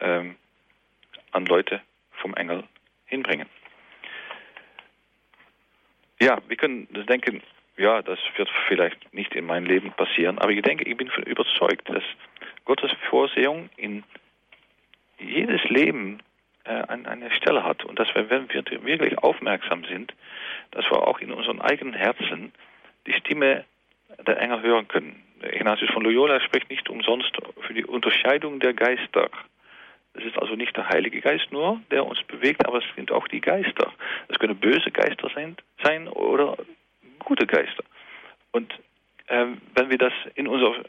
ähm, 0.00 0.36
an 1.32 1.46
Leute 1.46 1.80
vom 2.12 2.34
Engel 2.34 2.62
hinbringen. 3.06 3.48
Ja, 6.20 6.38
wir 6.46 6.56
können 6.56 6.86
das 6.92 7.06
denken, 7.06 7.42
ja, 7.76 8.02
das 8.02 8.18
wird 8.36 8.50
vielleicht 8.68 9.14
nicht 9.14 9.34
in 9.34 9.46
meinem 9.46 9.66
Leben 9.66 9.92
passieren, 9.92 10.38
aber 10.38 10.50
ich 10.50 10.62
denke, 10.62 10.84
ich 10.84 10.96
bin 10.96 11.10
überzeugt, 11.26 11.88
dass 11.88 12.04
Gottes 12.64 12.92
Vorsehung 13.08 13.70
in 13.76 14.04
jedes 15.18 15.62
Leben 15.64 16.20
äh, 16.64 16.82
eine 16.88 17.30
Stelle 17.32 17.64
hat 17.64 17.84
und 17.84 17.98
dass 17.98 18.14
wir, 18.14 18.28
wenn 18.30 18.48
wir 18.52 18.64
wirklich 18.84 19.18
aufmerksam 19.18 19.84
sind, 19.84 20.12
dass 20.72 20.84
wir 20.90 21.06
auch 21.06 21.20
in 21.20 21.32
unseren 21.32 21.60
eigenen 21.60 21.94
Herzen 21.94 22.52
die 23.06 23.12
Stimme 23.14 23.64
der 24.26 24.38
Engel 24.40 24.62
hören 24.62 24.88
können. 24.88 25.22
Ignatius 25.42 25.90
von 25.90 26.04
Loyola 26.04 26.40
spricht 26.40 26.70
nicht 26.70 26.88
umsonst 26.88 27.32
für 27.62 27.74
die 27.74 27.84
Unterscheidung 27.84 28.60
der 28.60 28.74
Geister. 28.74 29.28
Es 30.14 30.24
ist 30.24 30.38
also 30.38 30.54
nicht 30.54 30.76
der 30.76 30.88
Heilige 30.88 31.20
Geist 31.20 31.50
nur, 31.50 31.80
der 31.90 32.06
uns 32.06 32.22
bewegt, 32.24 32.66
aber 32.66 32.78
es 32.78 32.84
sind 32.94 33.10
auch 33.10 33.26
die 33.28 33.40
Geister. 33.40 33.92
Es 34.28 34.38
können 34.38 34.56
böse 34.56 34.90
Geister 34.90 35.30
sein, 35.34 35.56
sein 35.82 36.06
oder 36.06 36.58
gute 37.24 37.46
Geister. 37.46 37.84
Und 38.52 38.72
ähm, 39.28 39.60
wenn 39.74 39.90
wir 39.90 39.98
das 39.98 40.12
in 40.34 40.46
unser, 40.46 40.84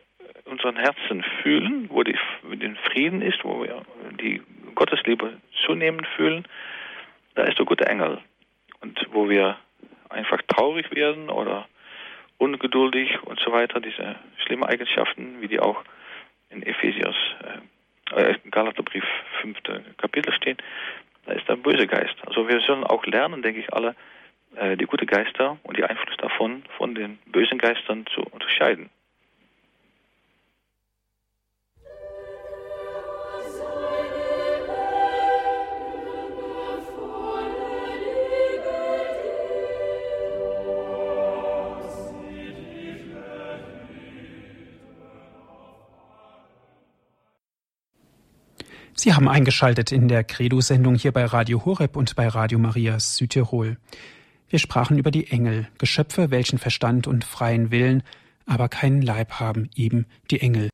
unseren 0.45 0.77
Herzen 0.77 1.23
fühlen, 1.41 1.89
wo 1.89 2.03
den 2.03 2.77
Frieden 2.91 3.21
ist, 3.21 3.43
wo 3.43 3.63
wir 3.63 3.83
die 4.19 4.41
Gottesliebe 4.75 5.37
zunehmend 5.65 6.07
fühlen, 6.15 6.45
da 7.35 7.43
ist 7.43 7.57
der 7.57 7.65
gute 7.65 7.85
Engel. 7.85 8.19
Und 8.81 8.99
wo 9.11 9.29
wir 9.29 9.57
einfach 10.09 10.41
traurig 10.47 10.93
werden 10.93 11.29
oder 11.29 11.67
ungeduldig 12.37 13.21
und 13.23 13.39
so 13.39 13.51
weiter, 13.51 13.79
diese 13.79 14.15
schlimmen 14.43 14.65
Eigenschaften, 14.65 15.41
wie 15.41 15.47
die 15.47 15.59
auch 15.59 15.83
in 16.49 16.63
Ephesiers, 16.63 17.15
äh, 18.11 18.35
Galaterbrief 18.51 19.05
5. 19.41 19.57
Kapitel 19.97 20.33
stehen, 20.33 20.57
da 21.25 21.33
ist 21.33 21.47
der 21.47 21.55
böse 21.55 21.87
Geist. 21.87 22.15
Also 22.25 22.47
wir 22.47 22.59
sollen 22.61 22.83
auch 22.83 23.05
lernen, 23.05 23.41
denke 23.41 23.61
ich, 23.61 23.73
alle 23.73 23.95
äh, 24.55 24.77
die 24.77 24.85
guten 24.85 25.07
Geister 25.07 25.57
und 25.63 25.77
die 25.77 25.83
Einfluss 25.83 26.17
davon 26.17 26.63
von 26.77 26.95
den 26.95 27.19
bösen 27.25 27.57
Geistern 27.57 28.05
zu 28.13 28.21
unterscheiden. 28.21 28.89
Sie 49.03 49.13
haben 49.13 49.27
eingeschaltet 49.27 49.91
in 49.91 50.07
der 50.07 50.23
Credo-Sendung 50.23 50.95
hier 50.95 51.11
bei 51.11 51.25
Radio 51.25 51.65
Horeb 51.65 51.97
und 51.97 52.15
bei 52.15 52.25
Radio 52.25 52.57
Maria 52.57 53.01
Südtirol. 53.01 53.75
Wir 54.49 54.59
sprachen 54.59 54.97
über 54.97 55.11
die 55.11 55.27
Engel, 55.27 55.67
Geschöpfe, 55.77 56.31
welchen 56.31 56.59
Verstand 56.59 57.07
und 57.07 57.23
freien 57.25 57.71
Willen, 57.71 58.03
aber 58.45 58.69
keinen 58.69 59.01
Leib 59.01 59.39
haben, 59.39 59.69
eben 59.75 60.05
die 60.29 60.41
Engel. 60.41 60.69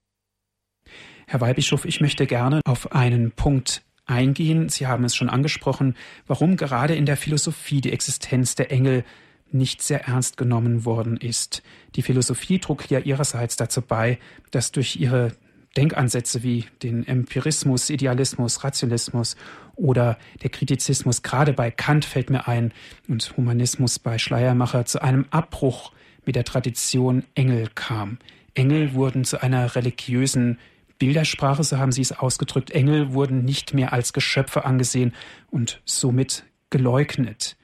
Herr 1.27 1.41
Weihbischof, 1.41 1.85
ich 1.85 2.01
möchte 2.01 2.25
gerne 2.25 2.61
auf 2.65 2.91
einen 2.91 3.31
Punkt 3.31 3.83
eingehen. 4.05 4.69
Sie 4.69 4.87
haben 4.87 5.03
es 5.03 5.15
schon 5.15 5.29
angesprochen, 5.29 5.95
warum 6.25 6.57
gerade 6.57 6.95
in 6.95 7.05
der 7.05 7.17
Philosophie 7.17 7.81
die 7.81 7.93
Existenz 7.93 8.55
der 8.55 8.71
Engel 8.71 9.05
nicht 9.51 9.81
sehr 9.81 10.05
ernst 10.05 10.37
genommen 10.37 10.85
worden 10.85 11.17
ist. 11.17 11.63
Die 11.95 12.01
Philosophie 12.01 12.59
trug 12.59 12.89
ja 12.89 12.99
ihrerseits 12.99 13.55
dazu 13.55 13.81
bei, 13.81 14.19
dass 14.51 14.71
durch 14.71 14.95
ihre 14.95 15.33
Denkansätze 15.77 16.43
wie 16.43 16.65
den 16.81 17.07
Empirismus, 17.07 17.89
Idealismus, 17.89 18.63
Rationalismus 18.63 19.35
oder 19.75 20.17
der 20.41 20.49
Kritizismus, 20.49 21.21
gerade 21.21 21.53
bei 21.53 21.71
Kant 21.71 22.05
fällt 22.05 22.29
mir 22.29 22.47
ein, 22.47 22.73
und 23.07 23.37
Humanismus 23.37 23.99
bei 23.99 24.17
Schleiermacher, 24.17 24.85
zu 24.85 25.01
einem 25.01 25.25
Abbruch 25.29 25.91
mit 26.25 26.35
der 26.35 26.43
Tradition 26.43 27.23
Engel 27.35 27.69
kam. 27.73 28.17
Engel 28.55 28.93
wurden 28.93 29.23
zu 29.23 29.41
einer 29.41 29.75
religiösen 29.75 30.57
Bildersprache, 30.97 31.63
so 31.63 31.77
haben 31.77 31.93
sie 31.93 32.01
es 32.01 32.11
ausgedrückt. 32.11 32.71
Engel 32.71 33.13
wurden 33.13 33.45
nicht 33.45 33.73
mehr 33.73 33.93
als 33.93 34.11
Geschöpfe 34.11 34.65
angesehen 34.65 35.13
und 35.49 35.81
somit 35.85 36.43
geleugnet. 36.69 37.55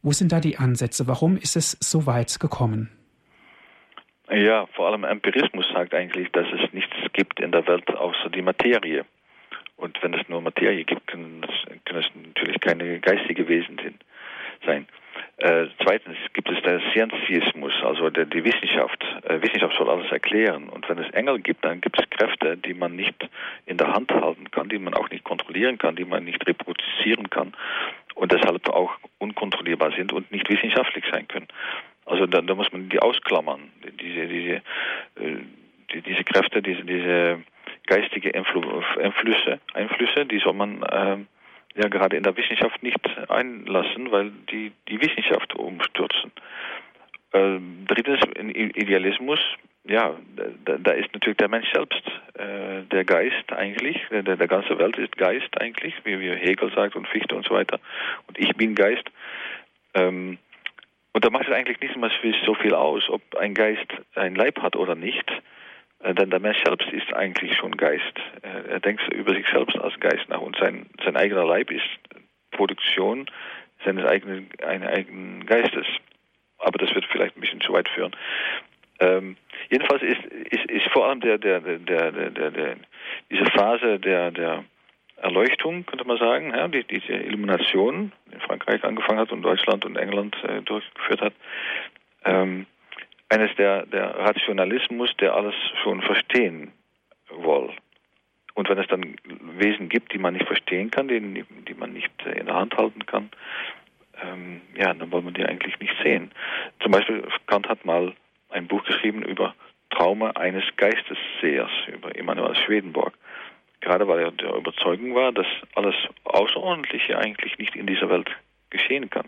Wo 0.00 0.12
sind 0.12 0.32
da 0.32 0.40
die 0.40 0.58
Ansätze? 0.58 1.06
Warum 1.06 1.36
ist 1.36 1.56
es 1.56 1.76
so 1.80 2.06
weit 2.06 2.40
gekommen? 2.40 2.88
Ja, 4.30 4.66
vor 4.74 4.88
allem 4.88 5.04
Empirismus 5.04 5.66
sagt 5.72 5.94
eigentlich, 5.94 6.30
dass 6.32 6.46
es 6.52 6.72
nichts 6.72 6.94
gibt 7.14 7.40
in 7.40 7.50
der 7.50 7.66
Welt 7.66 7.88
außer 7.88 8.28
die 8.28 8.42
Materie. 8.42 9.04
Und 9.76 10.02
wenn 10.02 10.12
es 10.12 10.28
nur 10.28 10.42
Materie 10.42 10.84
gibt, 10.84 11.06
können 11.06 11.42
es, 11.48 11.84
können 11.84 12.00
es 12.00 12.10
natürlich 12.14 12.60
keine 12.60 12.98
geistige 13.00 13.48
Wesen 13.48 13.80
sein. 14.66 14.86
Äh, 15.38 15.68
zweitens 15.82 16.16
gibt 16.32 16.50
es 16.50 16.60
den 16.62 16.80
Scientismus, 16.90 17.72
also 17.82 18.10
der, 18.10 18.26
die 18.26 18.44
Wissenschaft. 18.44 19.02
Äh, 19.22 19.40
Wissenschaft 19.40 19.76
soll 19.78 19.88
alles 19.88 20.10
erklären. 20.10 20.68
Und 20.68 20.88
wenn 20.88 20.98
es 20.98 21.10
Engel 21.14 21.38
gibt, 21.38 21.64
dann 21.64 21.80
gibt 21.80 21.98
es 21.98 22.10
Kräfte, 22.10 22.56
die 22.56 22.74
man 22.74 22.96
nicht 22.96 23.28
in 23.66 23.76
der 23.76 23.92
Hand 23.92 24.10
halten 24.10 24.50
kann, 24.50 24.68
die 24.68 24.78
man 24.78 24.94
auch 24.94 25.08
nicht 25.10 25.24
kontrollieren 25.24 25.78
kann, 25.78 25.96
die 25.96 26.04
man 26.04 26.24
nicht 26.24 26.44
reproduzieren 26.46 27.30
kann 27.30 27.54
und 28.14 28.32
deshalb 28.32 28.68
auch 28.68 28.98
unkontrollierbar 29.18 29.92
sind 29.92 30.12
und 30.12 30.30
nicht 30.32 30.48
wissenschaftlich 30.50 31.04
sein 31.12 31.28
können. 31.28 31.46
Also 32.08 32.26
da, 32.26 32.40
da 32.40 32.54
muss 32.54 32.72
man 32.72 32.88
die 32.88 32.98
ausklammern, 32.98 33.70
diese, 34.00 34.26
diese, 34.26 34.54
äh, 34.54 35.42
die, 35.92 36.02
diese 36.02 36.24
Kräfte, 36.24 36.62
diese, 36.62 36.82
diese 36.84 37.42
geistige 37.86 38.34
Einflüsse, 38.34 39.60
Einflüsse, 39.74 40.26
die 40.26 40.38
soll 40.38 40.54
man 40.54 40.82
äh, 40.82 41.16
ja 41.80 41.88
gerade 41.88 42.16
in 42.16 42.22
der 42.22 42.36
Wissenschaft 42.36 42.82
nicht 42.82 42.98
einlassen, 43.30 44.10
weil 44.10 44.30
die 44.50 44.72
die 44.88 45.00
Wissenschaft 45.00 45.54
umstürzen. 45.54 46.32
Äh, 47.32 47.58
drittens, 47.86 48.20
Idealismus, 48.36 49.40
ja, 49.84 50.14
da, 50.64 50.76
da, 50.78 50.92
ist 50.92 51.12
natürlich 51.12 51.36
der 51.38 51.48
Mensch 51.48 51.70
selbst, 51.72 52.02
äh, 52.34 52.82
der 52.90 53.04
Geist 53.04 53.52
eigentlich, 53.52 53.98
der, 54.10 54.22
der 54.22 54.48
ganze 54.48 54.78
Welt 54.78 54.96
ist 54.98 55.16
Geist 55.16 55.60
eigentlich, 55.60 55.94
wie, 56.04 56.20
wie 56.20 56.30
Hegel 56.30 56.70
sagt 56.74 56.96
und 56.96 57.08
Fichte 57.08 57.34
und 57.34 57.46
so 57.46 57.54
weiter. 57.54 57.78
Und 58.26 58.38
ich 58.38 58.54
bin 58.56 58.74
Geist. 58.74 59.04
Ähm, 59.94 60.38
und 61.18 61.24
da 61.24 61.30
macht 61.30 61.48
es 61.48 61.52
eigentlich 61.52 61.80
nicht 61.80 62.44
so 62.46 62.54
viel 62.54 62.74
aus, 62.74 63.08
ob 63.08 63.20
ein 63.34 63.52
Geist 63.52 63.88
ein 64.14 64.36
Leib 64.36 64.62
hat 64.62 64.76
oder 64.76 64.94
nicht. 64.94 65.28
Äh, 65.98 66.14
denn 66.14 66.30
der 66.30 66.38
Mensch 66.38 66.58
selbst 66.64 66.88
ist 66.92 67.12
eigentlich 67.12 67.56
schon 67.56 67.76
Geist. 67.76 68.14
Äh, 68.42 68.70
er 68.70 68.78
denkt 68.78 69.02
über 69.12 69.34
sich 69.34 69.44
selbst 69.48 69.76
als 69.80 69.98
Geist 69.98 70.28
nach 70.28 70.40
und 70.40 70.56
sein, 70.60 70.86
sein 71.04 71.16
eigener 71.16 71.44
Leib 71.44 71.72
ist 71.72 71.82
Produktion 72.52 73.28
seines 73.84 74.06
eigenen, 74.06 74.48
eines 74.64 74.88
eigenen 74.88 75.44
Geistes. 75.44 75.86
Aber 76.58 76.78
das 76.78 76.94
wird 76.94 77.04
vielleicht 77.06 77.36
ein 77.36 77.40
bisschen 77.40 77.62
zu 77.62 77.72
weit 77.72 77.88
führen. 77.88 78.14
Ähm, 79.00 79.36
jedenfalls 79.70 80.04
ist, 80.04 80.24
ist, 80.24 80.70
ist 80.70 80.86
vor 80.92 81.08
allem 81.08 81.18
der, 81.18 81.38
der, 81.38 81.58
der, 81.58 82.12
der, 82.12 82.30
der, 82.30 82.50
der, 82.52 82.76
diese 83.28 83.46
Phase 83.46 83.98
der, 83.98 84.30
der 84.30 84.62
Erleuchtung, 85.20 85.84
könnte 85.86 86.06
man 86.06 86.18
sagen, 86.18 86.52
ja, 86.54 86.68
die, 86.68 86.84
diese 86.84 87.12
Illumination 87.12 88.12
in 88.32 88.40
Frankreich 88.40 88.82
angefangen 88.84 89.18
hat 89.18 89.32
und 89.32 89.42
Deutschland 89.42 89.84
und 89.84 89.96
England 89.96 90.36
äh, 90.44 90.62
durchgeführt 90.62 91.20
hat, 91.20 91.34
ähm, 92.24 92.66
eines 93.28 93.54
der, 93.56 93.86
der 93.86 94.16
Rationalismus, 94.16 95.10
der 95.20 95.34
alles 95.34 95.54
schon 95.82 96.02
verstehen 96.02 96.72
will. 97.30 97.70
Und 98.54 98.68
wenn 98.68 98.78
es 98.78 98.88
dann 98.88 99.16
Wesen 99.58 99.88
gibt, 99.88 100.12
die 100.12 100.18
man 100.18 100.34
nicht 100.34 100.46
verstehen 100.46 100.90
kann, 100.90 101.08
die, 101.08 101.44
die 101.68 101.74
man 101.74 101.92
nicht 101.92 102.10
in 102.24 102.46
der 102.46 102.54
Hand 102.54 102.76
halten 102.76 103.06
kann, 103.06 103.30
ähm, 104.22 104.60
ja, 104.76 104.92
dann 104.94 105.12
wollen 105.12 105.26
wir 105.26 105.32
die 105.32 105.44
eigentlich 105.44 105.78
nicht 105.78 105.94
sehen. 106.02 106.32
Zum 106.80 106.92
Beispiel, 106.92 107.24
Kant 107.46 107.68
hat 107.68 107.84
mal 107.84 108.14
ein 108.50 108.66
Buch 108.66 108.82
geschrieben 108.84 109.22
über 109.22 109.54
Trauma 109.90 110.30
eines 110.30 110.64
Geistessehers, 110.76 111.70
über 111.92 112.16
Emanuel 112.16 112.56
Schwedenborg. 112.56 113.14
Gerade 113.80 114.08
weil 114.08 114.20
er 114.20 114.30
der 114.32 114.54
Überzeugung 114.54 115.14
war, 115.14 115.32
dass 115.32 115.46
alles 115.74 115.94
Außerordentliche 116.24 117.16
eigentlich 117.18 117.58
nicht 117.58 117.76
in 117.76 117.86
dieser 117.86 118.10
Welt 118.10 118.30
geschehen 118.70 119.08
kann. 119.08 119.26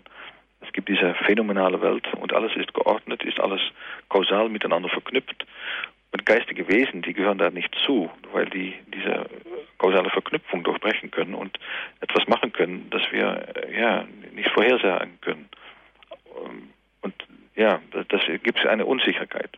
Es 0.61 0.71
gibt 0.73 0.89
diese 0.89 1.13
phänomenale 1.25 1.81
Welt 1.81 2.07
und 2.13 2.33
alles 2.33 2.55
ist 2.55 2.73
geordnet, 2.73 3.23
ist 3.23 3.39
alles 3.39 3.61
kausal 4.09 4.49
miteinander 4.49 4.89
verknüpft. 4.89 5.45
Und 6.11 6.25
geistige 6.25 6.67
Wesen, 6.67 7.01
die 7.01 7.13
gehören 7.13 7.37
da 7.37 7.49
nicht 7.49 7.73
zu, 7.85 8.11
weil 8.33 8.45
die 8.45 8.75
diese 8.93 9.25
kausale 9.77 10.09
Verknüpfung 10.09 10.63
durchbrechen 10.63 11.09
können 11.09 11.33
und 11.33 11.57
etwas 12.01 12.27
machen 12.27 12.51
können, 12.51 12.89
das 12.89 13.01
wir 13.11 13.47
ja 13.73 14.05
nicht 14.33 14.49
vorhersagen 14.51 15.19
können. 15.21 15.49
Und 17.01 17.13
ja, 17.55 17.79
das 18.09 18.21
gibt 18.43 18.65
eine 18.65 18.85
Unsicherheit. 18.85 19.57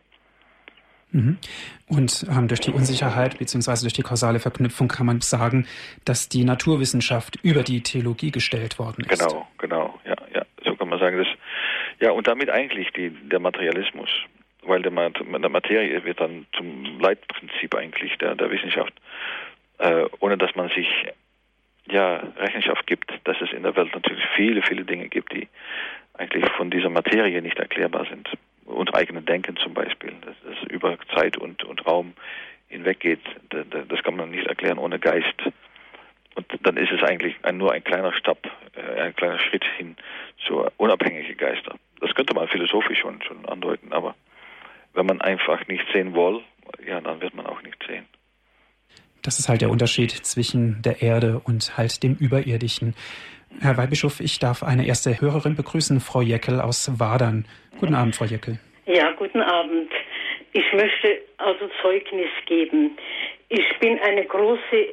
Mhm. 1.14 1.38
Und 1.86 2.26
ähm, 2.28 2.48
durch 2.48 2.60
die 2.60 2.72
Unsicherheit 2.72 3.38
bzw. 3.38 3.82
durch 3.82 3.92
die 3.92 4.02
kausale 4.02 4.40
Verknüpfung 4.40 4.88
kann 4.88 5.06
man 5.06 5.20
sagen, 5.20 5.66
dass 6.04 6.28
die 6.28 6.44
Naturwissenschaft 6.44 7.38
über 7.42 7.62
die 7.62 7.82
Theologie 7.82 8.32
gestellt 8.32 8.80
worden 8.80 9.04
ist. 9.08 9.20
Genau, 9.20 9.46
genau, 9.58 10.00
ja, 10.04 10.16
ja, 10.34 10.44
so 10.64 10.74
kann 10.74 10.88
man 10.88 10.98
sagen. 10.98 11.18
Das, 11.18 11.28
ja, 12.00 12.10
und 12.10 12.26
damit 12.26 12.50
eigentlich 12.50 12.90
die, 12.92 13.10
der 13.10 13.38
Materialismus, 13.38 14.10
weil 14.64 14.82
der, 14.82 14.90
der 14.90 15.48
Materie 15.50 16.04
wird 16.04 16.20
dann 16.20 16.46
zum 16.56 16.98
Leitprinzip 16.98 17.76
eigentlich 17.76 18.18
der, 18.18 18.34
der 18.34 18.50
Wissenschaft, 18.50 18.92
äh, 19.78 20.06
ohne 20.18 20.36
dass 20.36 20.56
man 20.56 20.68
sich 20.70 20.88
ja 21.86 22.16
Rechenschaft 22.38 22.88
gibt, 22.88 23.12
dass 23.22 23.36
es 23.40 23.52
in 23.52 23.62
der 23.62 23.76
Welt 23.76 23.94
natürlich 23.94 24.24
viele, 24.34 24.62
viele 24.62 24.84
Dinge 24.84 25.08
gibt, 25.08 25.32
die 25.32 25.46
eigentlich 26.14 26.48
von 26.56 26.70
dieser 26.70 26.90
Materie 26.90 27.40
nicht 27.40 27.58
erklärbar 27.58 28.06
sind 28.10 28.28
unser 28.64 28.94
eigenes 28.94 29.24
Denken 29.24 29.56
zum 29.56 29.74
Beispiel, 29.74 30.12
dass 30.22 30.36
es 30.52 30.70
über 30.70 30.98
Zeit 31.14 31.36
und, 31.36 31.64
und 31.64 31.86
Raum 31.86 32.14
hinweggeht, 32.68 33.20
das 33.50 34.02
kann 34.02 34.16
man 34.16 34.30
nicht 34.30 34.46
erklären 34.46 34.78
ohne 34.78 34.98
Geist. 34.98 35.42
Und 36.34 36.46
dann 36.62 36.76
ist 36.76 36.90
es 36.90 37.02
eigentlich 37.02 37.36
nur 37.52 37.72
ein 37.72 37.84
kleiner 37.84 38.12
Stab, 38.12 38.38
äh, 38.74 39.00
ein 39.02 39.14
kleiner 39.14 39.38
Schritt 39.38 39.64
hin 39.76 39.96
zu 40.44 40.66
unabhängigen 40.78 41.36
Geister. 41.36 41.76
Das 42.00 42.12
könnte 42.14 42.34
man 42.34 42.48
philosophisch 42.48 42.98
schon, 42.98 43.22
schon 43.22 43.46
andeuten, 43.46 43.92
aber 43.92 44.16
wenn 44.94 45.06
man 45.06 45.20
einfach 45.20 45.66
nicht 45.68 45.84
sehen 45.92 46.14
will, 46.14 46.42
ja, 46.84 47.00
dann 47.00 47.20
wird 47.20 47.34
man 47.34 47.46
auch 47.46 47.62
nicht 47.62 47.78
sehen. 47.86 48.06
Das 49.22 49.38
ist 49.38 49.48
halt 49.48 49.62
der 49.62 49.70
Unterschied 49.70 50.10
zwischen 50.10 50.82
der 50.82 51.00
Erde 51.00 51.40
und 51.44 51.78
halt 51.78 52.02
dem 52.02 52.14
Überirdischen. 52.14 52.94
Herr 53.60 53.76
Weihbischof, 53.76 54.20
ich 54.20 54.38
darf 54.38 54.62
eine 54.62 54.86
erste 54.86 55.20
Hörerin 55.20 55.56
begrüßen, 55.56 56.00
Frau 56.00 56.20
Jeckel 56.20 56.60
aus 56.60 56.90
Wadern. 56.98 57.46
Guten 57.80 57.94
Abend, 57.94 58.16
Frau 58.16 58.24
Jeckel. 58.24 58.58
Ja, 58.86 59.12
guten 59.12 59.40
Abend. 59.40 59.90
Ich 60.52 60.72
möchte 60.72 61.20
also 61.38 61.68
Zeugnis 61.82 62.28
geben. 62.46 62.96
Ich 63.48 63.78
bin 63.80 63.98
eine 64.00 64.24
große 64.24 64.88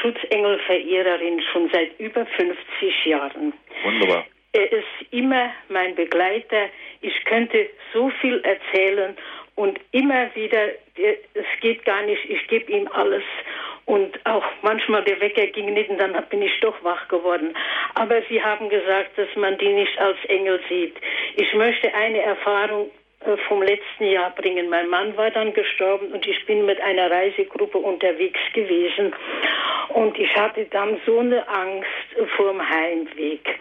Schutzengelverehrerin 0.00 1.40
schon 1.52 1.70
seit 1.72 1.98
über 1.98 2.26
50 2.26 3.06
Jahren. 3.06 3.52
Wunderbar. 3.84 4.26
Er 4.52 4.72
ist 4.72 5.12
immer 5.12 5.50
mein 5.68 5.94
Begleiter. 5.94 6.68
Ich 7.00 7.24
könnte 7.24 7.68
so 7.92 8.10
viel 8.20 8.40
erzählen 8.40 9.16
und 9.54 9.78
immer 9.92 10.34
wieder, 10.34 10.68
es 10.96 11.60
geht 11.60 11.84
gar 11.84 12.02
nicht, 12.02 12.24
ich 12.28 12.46
gebe 12.48 12.70
ihm 12.72 12.88
alles. 12.88 13.22
Und 13.86 14.18
auch 14.26 14.44
manchmal 14.62 15.04
der 15.04 15.20
Wecker 15.20 15.46
ging 15.46 15.72
nicht 15.72 15.88
und 15.88 15.98
dann 15.98 16.12
bin 16.28 16.42
ich 16.42 16.58
doch 16.60 16.74
wach 16.82 17.06
geworden. 17.08 17.56
Aber 17.94 18.20
Sie 18.28 18.42
haben 18.42 18.68
gesagt, 18.68 19.16
dass 19.16 19.28
man 19.36 19.56
die 19.58 19.72
nicht 19.72 19.96
als 19.98 20.18
Engel 20.26 20.60
sieht. 20.68 20.96
Ich 21.36 21.54
möchte 21.54 21.94
eine 21.94 22.20
Erfahrung 22.20 22.90
äh, 23.20 23.36
vom 23.48 23.62
letzten 23.62 24.04
Jahr 24.04 24.30
bringen. 24.30 24.68
Mein 24.68 24.88
Mann 24.88 25.16
war 25.16 25.30
dann 25.30 25.52
gestorben 25.52 26.12
und 26.12 26.26
ich 26.26 26.44
bin 26.46 26.66
mit 26.66 26.80
einer 26.80 27.10
Reisegruppe 27.10 27.78
unterwegs 27.78 28.40
gewesen. 28.52 29.14
Und 29.90 30.18
ich 30.18 30.34
hatte 30.36 30.64
dann 30.66 31.00
so 31.06 31.20
eine 31.20 31.48
Angst 31.48 32.30
vor 32.36 32.52
dem 32.52 32.68
Heimweg, 32.68 33.58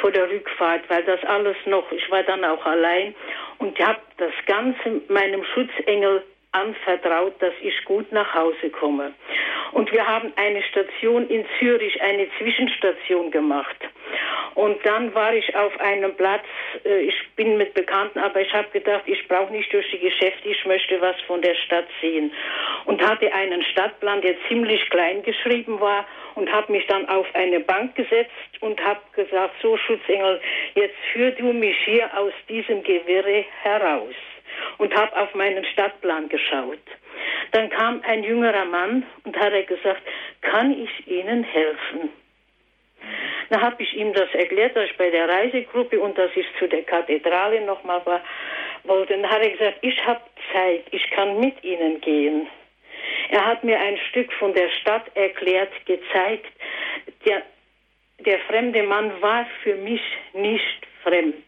vor 0.00 0.10
der 0.10 0.30
Rückfahrt, 0.30 0.82
weil 0.88 1.02
das 1.04 1.24
alles 1.24 1.56
noch, 1.66 1.90
ich 1.90 2.08
war 2.10 2.22
dann 2.22 2.44
auch 2.44 2.64
allein 2.66 3.14
und 3.58 3.78
habe 3.80 4.00
das 4.18 4.32
Ganze 4.46 5.00
meinem 5.08 5.42
Schutzengel 5.42 6.22
anvertraut, 6.54 7.34
dass 7.40 7.54
ich 7.60 7.84
gut 7.84 8.10
nach 8.12 8.34
Hause 8.34 8.70
komme. 8.70 9.12
Und 9.72 9.90
wir 9.92 10.06
haben 10.06 10.32
eine 10.36 10.62
Station 10.62 11.28
in 11.28 11.44
Zürich, 11.58 12.00
eine 12.00 12.28
Zwischenstation 12.38 13.30
gemacht. 13.30 13.76
Und 14.54 14.78
dann 14.86 15.12
war 15.14 15.34
ich 15.34 15.54
auf 15.56 15.78
einem 15.80 16.14
Platz, 16.14 16.44
äh, 16.84 17.02
ich 17.02 17.14
bin 17.34 17.56
mit 17.56 17.74
Bekannten, 17.74 18.20
aber 18.20 18.40
ich 18.40 18.52
habe 18.52 18.68
gedacht, 18.70 19.02
ich 19.06 19.26
brauche 19.26 19.52
nicht 19.52 19.72
durch 19.72 19.90
die 19.90 19.98
Geschäfte, 19.98 20.48
ich 20.48 20.64
möchte 20.64 21.00
was 21.00 21.20
von 21.26 21.42
der 21.42 21.56
Stadt 21.56 21.88
sehen. 22.00 22.32
Und 22.84 23.04
hatte 23.04 23.32
einen 23.32 23.62
Stadtplan, 23.64 24.22
der 24.22 24.36
ziemlich 24.48 24.88
klein 24.90 25.22
geschrieben 25.24 25.80
war 25.80 26.06
und 26.36 26.50
habe 26.52 26.70
mich 26.70 26.86
dann 26.86 27.08
auf 27.08 27.26
eine 27.34 27.60
Bank 27.60 27.96
gesetzt 27.96 28.30
und 28.60 28.80
habe 28.84 29.00
gesagt, 29.14 29.54
so 29.60 29.76
Schutzengel, 29.76 30.40
jetzt 30.74 30.96
führ 31.12 31.32
du 31.32 31.52
mich 31.52 31.76
hier 31.84 32.08
aus 32.16 32.32
diesem 32.48 32.82
Gewirre 32.84 33.44
heraus 33.62 34.14
und 34.78 34.94
habe 34.94 35.16
auf 35.16 35.34
meinen 35.34 35.64
Stadtplan 35.66 36.28
geschaut. 36.28 36.78
Dann 37.52 37.70
kam 37.70 38.02
ein 38.06 38.24
jüngerer 38.24 38.64
Mann 38.64 39.04
und 39.24 39.36
hat 39.38 39.52
gesagt, 39.66 40.02
kann 40.40 40.72
ich 40.72 41.06
Ihnen 41.06 41.44
helfen? 41.44 42.10
Da 43.50 43.60
habe 43.60 43.82
ich 43.82 43.94
ihm 43.94 44.12
das 44.12 44.32
erklärt, 44.34 44.74
dass 44.76 44.86
ich 44.90 44.96
bei 44.96 45.10
der 45.10 45.28
Reisegruppe 45.28 46.00
und 46.00 46.16
dass 46.16 46.30
ich 46.34 46.46
zu 46.58 46.66
der 46.66 46.82
Kathedrale 46.82 47.60
nochmal 47.60 48.04
war, 48.06 48.22
wollte. 48.84 49.14
Dann 49.14 49.30
hat 49.30 49.42
er 49.42 49.50
gesagt, 49.50 49.78
ich 49.82 50.04
habe 50.06 50.20
Zeit, 50.52 50.84
ich 50.90 51.10
kann 51.10 51.38
mit 51.40 51.62
Ihnen 51.62 52.00
gehen. 52.00 52.48
Er 53.30 53.44
hat 53.44 53.64
mir 53.64 53.78
ein 53.78 53.98
Stück 54.10 54.32
von 54.34 54.54
der 54.54 54.68
Stadt 54.80 55.04
erklärt, 55.14 55.70
gezeigt. 55.86 56.52
Der, 57.26 57.42
der 58.20 58.38
fremde 58.40 58.82
Mann 58.82 59.12
war 59.20 59.46
für 59.62 59.74
mich 59.76 60.02
nicht 60.32 60.86
fremd. 61.02 61.44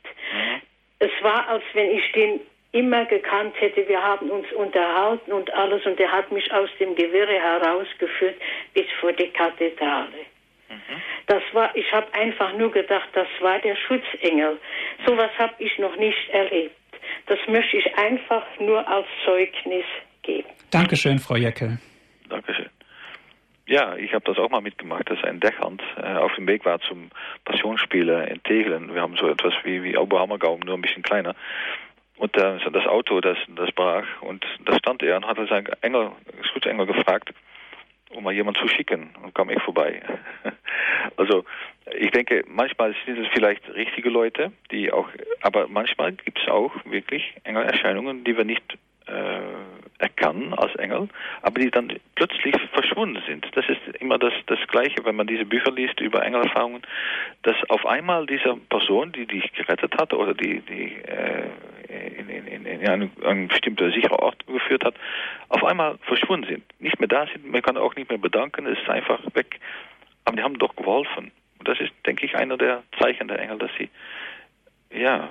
Es 0.98 1.10
war, 1.22 1.48
als 1.48 1.64
wenn 1.74 1.90
ich 1.90 2.12
den 2.12 2.40
immer 2.76 3.04
gekannt 3.06 3.54
hätte. 3.58 3.88
Wir 3.88 4.02
haben 4.02 4.30
uns 4.30 4.50
unterhalten 4.52 5.32
und 5.32 5.52
alles 5.54 5.84
und 5.86 5.98
er 5.98 6.12
hat 6.12 6.30
mich 6.30 6.52
aus 6.52 6.68
dem 6.78 6.94
Gewirre 6.94 7.40
herausgeführt 7.40 8.36
bis 8.74 8.86
vor 9.00 9.12
die 9.12 9.30
Kathedrale. 9.30 10.26
Das 11.26 11.42
war, 11.52 11.74
ich 11.74 11.90
habe 11.92 12.12
einfach 12.14 12.52
nur 12.56 12.70
gedacht, 12.70 13.08
das 13.12 13.28
war 13.40 13.58
der 13.60 13.76
Schutzengel. 13.76 14.58
Sowas 15.06 15.30
habe 15.38 15.54
ich 15.58 15.76
noch 15.78 15.96
nicht 15.96 16.28
erlebt. 16.30 16.74
Das 17.26 17.38
möchte 17.48 17.76
ich 17.76 17.94
einfach 17.96 18.44
nur 18.60 18.86
als 18.86 19.06
Zeugnis 19.24 19.84
geben. 20.22 20.48
Dankeschön, 20.70 21.18
Frau 21.18 21.36
Jeckel. 21.36 21.78
Dankeschön. 22.28 22.68
Ja, 23.68 23.96
ich 23.96 24.14
habe 24.14 24.24
das 24.24 24.38
auch 24.38 24.50
mal 24.50 24.60
mitgemacht, 24.60 25.10
dass 25.10 25.22
ein 25.24 25.40
Deckhand 25.40 25.82
äh, 25.96 26.14
auf 26.14 26.32
dem 26.36 26.46
Weg 26.46 26.64
war 26.64 26.78
zum 26.80 27.10
Passionsspiele 27.44 28.26
in 28.28 28.40
Tegelen. 28.44 28.94
Wir 28.94 29.02
haben 29.02 29.16
so 29.16 29.28
etwas 29.28 29.54
wie, 29.64 29.82
wie 29.82 29.96
Oberhammergau, 29.96 30.58
nur 30.64 30.74
ein 30.76 30.82
bisschen 30.82 31.02
kleiner. 31.02 31.34
Und 32.16 32.36
äh, 32.36 32.58
das 32.70 32.86
Auto, 32.86 33.20
das, 33.20 33.36
das 33.54 33.70
brach 33.72 34.06
und 34.22 34.44
da 34.64 34.76
stand 34.78 35.02
er 35.02 35.16
und 35.16 35.26
hatte 35.26 35.46
seinen 35.46 35.66
Engel, 35.82 36.12
Schutzengel 36.52 36.86
gefragt, 36.86 37.32
um 38.10 38.24
mal 38.24 38.32
jemanden 38.32 38.60
zu 38.60 38.68
schicken 38.68 39.10
und 39.22 39.34
kam 39.34 39.50
ich 39.50 39.60
vorbei. 39.62 40.02
also 41.16 41.44
ich 41.98 42.10
denke, 42.10 42.44
manchmal 42.48 42.94
sind 43.04 43.18
es 43.18 43.28
vielleicht 43.32 43.68
richtige 43.74 44.08
Leute, 44.08 44.52
die 44.70 44.90
auch, 44.92 45.08
aber 45.42 45.68
manchmal 45.68 46.12
gibt 46.12 46.38
es 46.40 46.48
auch 46.48 46.72
wirklich 46.84 47.34
Engelerscheinungen, 47.44 48.24
die 48.24 48.36
wir 48.36 48.44
nicht 48.44 48.78
äh, 49.06 49.40
erkennen 49.98 50.52
als 50.54 50.74
Engel, 50.76 51.08
aber 51.42 51.60
die 51.60 51.70
dann 51.70 51.92
plötzlich 52.14 52.54
verschwunden 52.72 53.22
sind. 53.26 53.46
Das 53.54 53.66
ist 53.68 53.80
immer 54.00 54.18
das, 54.18 54.32
das 54.46 54.58
Gleiche, 54.68 55.04
wenn 55.04 55.16
man 55.16 55.26
diese 55.26 55.44
Bücher 55.44 55.72
liest 55.72 56.00
über 56.00 56.24
Engelerfahrungen, 56.24 56.82
dass 57.42 57.56
auf 57.68 57.86
einmal 57.86 58.26
diese 58.26 58.56
Person, 58.68 59.12
die 59.12 59.26
dich 59.26 59.52
gerettet 59.52 59.96
hat 59.98 60.12
oder 60.12 60.34
die, 60.34 60.60
die 60.60 60.96
äh, 61.02 61.48
in, 62.18 62.28
in, 62.28 62.66
in 62.66 62.88
einen, 62.88 63.10
einen 63.24 63.48
bestimmten 63.48 63.92
sicheren 63.92 64.18
Ort 64.18 64.46
geführt 64.46 64.84
hat, 64.84 64.94
auf 65.48 65.64
einmal 65.64 65.98
verschwunden 66.02 66.46
sind. 66.48 66.64
Nicht 66.80 66.98
mehr 66.98 67.08
da 67.08 67.26
sind, 67.26 67.50
man 67.50 67.62
kann 67.62 67.76
auch 67.76 67.94
nicht 67.94 68.08
mehr 68.10 68.18
bedanken, 68.18 68.66
es 68.66 68.78
ist 68.78 68.88
einfach 68.88 69.20
weg. 69.34 69.60
Aber 70.24 70.36
die 70.36 70.42
haben 70.42 70.58
doch 70.58 70.74
geholfen. 70.76 71.30
Und 71.58 71.68
das 71.68 71.80
ist, 71.80 71.92
denke 72.04 72.26
ich, 72.26 72.36
einer 72.36 72.56
der 72.56 72.82
Zeichen 73.00 73.28
der 73.28 73.38
Engel, 73.38 73.58
dass 73.58 73.70
sie 73.78 73.88
ja, 74.90 75.28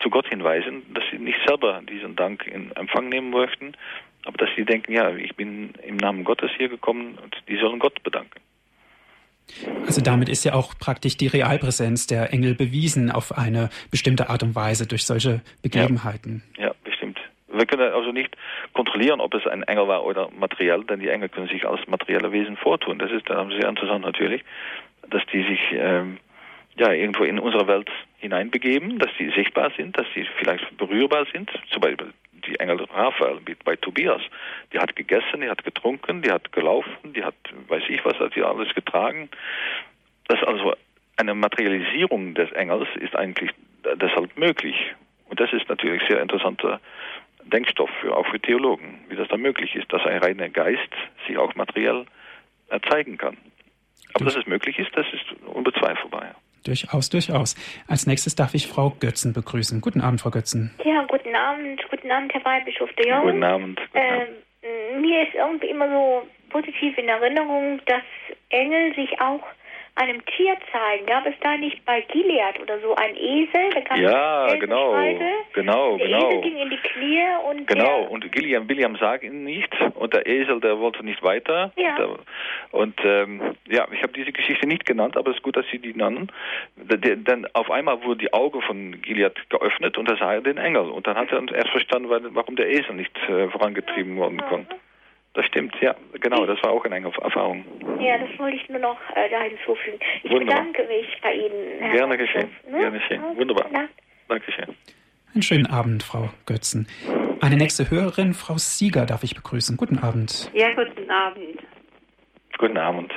zu 0.00 0.10
Gott 0.10 0.28
hinweisen, 0.28 0.82
dass 0.94 1.04
sie 1.10 1.18
nicht 1.18 1.38
selber 1.46 1.80
diesen 1.88 2.16
Dank 2.16 2.46
in 2.46 2.72
Empfang 2.72 3.08
nehmen 3.08 3.30
möchten, 3.30 3.72
aber 4.24 4.38
dass 4.38 4.50
sie 4.56 4.64
denken, 4.64 4.92
ja, 4.92 5.14
ich 5.14 5.36
bin 5.36 5.74
im 5.86 5.96
Namen 5.96 6.24
Gottes 6.24 6.50
hier 6.56 6.68
gekommen 6.68 7.18
und 7.22 7.36
die 7.48 7.56
sollen 7.56 7.78
Gott 7.78 8.02
bedanken. 8.02 8.40
Also 9.86 10.00
damit 10.00 10.28
ist 10.28 10.44
ja 10.44 10.54
auch 10.54 10.74
praktisch 10.78 11.16
die 11.16 11.28
Realpräsenz 11.28 12.06
der 12.08 12.32
Engel 12.32 12.54
bewiesen 12.54 13.12
auf 13.12 13.36
eine 13.36 13.70
bestimmte 13.90 14.28
Art 14.28 14.42
und 14.42 14.56
Weise 14.56 14.86
durch 14.86 15.06
solche 15.06 15.40
Begebenheiten. 15.62 16.42
Ja, 16.56 16.66
ja 16.66 16.74
bestimmt. 16.82 17.20
Wir 17.46 17.64
können 17.64 17.92
also 17.92 18.10
nicht 18.10 18.36
kontrollieren, 18.72 19.20
ob 19.20 19.34
es 19.34 19.46
ein 19.46 19.62
Engel 19.62 19.86
war 19.86 20.04
oder 20.04 20.28
materiell, 20.36 20.82
denn 20.84 21.00
die 21.00 21.08
Engel 21.08 21.28
können 21.28 21.48
sich 21.48 21.64
als 21.64 21.86
materielle 21.86 22.32
Wesen 22.32 22.56
vortun. 22.56 22.98
Das 22.98 23.10
ist 23.12 23.30
dann 23.30 23.50
sehr 23.50 23.68
interessant 23.68 24.04
natürlich, 24.04 24.44
dass 25.08 25.22
die 25.32 25.42
sich 25.44 25.60
ähm, 25.72 26.18
ja 26.78 26.92
irgendwo 26.92 27.24
in 27.24 27.38
unsere 27.38 27.66
Welt 27.66 27.90
hineinbegeben, 28.18 28.98
dass 28.98 29.10
sie 29.18 29.30
sichtbar 29.30 29.70
sind, 29.76 29.98
dass 29.98 30.06
sie 30.14 30.26
vielleicht 30.38 30.76
berührbar 30.76 31.26
sind. 31.32 31.50
Zum 31.70 31.80
Beispiel 31.80 32.12
die 32.46 32.58
Engel 32.60 32.84
Raphael 32.84 33.40
bei 33.64 33.76
Tobias. 33.76 34.22
Die 34.72 34.78
hat 34.78 34.94
gegessen, 34.94 35.40
die 35.40 35.48
hat 35.48 35.64
getrunken, 35.64 36.22
die 36.22 36.30
hat 36.30 36.52
gelaufen, 36.52 37.12
die 37.14 37.24
hat, 37.24 37.34
weiß 37.68 37.84
ich 37.88 38.04
was, 38.04 38.18
hat 38.18 38.34
sie 38.34 38.42
alles 38.42 38.74
getragen. 38.74 39.28
Das 40.28 40.42
also 40.42 40.74
eine 41.16 41.34
Materialisierung 41.34 42.34
des 42.34 42.52
Engels 42.52 42.88
ist 43.00 43.16
eigentlich 43.16 43.50
deshalb 43.96 44.36
möglich. 44.36 44.76
Und 45.28 45.40
das 45.40 45.52
ist 45.52 45.68
natürlich 45.68 46.02
sehr 46.08 46.20
interessanter 46.20 46.80
Denkstoff 47.44 47.90
für, 48.00 48.16
auch 48.16 48.26
für 48.26 48.40
Theologen, 48.40 49.04
wie 49.08 49.16
das 49.16 49.28
dann 49.28 49.40
möglich 49.40 49.74
ist, 49.76 49.92
dass 49.92 50.04
ein 50.04 50.18
reiner 50.18 50.48
Geist 50.48 50.90
sich 51.26 51.38
auch 51.38 51.54
materiell 51.54 52.06
zeigen 52.90 53.16
kann. 53.16 53.36
Aber 54.14 54.24
dass 54.24 54.36
es 54.36 54.46
möglich 54.46 54.78
ist, 54.78 54.90
das 54.96 55.06
ist 55.12 55.24
unbezweifelbar. 55.46 56.34
Durchaus, 56.66 57.10
durchaus. 57.10 57.54
Als 57.86 58.06
nächstes 58.06 58.34
darf 58.34 58.54
ich 58.54 58.66
Frau 58.66 58.90
Götzen 58.98 59.32
begrüßen. 59.32 59.80
Guten 59.80 60.00
Abend, 60.00 60.20
Frau 60.20 60.30
Götzen. 60.30 60.74
Ja, 60.84 61.04
guten 61.04 61.34
Abend. 61.34 61.80
Guten 61.90 62.10
Abend, 62.10 62.34
Herr 62.34 62.44
Weihbischof 62.44 62.92
de 62.94 63.08
Jong. 63.08 63.22
Guten 63.22 63.44
Abend. 63.44 63.80
Guten 63.92 64.04
Abend. 64.04 64.28
Äh, 64.62 65.00
mir 65.00 65.22
ist 65.22 65.34
irgendwie 65.34 65.68
immer 65.68 65.88
so 65.88 66.26
positiv 66.50 66.98
in 66.98 67.08
Erinnerung, 67.08 67.80
dass 67.86 68.02
Engel 68.50 68.94
sich 68.94 69.20
auch 69.20 69.42
einem 69.96 70.24
Tier 70.26 70.56
zeigen. 70.70 71.06
Gab 71.06 71.26
es 71.26 71.34
da 71.40 71.56
nicht 71.56 71.84
bei 71.84 72.02
Gilead 72.02 72.60
oder 72.60 72.78
so 72.80 72.94
ein 72.94 73.16
Esel? 73.16 73.70
Ja, 73.96 74.54
genau, 74.54 74.92
genau, 75.52 75.96
der 75.96 76.06
genau. 76.06 76.30
Esel 76.30 76.40
ging 76.42 76.56
in 76.58 76.70
die 76.70 76.76
Knie 76.76 77.24
und 77.48 77.66
genau 77.66 78.02
und 78.02 78.30
Gilliam 78.32 78.68
William 78.68 78.96
sagt 78.96 79.24
ihn 79.24 79.44
nicht 79.44 79.74
und 79.94 80.12
der 80.12 80.26
Esel 80.26 80.60
der 80.60 80.78
wollte 80.78 81.04
nicht 81.04 81.22
weiter. 81.22 81.72
Ja. 81.76 81.96
Der, 81.96 82.08
und 82.72 82.98
ähm, 83.04 83.40
ja, 83.68 83.86
ich 83.90 84.02
habe 84.02 84.12
diese 84.12 84.32
Geschichte 84.32 84.66
nicht 84.66 84.86
genannt, 84.86 85.16
aber 85.16 85.30
es 85.30 85.36
ist 85.36 85.42
gut, 85.42 85.56
dass 85.56 85.66
Sie 85.70 85.78
die 85.78 85.94
nennen. 85.94 86.30
Denn 86.76 87.46
auf 87.54 87.70
einmal 87.70 88.02
wurde 88.04 88.18
die 88.18 88.32
Augen 88.32 88.60
von 88.62 89.00
Gilead 89.00 89.48
geöffnet 89.48 89.96
und 89.96 90.10
da 90.10 90.16
sah 90.16 90.34
er 90.34 90.40
den 90.42 90.58
Engel 90.58 90.90
und 90.90 91.06
dann 91.06 91.16
hat 91.16 91.32
er 91.32 91.42
erst 91.54 91.70
verstanden, 91.70 92.08
warum 92.34 92.56
der 92.56 92.68
Esel 92.68 92.94
nicht 92.94 93.16
äh, 93.28 93.48
vorangetrieben 93.48 94.18
werden 94.20 94.40
konnte. 94.42 94.76
Das 95.36 95.44
stimmt, 95.44 95.76
ja, 95.82 95.94
genau, 96.18 96.46
das 96.46 96.62
war 96.62 96.70
auch 96.70 96.82
eine 96.86 97.04
Erfahrung. 97.04 97.62
Ja, 98.00 98.16
das 98.16 98.38
wollte 98.38 98.56
ich 98.56 98.66
nur 98.70 98.78
noch 98.78 98.98
äh, 99.14 99.28
da 99.28 99.42
hinzufügen. 99.42 99.98
Ich 100.22 100.30
Wunderbar. 100.30 100.64
bedanke 100.64 100.84
mich 100.88 101.06
bei 101.22 101.34
Ihnen. 101.34 101.78
Herr 101.78 101.92
Gerne 101.92 102.16
geschehen, 102.16 102.50
ne? 102.70 102.78
gerne 102.78 102.98
geschehen. 102.98 103.22
Okay, 103.22 103.38
Wunderbar. 103.38 103.66
Dankeschön. 104.28 104.74
Einen 105.34 105.42
schönen 105.42 105.66
Abend, 105.66 106.02
Frau 106.02 106.30
Götzen. 106.46 106.88
Eine 107.42 107.56
nächste 107.56 107.90
Hörerin, 107.90 108.32
Frau 108.32 108.56
Sieger, 108.56 109.04
darf 109.04 109.24
ich 109.24 109.34
begrüßen. 109.34 109.76
Guten 109.76 109.98
Abend. 109.98 110.50
Ja, 110.54 110.72
guten 110.72 111.10
Abend. 111.10 111.58
Guten 112.56 112.78
Abend. 112.78 113.12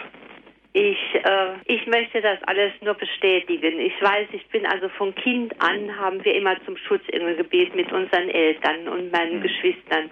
Ich, 0.73 1.15
äh, 1.15 1.53
ich 1.65 1.87
möchte 1.87 2.21
das 2.21 2.37
alles 2.43 2.71
nur 2.81 2.93
bestätigen. 2.93 3.79
Ich 3.79 3.99
weiß, 4.01 4.27
ich 4.33 4.45
bin 4.49 4.65
also 4.67 4.87
von 4.89 5.15
Kind 5.15 5.53
an, 5.61 5.97
haben 5.99 6.23
wir 6.23 6.35
immer 6.35 6.55
zum 6.65 6.77
Schutzengel 6.77 7.35
gebeten 7.35 7.75
mit 7.75 7.91
unseren 7.91 8.29
Eltern 8.29 8.87
und 8.87 9.11
meinen 9.11 9.39
Mhm. 9.39 9.41
Geschwistern. 9.43 10.11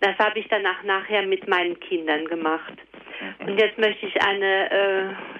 Das 0.00 0.16
habe 0.18 0.38
ich 0.38 0.48
danach 0.48 0.82
nachher 0.84 1.22
mit 1.22 1.46
meinen 1.46 1.78
Kindern 1.80 2.24
gemacht. 2.24 2.72
Und 3.40 3.58
jetzt 3.58 3.76
möchte 3.78 4.06
ich 4.06 4.22
eine, 4.22 4.70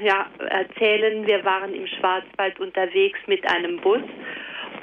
äh, 0.00 0.04
ja, 0.04 0.26
erzählen. 0.50 1.26
Wir 1.26 1.44
waren 1.44 1.74
im 1.74 1.86
Schwarzwald 1.86 2.58
unterwegs 2.60 3.20
mit 3.26 3.48
einem 3.50 3.78
Bus 3.78 4.02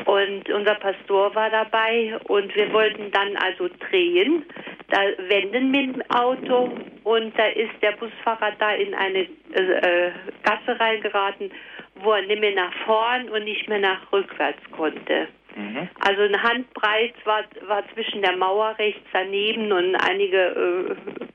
und 0.06 0.50
unser 0.50 0.76
Pastor 0.76 1.34
war 1.36 1.50
dabei 1.50 2.18
und 2.28 2.56
wir 2.56 2.72
wollten 2.74 3.12
dann 3.12 3.36
also 3.38 3.70
drehen, 3.90 4.46
da 4.90 5.00
wenden 5.30 5.72
mit 5.72 5.96
dem 5.96 6.02
Auto 6.10 6.72
und 7.04 7.38
da 7.38 7.46
ist 7.46 7.74
der 7.82 7.94
Busfahrer 7.94 8.54
da 8.60 8.74
in 8.74 8.94
eine 8.94 9.22
äh, 9.54 10.12
Gasse 10.44 10.80
reingeraten, 10.80 11.52
wo 11.96 12.14
er 12.14 12.22
nicht 12.24 12.40
mehr 12.40 12.56
nach 12.56 12.74
vorn 12.86 13.30
und 13.30 13.44
nicht 13.46 13.68
mehr 13.68 13.80
nach 13.80 14.12
rückwärts 14.12 14.60
konnte. 14.72 15.28
Mhm. 15.56 15.88
Also 16.06 16.24
eine 16.24 16.42
Handbreit 16.42 17.14
war, 17.26 17.44
war 17.68 17.84
zwischen 17.94 18.22
der 18.22 18.36
Mauer 18.36 18.76
rechts 18.78 19.08
daneben 19.14 19.72
und 19.72 19.96
einige 19.96 20.38
äh, 20.38 21.26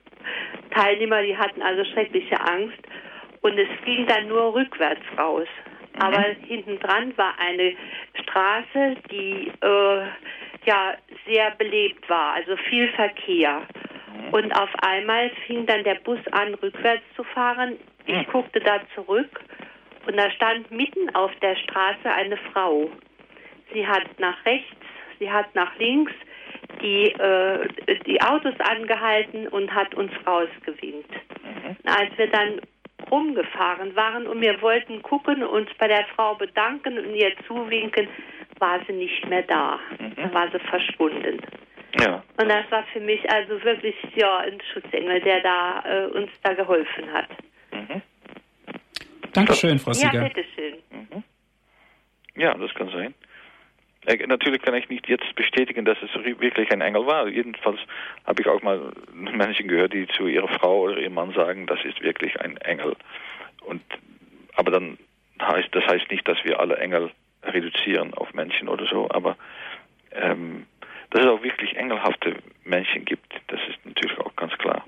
Teilnehmer, 0.74 1.22
die 1.22 1.36
hatten 1.36 1.62
also 1.62 1.84
schreckliche 1.84 2.38
Angst. 2.40 2.78
Und 3.42 3.58
es 3.58 3.68
ging 3.84 4.06
dann 4.06 4.28
nur 4.28 4.54
rückwärts 4.54 5.02
raus. 5.18 5.48
Aber 5.98 6.22
hinten 6.46 6.78
dran 6.78 7.16
war 7.16 7.34
eine 7.38 7.74
Straße, 8.22 8.96
die 9.10 9.50
äh, 9.60 10.02
ja 10.66 10.94
sehr 11.26 11.50
belebt 11.52 12.08
war, 12.08 12.34
also 12.34 12.56
viel 12.56 12.88
Verkehr. 12.88 13.62
Und 14.32 14.52
auf 14.52 14.70
einmal 14.82 15.30
fing 15.46 15.66
dann 15.66 15.84
der 15.84 15.96
Bus 15.96 16.20
an, 16.32 16.54
rückwärts 16.54 17.02
zu 17.16 17.24
fahren. 17.24 17.76
Ich 18.06 18.14
hm. 18.14 18.26
guckte 18.32 18.60
da 18.60 18.80
zurück 18.94 19.40
und 20.06 20.16
da 20.16 20.30
stand 20.30 20.70
mitten 20.70 21.14
auf 21.14 21.30
der 21.40 21.56
Straße 21.56 22.10
eine 22.10 22.36
Frau. 22.52 22.90
Sie 23.72 23.86
hat 23.86 24.18
nach 24.18 24.44
rechts, 24.44 24.76
sie 25.18 25.30
hat 25.30 25.54
nach 25.54 25.76
links 25.78 26.12
die, 26.82 27.12
äh, 27.12 27.68
die 28.06 28.20
Autos 28.22 28.54
angehalten 28.58 29.48
und 29.48 29.72
hat 29.72 29.94
uns 29.94 30.12
rausgewinkt. 30.26 31.10
Mhm. 31.10 31.76
Als 31.84 32.16
wir 32.16 32.28
dann 32.28 32.60
rumgefahren 33.10 33.94
waren 33.96 34.26
und 34.26 34.40
wir 34.40 34.60
wollten 34.62 35.02
gucken, 35.02 35.42
uns 35.42 35.68
bei 35.78 35.88
der 35.88 36.04
Frau 36.14 36.34
bedanken 36.34 36.98
und 36.98 37.14
ihr 37.14 37.32
zuwinken, 37.46 38.08
war 38.58 38.80
sie 38.86 38.92
nicht 38.92 39.26
mehr 39.28 39.42
da. 39.42 39.78
Mhm. 39.98 40.14
Da 40.16 40.34
war 40.34 40.50
sie 40.50 40.58
verschwunden. 40.58 41.40
Ja. 41.98 42.22
Und 42.40 42.48
das 42.48 42.70
war 42.70 42.84
für 42.92 43.00
mich 43.00 43.28
also 43.30 43.62
wirklich 43.64 43.96
ja 44.14 44.38
ein 44.38 44.58
Schutzengel, 44.72 45.20
der 45.20 45.40
da 45.40 45.82
äh, 45.84 46.06
uns 46.06 46.30
da 46.42 46.52
geholfen 46.54 47.12
hat. 47.12 47.28
Mhm. 47.72 48.02
Dankeschön, 49.32 49.78
Frau 49.78 49.92
Sieger. 49.92 50.14
Ja, 50.14 50.28
bitteschön. 50.28 50.76
Mhm. 50.90 51.24
Ja, 52.36 52.54
das 52.54 52.72
kann 52.74 52.90
sein. 52.90 53.14
Äh, 54.06 54.26
natürlich 54.26 54.62
kann 54.62 54.74
ich 54.74 54.88
nicht 54.88 55.08
jetzt 55.08 55.34
bestätigen, 55.34 55.84
dass 55.84 55.98
es 56.02 56.12
wirklich 56.24 56.72
ein 56.72 56.80
Engel 56.80 57.06
war. 57.06 57.28
Jedenfalls 57.28 57.80
habe 58.24 58.40
ich 58.42 58.48
auch 58.48 58.62
mal 58.62 58.92
Menschen 59.12 59.68
gehört, 59.68 59.92
die 59.92 60.06
zu 60.08 60.26
ihrer 60.26 60.48
Frau 60.48 60.82
oder 60.82 60.98
ihrem 60.98 61.14
Mann 61.14 61.32
sagen, 61.32 61.66
das 61.66 61.84
ist 61.84 62.00
wirklich 62.00 62.40
ein 62.40 62.56
Engel. 62.58 62.96
Und 63.62 63.82
aber 64.54 64.70
dann 64.70 64.98
heißt 65.40 65.68
das 65.72 65.86
heißt 65.86 66.10
nicht, 66.10 66.26
dass 66.26 66.42
wir 66.44 66.60
alle 66.60 66.76
Engel 66.78 67.10
reduzieren 67.44 68.14
auf 68.14 68.32
Menschen 68.34 68.68
oder 68.68 68.86
so, 68.86 69.10
aber 69.10 69.36
ähm, 70.12 70.66
dass 71.10 71.22
es 71.22 71.28
auch 71.28 71.42
wirklich 71.42 71.76
engelhafte 71.76 72.36
Menschen 72.64 73.04
gibt, 73.04 73.32
das 73.48 73.60
ist 73.68 73.84
natürlich 73.84 74.18
auch 74.18 74.34
ganz 74.36 74.56
klar. 74.58 74.84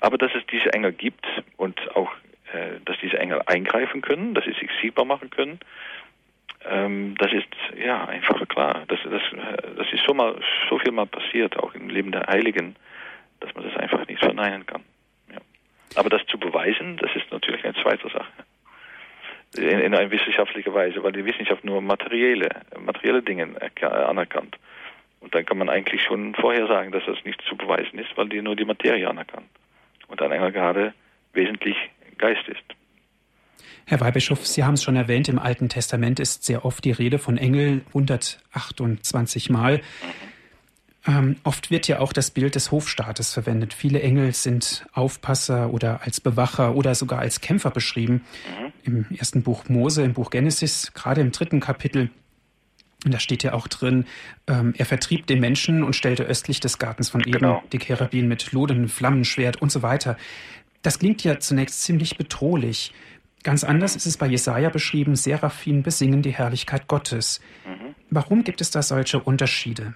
Aber 0.00 0.16
dass 0.16 0.34
es 0.34 0.46
diese 0.46 0.72
Engel 0.72 0.92
gibt 0.92 1.26
und 1.56 1.78
auch, 1.94 2.10
äh, 2.52 2.80
dass 2.84 2.96
diese 3.00 3.18
Engel 3.18 3.42
eingreifen 3.46 4.00
können, 4.00 4.34
dass 4.34 4.44
sie 4.44 4.52
sich 4.52 4.70
sichtbar 4.80 5.04
machen 5.04 5.30
können, 5.30 5.60
ähm, 6.68 7.14
das 7.18 7.32
ist 7.32 7.48
ja 7.82 8.04
einfach 8.04 8.46
klar. 8.48 8.84
Das, 8.88 8.98
das, 9.04 9.22
das 9.76 9.92
ist 9.92 10.04
so, 10.06 10.14
mal, 10.14 10.36
so 10.68 10.78
viel 10.78 10.92
mal 10.92 11.06
passiert, 11.06 11.58
auch 11.58 11.74
im 11.74 11.88
Leben 11.88 12.12
der 12.12 12.26
Heiligen, 12.26 12.76
dass 13.40 13.54
man 13.54 13.64
das 13.64 13.76
einfach 13.76 14.06
nicht 14.06 14.20
verneinen 14.20 14.66
kann. 14.66 14.82
Ja. 15.32 15.38
Aber 15.96 16.10
das 16.10 16.24
zu 16.26 16.38
beweisen, 16.38 16.98
das 16.98 17.14
ist 17.16 17.30
natürlich 17.32 17.64
eine 17.64 17.74
zweite 17.82 18.08
Sache. 18.08 18.32
In, 19.56 19.80
in 19.80 19.94
einer 19.94 20.10
wissenschaftlichen 20.10 20.72
Weise, 20.74 21.02
weil 21.02 21.12
die 21.12 21.24
Wissenschaft 21.24 21.64
nur 21.64 21.80
materielle, 21.80 22.48
materielle 22.78 23.22
Dinge 23.22 23.48
anerkannt. 23.80 24.56
Und 25.20 25.34
dann 25.34 25.44
kann 25.44 25.58
man 25.58 25.68
eigentlich 25.68 26.02
schon 26.02 26.34
vorher 26.34 26.66
sagen, 26.66 26.92
dass 26.92 27.04
das 27.04 27.24
nicht 27.24 27.40
zu 27.42 27.56
beweisen 27.56 27.98
ist, 27.98 28.16
weil 28.16 28.28
die 28.28 28.40
nur 28.42 28.56
die 28.56 28.64
Materie 28.64 29.08
anerkannt. 29.08 29.48
Und 30.08 30.22
ein 30.22 30.32
Engel 30.32 30.52
gerade 30.52 30.94
wesentlich 31.32 31.76
Geist 32.18 32.46
ist. 32.48 32.62
Herr 33.86 34.00
Weihbischof, 34.00 34.46
Sie 34.46 34.64
haben 34.64 34.74
es 34.74 34.82
schon 34.82 34.96
erwähnt, 34.96 35.28
im 35.28 35.38
Alten 35.38 35.68
Testament 35.68 36.20
ist 36.20 36.44
sehr 36.44 36.64
oft 36.64 36.84
die 36.84 36.92
Rede 36.92 37.18
von 37.18 37.38
Engel, 37.38 37.82
128 37.88 39.50
Mal. 39.50 39.80
Ähm, 41.06 41.36
oft 41.44 41.70
wird 41.70 41.88
ja 41.88 41.98
auch 42.00 42.12
das 42.12 42.30
Bild 42.30 42.54
des 42.54 42.70
Hofstaates 42.70 43.32
verwendet. 43.32 43.72
Viele 43.72 44.02
Engel 44.02 44.34
sind 44.34 44.86
Aufpasser 44.92 45.72
oder 45.72 46.02
als 46.02 46.20
Bewacher 46.20 46.76
oder 46.76 46.94
sogar 46.94 47.20
als 47.20 47.40
Kämpfer 47.40 47.70
beschrieben. 47.70 48.22
Im 48.84 49.06
ersten 49.16 49.42
Buch 49.42 49.68
Mose, 49.68 50.02
im 50.02 50.12
Buch 50.12 50.30
Genesis, 50.30 50.92
gerade 50.92 51.22
im 51.22 51.32
dritten 51.32 51.60
Kapitel, 51.60 52.10
und 53.04 53.14
da 53.14 53.18
steht 53.18 53.42
ja 53.42 53.54
auch 53.54 53.66
drin, 53.66 54.04
ähm, 54.46 54.74
er 54.76 54.84
vertrieb 54.84 55.26
den 55.26 55.40
Menschen 55.40 55.82
und 55.82 55.96
stellte 55.96 56.24
östlich 56.24 56.60
des 56.60 56.78
Gartens 56.78 57.08
von 57.08 57.22
Eden 57.22 57.32
genau. 57.32 57.62
die 57.72 57.78
Cherubin 57.78 58.28
mit 58.28 58.52
Loden, 58.52 58.88
Flammenschwert 58.88 59.56
und 59.62 59.72
so 59.72 59.82
weiter. 59.82 60.18
Das 60.82 60.98
klingt 60.98 61.24
ja 61.24 61.38
zunächst 61.38 61.82
ziemlich 61.82 62.18
bedrohlich. 62.18 62.92
Ganz 63.42 63.64
anders 63.64 63.96
ist 63.96 64.06
es 64.06 64.18
bei 64.18 64.26
Jesaja 64.26 64.68
beschrieben, 64.68 65.14
Seraphim 65.14 65.82
besingen 65.82 66.20
die 66.22 66.30
Herrlichkeit 66.30 66.88
Gottes. 66.88 67.40
Mhm. 67.66 67.94
Warum 68.10 68.44
gibt 68.44 68.60
es 68.60 68.70
da 68.70 68.82
solche 68.82 69.18
Unterschiede? 69.18 69.94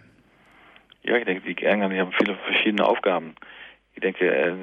Ja, 1.03 1.17
ich 1.17 1.25
denke, 1.25 1.53
die 1.53 1.65
Engel 1.65 1.91
die 1.91 2.01
haben 2.01 2.13
viele 2.13 2.37
verschiedene 2.37 2.87
Aufgaben. 2.87 3.35
Ich 3.95 4.01
denke, 4.01 4.27
äh, 4.27 4.55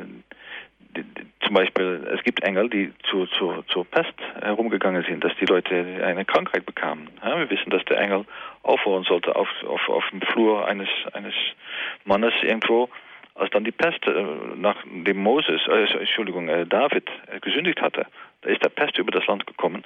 zum 1.41 1.53
Beispiel, 1.53 2.07
es 2.13 2.23
gibt 2.23 2.43
Engel, 2.43 2.69
die 2.69 2.91
zu, 3.09 3.27
zu, 3.27 3.63
zur 3.67 3.86
Pest 3.86 4.13
herumgegangen 4.41 5.03
sind, 5.03 5.23
dass 5.23 5.34
die 5.39 5.45
Leute 5.45 6.01
eine 6.03 6.25
Krankheit 6.25 6.65
bekamen. 6.65 7.09
Ja, 7.23 7.38
wir 7.38 7.49
wissen, 7.49 7.69
dass 7.69 7.84
der 7.86 7.99
Engel 7.99 8.25
aufhören 8.63 9.03
sollte 9.03 9.36
auf, 9.36 9.47
auf, 9.67 9.88
auf 9.89 10.03
dem 10.11 10.21
Flur 10.21 10.67
eines, 10.67 10.89
eines 11.13 11.34
Mannes 12.05 12.34
irgendwo, 12.41 12.89
als 13.36 13.51
dann 13.51 13.63
die 13.63 13.71
Pest, 13.71 14.05
äh, 14.07 14.25
nachdem 14.55 15.17
Moses, 15.17 15.61
äh, 15.67 15.99
Entschuldigung, 15.99 16.49
äh, 16.49 16.65
David 16.65 17.09
äh, 17.27 17.39
gesündigt 17.39 17.82
hatte, 17.82 18.07
da 18.41 18.49
ist 18.49 18.63
der 18.63 18.69
Pest 18.69 18.97
über 18.97 19.11
das 19.11 19.25
Land 19.27 19.47
gekommen. 19.47 19.83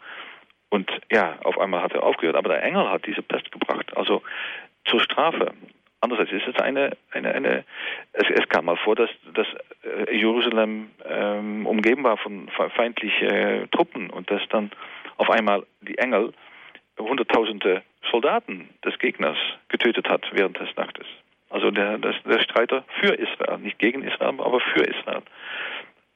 Und 0.70 0.90
ja, 1.12 1.38
auf 1.44 1.58
einmal 1.60 1.82
hat 1.82 1.94
er 1.94 2.04
aufgehört. 2.04 2.36
Aber 2.36 2.50
der 2.50 2.64
Engel 2.64 2.90
hat 2.90 3.06
diese 3.06 3.22
Pest 3.22 3.52
gebracht. 3.52 3.96
Also 3.96 4.22
zur 4.86 5.00
Strafe. 5.02 5.54
Andererseits 6.02 6.34
ist 6.34 6.48
es 6.48 6.62
eine, 6.62 6.92
eine, 7.12 7.34
eine 7.34 7.64
es, 8.14 8.30
es 8.30 8.48
kam 8.50 8.66
mal 8.66 8.78
vor, 8.78 8.96
dass, 8.96 9.10
dass 9.34 9.48
äh, 9.84 10.16
Jerusalem 10.16 10.92
ähm, 11.06 11.66
umgeben 11.66 12.04
war 12.04 12.18
von 12.18 12.50
feindlichen 12.76 13.28
äh, 13.28 13.68
Truppen 13.70 14.10
und 14.10 14.30
dass 14.30 14.42
dann 14.50 14.72
auf 15.18 15.30
einmal 15.30 15.64
die 15.82 15.98
Engel 15.98 16.34
hunderttausende 17.00 17.82
Soldaten 18.12 18.70
des 18.84 18.98
Gegners 19.00 19.38
getötet 19.70 20.08
hat 20.10 20.26
während 20.32 20.60
des 20.60 20.76
Nachtes. 20.76 21.08
Also 21.50 21.72
der, 21.72 21.98
der, 21.98 22.14
der 22.26 22.40
Streiter 22.42 22.84
für 23.00 23.14
Israel, 23.14 23.60
nicht 23.60 23.80
gegen 23.80 24.04
Israel, 24.04 24.40
aber 24.40 24.60
für 24.60 24.82
Israel. 24.82 25.22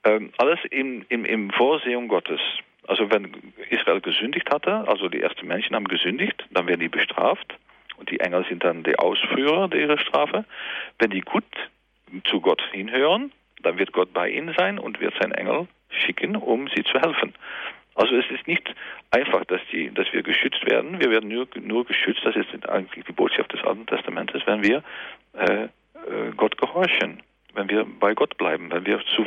Ähm, 0.04 0.32
alles 0.38 0.60
im, 0.72 1.06
im, 1.10 1.26
im 1.26 1.50
Vorsehung 1.52 2.08
Gottes. 2.08 2.40
Also 2.88 3.12
wenn 3.12 3.32
Israel 3.70 4.02
gesündigt 4.02 4.50
hatte, 4.52 4.88
also 4.88 5.10
die 5.10 5.22
ersten 5.22 5.48
Menschen 5.48 5.76
haben 5.76 5.88
gesündigt, 5.88 6.46
dann 6.52 6.68
werden 6.68 6.80
die 6.80 6.90
bestraft 6.90 7.58
und 7.98 8.10
die 8.10 8.20
Engel 8.20 8.46
sind 8.48 8.64
dann 8.64 8.84
die 8.84 8.98
Ausführer 8.98 9.74
ihrer 9.74 10.00
Strafe. 10.00 10.46
Wenn 10.98 11.12
die 11.12 11.22
gut 11.22 11.44
zu 12.26 12.42
Gott 12.42 12.62
hinhören, 12.72 13.32
dann 13.62 13.78
wird 13.78 13.92
Gott 13.92 14.14
bei 14.14 14.30
ihnen 14.30 14.56
sein 14.58 14.80
und 14.80 15.00
wird 15.00 15.14
sein 15.20 15.34
Engel 15.34 15.68
schicken, 15.90 16.36
um 16.36 16.68
sie 16.70 16.84
zu 16.84 17.00
helfen. 17.00 17.34
Also 17.96 18.16
es 18.16 18.30
ist 18.32 18.48
nicht 18.48 18.74
einfach, 19.12 19.44
dass, 19.46 19.60
die, 19.72 19.94
dass 19.94 20.12
wir 20.14 20.24
geschützt 20.24 20.66
werden. 20.70 21.00
Wir 21.00 21.12
werden 21.12 21.30
nur, 21.30 21.48
nur 21.60 21.86
geschützt, 21.86 22.22
das 22.24 22.36
ist 22.36 22.68
eigentlich 22.70 23.04
die 23.06 23.12
Botschaft 23.12 23.52
des 23.52 23.62
Alten 23.64 23.86
Testamentes, 23.86 24.42
wenn 24.46 24.64
wir 24.64 24.84
äh, 25.34 25.64
äh 25.64 26.32
Gott 26.38 26.58
gehorchen, 26.58 27.22
wenn 27.54 27.70
wir 27.70 27.86
bei 28.00 28.14
Gott 28.14 28.38
bleiben, 28.38 28.72
wenn 28.72 28.86
wir 28.86 29.00
zu, 29.16 29.26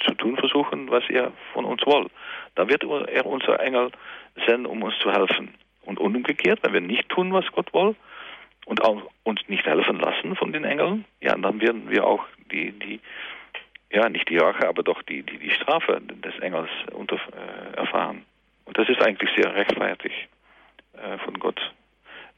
zu 0.00 0.14
tun 0.14 0.36
versuchen, 0.36 0.90
was 0.90 1.04
er 1.08 1.32
von 1.52 1.64
uns 1.64 1.84
will. 1.86 2.06
Da 2.54 2.68
wird 2.68 2.84
er 2.84 3.26
unser 3.26 3.60
Engel 3.60 3.90
senden, 4.46 4.66
um 4.66 4.82
uns 4.82 4.98
zu 4.98 5.12
helfen. 5.12 5.54
Und 5.82 5.98
umgekehrt, 5.98 6.60
wenn 6.62 6.72
wir 6.72 6.80
nicht 6.80 7.08
tun, 7.08 7.32
was 7.32 7.46
Gott 7.52 7.72
will 7.72 7.94
und 8.66 8.82
auch 8.82 9.02
uns 9.24 9.40
nicht 9.48 9.66
helfen 9.66 9.98
lassen 9.98 10.36
von 10.36 10.52
den 10.52 10.64
Engeln, 10.64 11.04
ja, 11.20 11.36
dann 11.36 11.60
werden 11.60 11.90
wir 11.90 12.06
auch 12.06 12.24
die, 12.52 12.72
die 12.72 13.00
ja, 13.92 14.08
nicht 14.08 14.28
die 14.28 14.38
Rache, 14.38 14.68
aber 14.68 14.82
doch 14.82 15.02
die, 15.02 15.22
die, 15.22 15.38
die 15.38 15.50
Strafe 15.50 16.00
des 16.00 16.38
Engels 16.38 16.70
unter, 16.92 17.16
äh, 17.16 17.76
erfahren. 17.76 18.24
Und 18.64 18.78
das 18.78 18.88
ist 18.88 19.02
eigentlich 19.02 19.30
sehr 19.34 19.52
rechtfertig 19.54 20.28
äh, 20.92 21.18
von 21.18 21.34
Gott. 21.40 21.60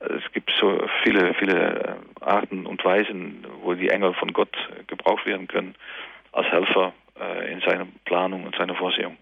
Es 0.01 0.33
gibt 0.33 0.51
so 0.59 0.87
viele, 1.03 1.35
viele 1.35 1.99
äh, 2.21 2.25
Arten 2.25 2.65
und 2.67 2.83
Weisen, 2.85 3.47
wo 3.63 3.75
die 3.75 3.91
Engel 3.91 4.15
von 4.15 4.33
Gott 4.33 4.57
gebraucht 4.87 5.27
werden 5.27 5.47
können 5.47 5.75
als 6.33 6.47
Helfer 6.49 6.89
äh, 6.89 7.02
in 7.51 7.61
seiner 7.61 7.87
Planung 8.05 8.45
und 8.45 8.57
seiner 8.57 8.75
Vorsehung. 8.75 9.17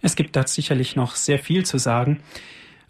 Es 0.00 0.16
gibt 0.16 0.36
da 0.36 0.46
sicherlich 0.46 0.96
noch 0.96 1.14
sehr 1.14 1.38
viel 1.38 1.64
zu 1.64 1.78
sagen. 1.78 2.22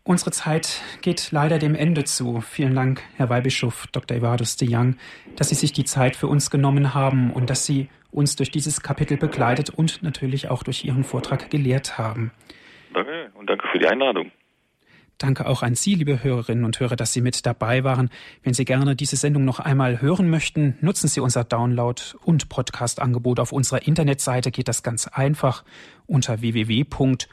Unsere 0.02 0.32
Zeit 0.32 0.82
geht 1.00 1.32
leider 1.32 1.58
dem 1.58 1.74
Ende 1.74 2.04
zu. 2.04 2.40
Vielen 2.40 2.74
Dank, 2.74 3.02
Herr 3.16 3.30
Weihbischof 3.30 3.86
Dr. 3.92 4.18
Evardus 4.18 4.56
de 4.56 4.68
Young, 4.70 4.96
dass 5.36 5.48
Sie 5.48 5.54
sich 5.54 5.72
die 5.72 5.84
Zeit 5.84 6.16
für 6.16 6.26
uns 6.26 6.50
genommen 6.50 6.92
haben 6.92 7.32
und 7.32 7.48
dass 7.48 7.64
Sie 7.64 7.88
uns 8.10 8.36
durch 8.36 8.50
dieses 8.50 8.82
Kapitel 8.82 9.16
begleitet 9.16 9.70
und 9.70 10.02
natürlich 10.02 10.50
auch 10.50 10.62
durch 10.62 10.84
Ihren 10.84 11.04
Vortrag 11.04 11.50
gelehrt 11.50 11.98
haben. 11.98 12.32
Danke 12.92 13.30
und 13.34 13.48
danke 13.48 13.66
für 13.68 13.78
die 13.78 13.86
Einladung. 13.86 14.30
Danke 15.18 15.46
auch 15.46 15.62
an 15.62 15.74
Sie, 15.74 15.94
liebe 15.94 16.24
Hörerinnen 16.24 16.64
und 16.64 16.80
Hörer, 16.80 16.96
dass 16.96 17.12
Sie 17.12 17.20
mit 17.20 17.46
dabei 17.46 17.84
waren. 17.84 18.10
Wenn 18.42 18.54
Sie 18.54 18.64
gerne 18.64 18.96
diese 18.96 19.16
Sendung 19.16 19.44
noch 19.44 19.60
einmal 19.60 20.00
hören 20.00 20.28
möchten, 20.28 20.76
nutzen 20.80 21.08
Sie 21.08 21.20
unser 21.20 21.44
Download- 21.44 22.16
und 22.24 22.48
Podcast-Angebot. 22.48 23.38
Auf 23.38 23.52
unserer 23.52 23.86
Internetseite 23.86 24.50
geht 24.50 24.68
das 24.68 24.82
ganz 24.82 25.06
einfach 25.06 25.64
unter 26.06 26.40
www.horeb.org. 26.40 27.32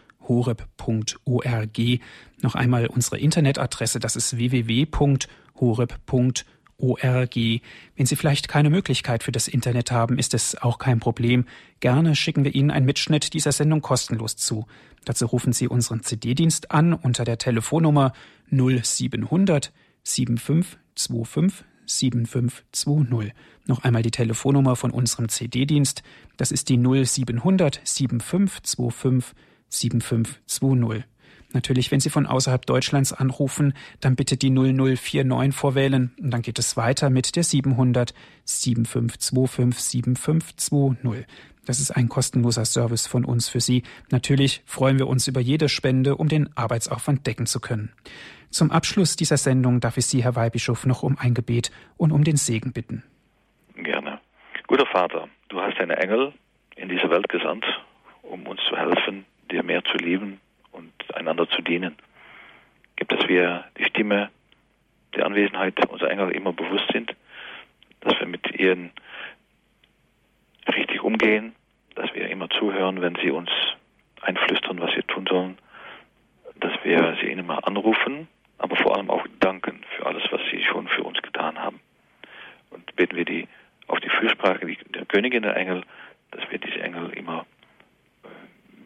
Noch 2.41 2.55
einmal 2.55 2.87
unsere 2.87 3.19
Internetadresse, 3.19 3.99
das 3.99 4.15
ist 4.15 4.37
www.horeb.org. 4.37 6.45
ORG. 6.81 7.61
Wenn 7.95 8.05
Sie 8.05 8.15
vielleicht 8.15 8.47
keine 8.47 8.69
Möglichkeit 8.69 9.23
für 9.23 9.31
das 9.31 9.47
Internet 9.47 9.91
haben, 9.91 10.17
ist 10.17 10.33
es 10.33 10.61
auch 10.61 10.79
kein 10.79 10.99
Problem. 10.99 11.45
Gerne 11.79 12.15
schicken 12.15 12.43
wir 12.43 12.55
Ihnen 12.55 12.71
einen 12.71 12.85
Mitschnitt 12.85 13.33
dieser 13.33 13.51
Sendung 13.51 13.81
kostenlos 13.81 14.35
zu. 14.35 14.65
Dazu 15.05 15.25
rufen 15.25 15.53
Sie 15.53 15.67
unseren 15.67 16.03
CD-Dienst 16.03 16.71
an 16.71 16.93
unter 16.93 17.23
der 17.23 17.37
Telefonnummer 17.37 18.13
0700 18.49 19.71
7525 20.03 21.65
7520. 21.85 23.33
Noch 23.67 23.83
einmal 23.83 24.01
die 24.01 24.11
Telefonnummer 24.11 24.75
von 24.75 24.91
unserem 24.91 25.29
CD-Dienst. 25.29 26.03
Das 26.37 26.51
ist 26.51 26.69
die 26.69 26.77
0700 26.77 27.81
7525 27.83 29.35
7520. 29.69 31.05
Natürlich, 31.53 31.91
wenn 31.91 31.99
Sie 31.99 32.09
von 32.09 32.25
außerhalb 32.25 32.65
Deutschlands 32.65 33.13
anrufen, 33.13 33.73
dann 33.99 34.15
bitte 34.15 34.37
die 34.37 34.49
0049 34.49 35.53
vorwählen 35.53 36.11
und 36.19 36.31
dann 36.31 36.41
geht 36.41 36.59
es 36.59 36.77
weiter 36.77 37.09
mit 37.09 37.35
der 37.35 37.43
700 37.43 38.13
7525 38.45 39.83
7520. 39.83 41.25
Das 41.65 41.79
ist 41.79 41.91
ein 41.91 42.09
kostenloser 42.09 42.65
Service 42.65 43.05
von 43.05 43.23
uns 43.23 43.47
für 43.49 43.59
Sie. 43.59 43.83
Natürlich 44.09 44.63
freuen 44.65 44.97
wir 44.97 45.07
uns 45.07 45.27
über 45.27 45.41
jede 45.41 45.69
Spende, 45.69 46.15
um 46.15 46.27
den 46.27 46.49
Arbeitsaufwand 46.55 47.27
decken 47.27 47.45
zu 47.45 47.59
können. 47.59 47.91
Zum 48.49 48.71
Abschluss 48.71 49.15
dieser 49.15 49.37
Sendung 49.37 49.79
darf 49.79 49.97
ich 49.97 50.07
Sie, 50.07 50.23
Herr 50.23 50.35
Weihbischof, 50.35 50.85
noch 50.85 51.03
um 51.03 51.17
ein 51.17 51.33
Gebet 51.33 51.71
und 51.97 52.11
um 52.11 52.23
den 52.23 52.35
Segen 52.35 52.73
bitten. 52.73 53.03
Gerne. 53.75 54.19
Guter 54.67 54.87
Vater, 54.87 55.27
du 55.49 55.61
hast 55.61 55.77
deine 55.79 55.97
Engel 55.97 56.33
in 56.75 56.89
diese 56.89 57.09
Welt 57.09 57.29
gesandt, 57.29 57.65
um 58.23 58.47
uns 58.47 58.59
zu 58.67 58.75
helfen, 58.75 59.25
dir 59.51 59.63
mehr 59.63 59.83
zu 59.83 59.97
lieben 59.97 60.39
und 60.81 61.15
einander 61.15 61.47
zu 61.49 61.61
dienen. 61.61 61.95
Gibt 62.95 63.13
es 63.13 63.27
wir 63.27 63.65
die 63.77 63.85
Stimme 63.85 64.29
der 65.15 65.25
Anwesenheit 65.25 65.85
unserer 65.89 66.11
Engel 66.11 66.31
immer 66.31 66.53
bewusst 66.53 66.85
sind, 66.91 67.15
dass 68.01 68.19
wir 68.19 68.27
mit 68.27 68.59
ihnen 68.59 68.91
richtig 70.67 71.01
umgehen, 71.03 71.53
dass 71.95 72.13
wir 72.13 72.29
immer 72.29 72.49
zuhören, 72.49 73.01
wenn 73.01 73.15
sie 73.15 73.31
uns 73.31 73.49
einflüstern, 74.21 74.79
was 74.79 74.95
wir 74.95 75.05
tun 75.07 75.25
sollen, 75.29 75.57
dass 76.55 76.73
wir 76.83 77.17
sie 77.21 77.27
ihnen 77.27 77.45
mal 77.45 77.59
anrufen, 77.59 78.27
aber 78.57 78.75
vor 78.75 78.95
allem 78.95 79.09
auch 79.09 79.25
danken 79.39 79.81
für 79.95 80.05
alles, 80.05 80.23
was 80.31 80.41
sie 80.51 80.63
schon 80.63 80.87
für 80.87 81.03
uns 81.03 81.21
getan 81.21 81.59
haben. 81.59 81.79
Und 82.69 82.95
beten 82.95 83.17
wir 83.17 83.25
die 83.25 83.47
auf 83.87 83.99
die 83.99 84.09
Fürsprache 84.09 84.65
der 84.65 85.05
Königin 85.05 85.43
der 85.43 85.57
Engel, 85.57 85.83
dass 86.31 86.49
wir 86.49 86.59
diese 86.59 86.79
Engel 86.81 87.09
immer 87.11 87.45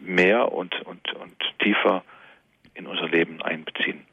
mehr 0.06 0.52
und, 0.52 0.82
und, 0.86 1.14
und 1.14 1.36
tiefer 1.60 2.04
in 2.74 2.88
unser 2.88 3.08
Leben 3.08 3.42
einbeziehen. 3.42 4.06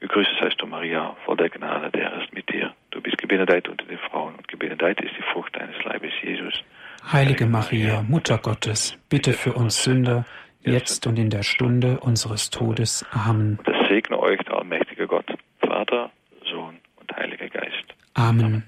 Gegrüßet 0.00 0.34
seist 0.38 0.60
du, 0.60 0.66
Maria, 0.66 1.16
voll 1.24 1.36
der 1.36 1.48
Gnade, 1.48 1.90
der 1.90 2.22
ist 2.22 2.32
mit 2.34 2.52
dir. 2.52 2.74
Du 2.90 3.00
bist 3.00 3.16
gebenedeit 3.18 3.68
unter 3.68 3.86
den 3.86 3.98
Frauen 3.98 4.34
und 4.34 4.46
gebenedeit 4.48 5.00
ist 5.00 5.14
die 5.16 5.22
Frucht 5.32 5.56
deines 5.56 5.82
Leibes, 5.84 6.12
Jesus. 6.22 6.52
Heilige 7.10 7.46
Maria, 7.46 8.02
Mutter 8.02 8.38
Gottes, 8.38 8.98
bitte 9.08 9.32
für 9.32 9.52
uns 9.52 9.82
Sünder, 9.82 10.26
jetzt 10.60 11.06
und 11.06 11.18
in 11.18 11.30
der 11.30 11.42
Stunde 11.42 12.00
unseres 12.00 12.50
Todes. 12.50 13.04
Amen. 13.12 13.58
Und 13.58 13.68
das 13.68 13.88
segne 13.88 14.18
euch 14.18 14.40
der 14.40 14.58
allmächtige 14.58 15.06
Gott, 15.06 15.26
Vater, 15.60 16.10
Sohn 16.50 16.76
und 16.96 17.16
Heiliger 17.16 17.48
Geist. 17.48 17.94
Amen. 18.14 18.64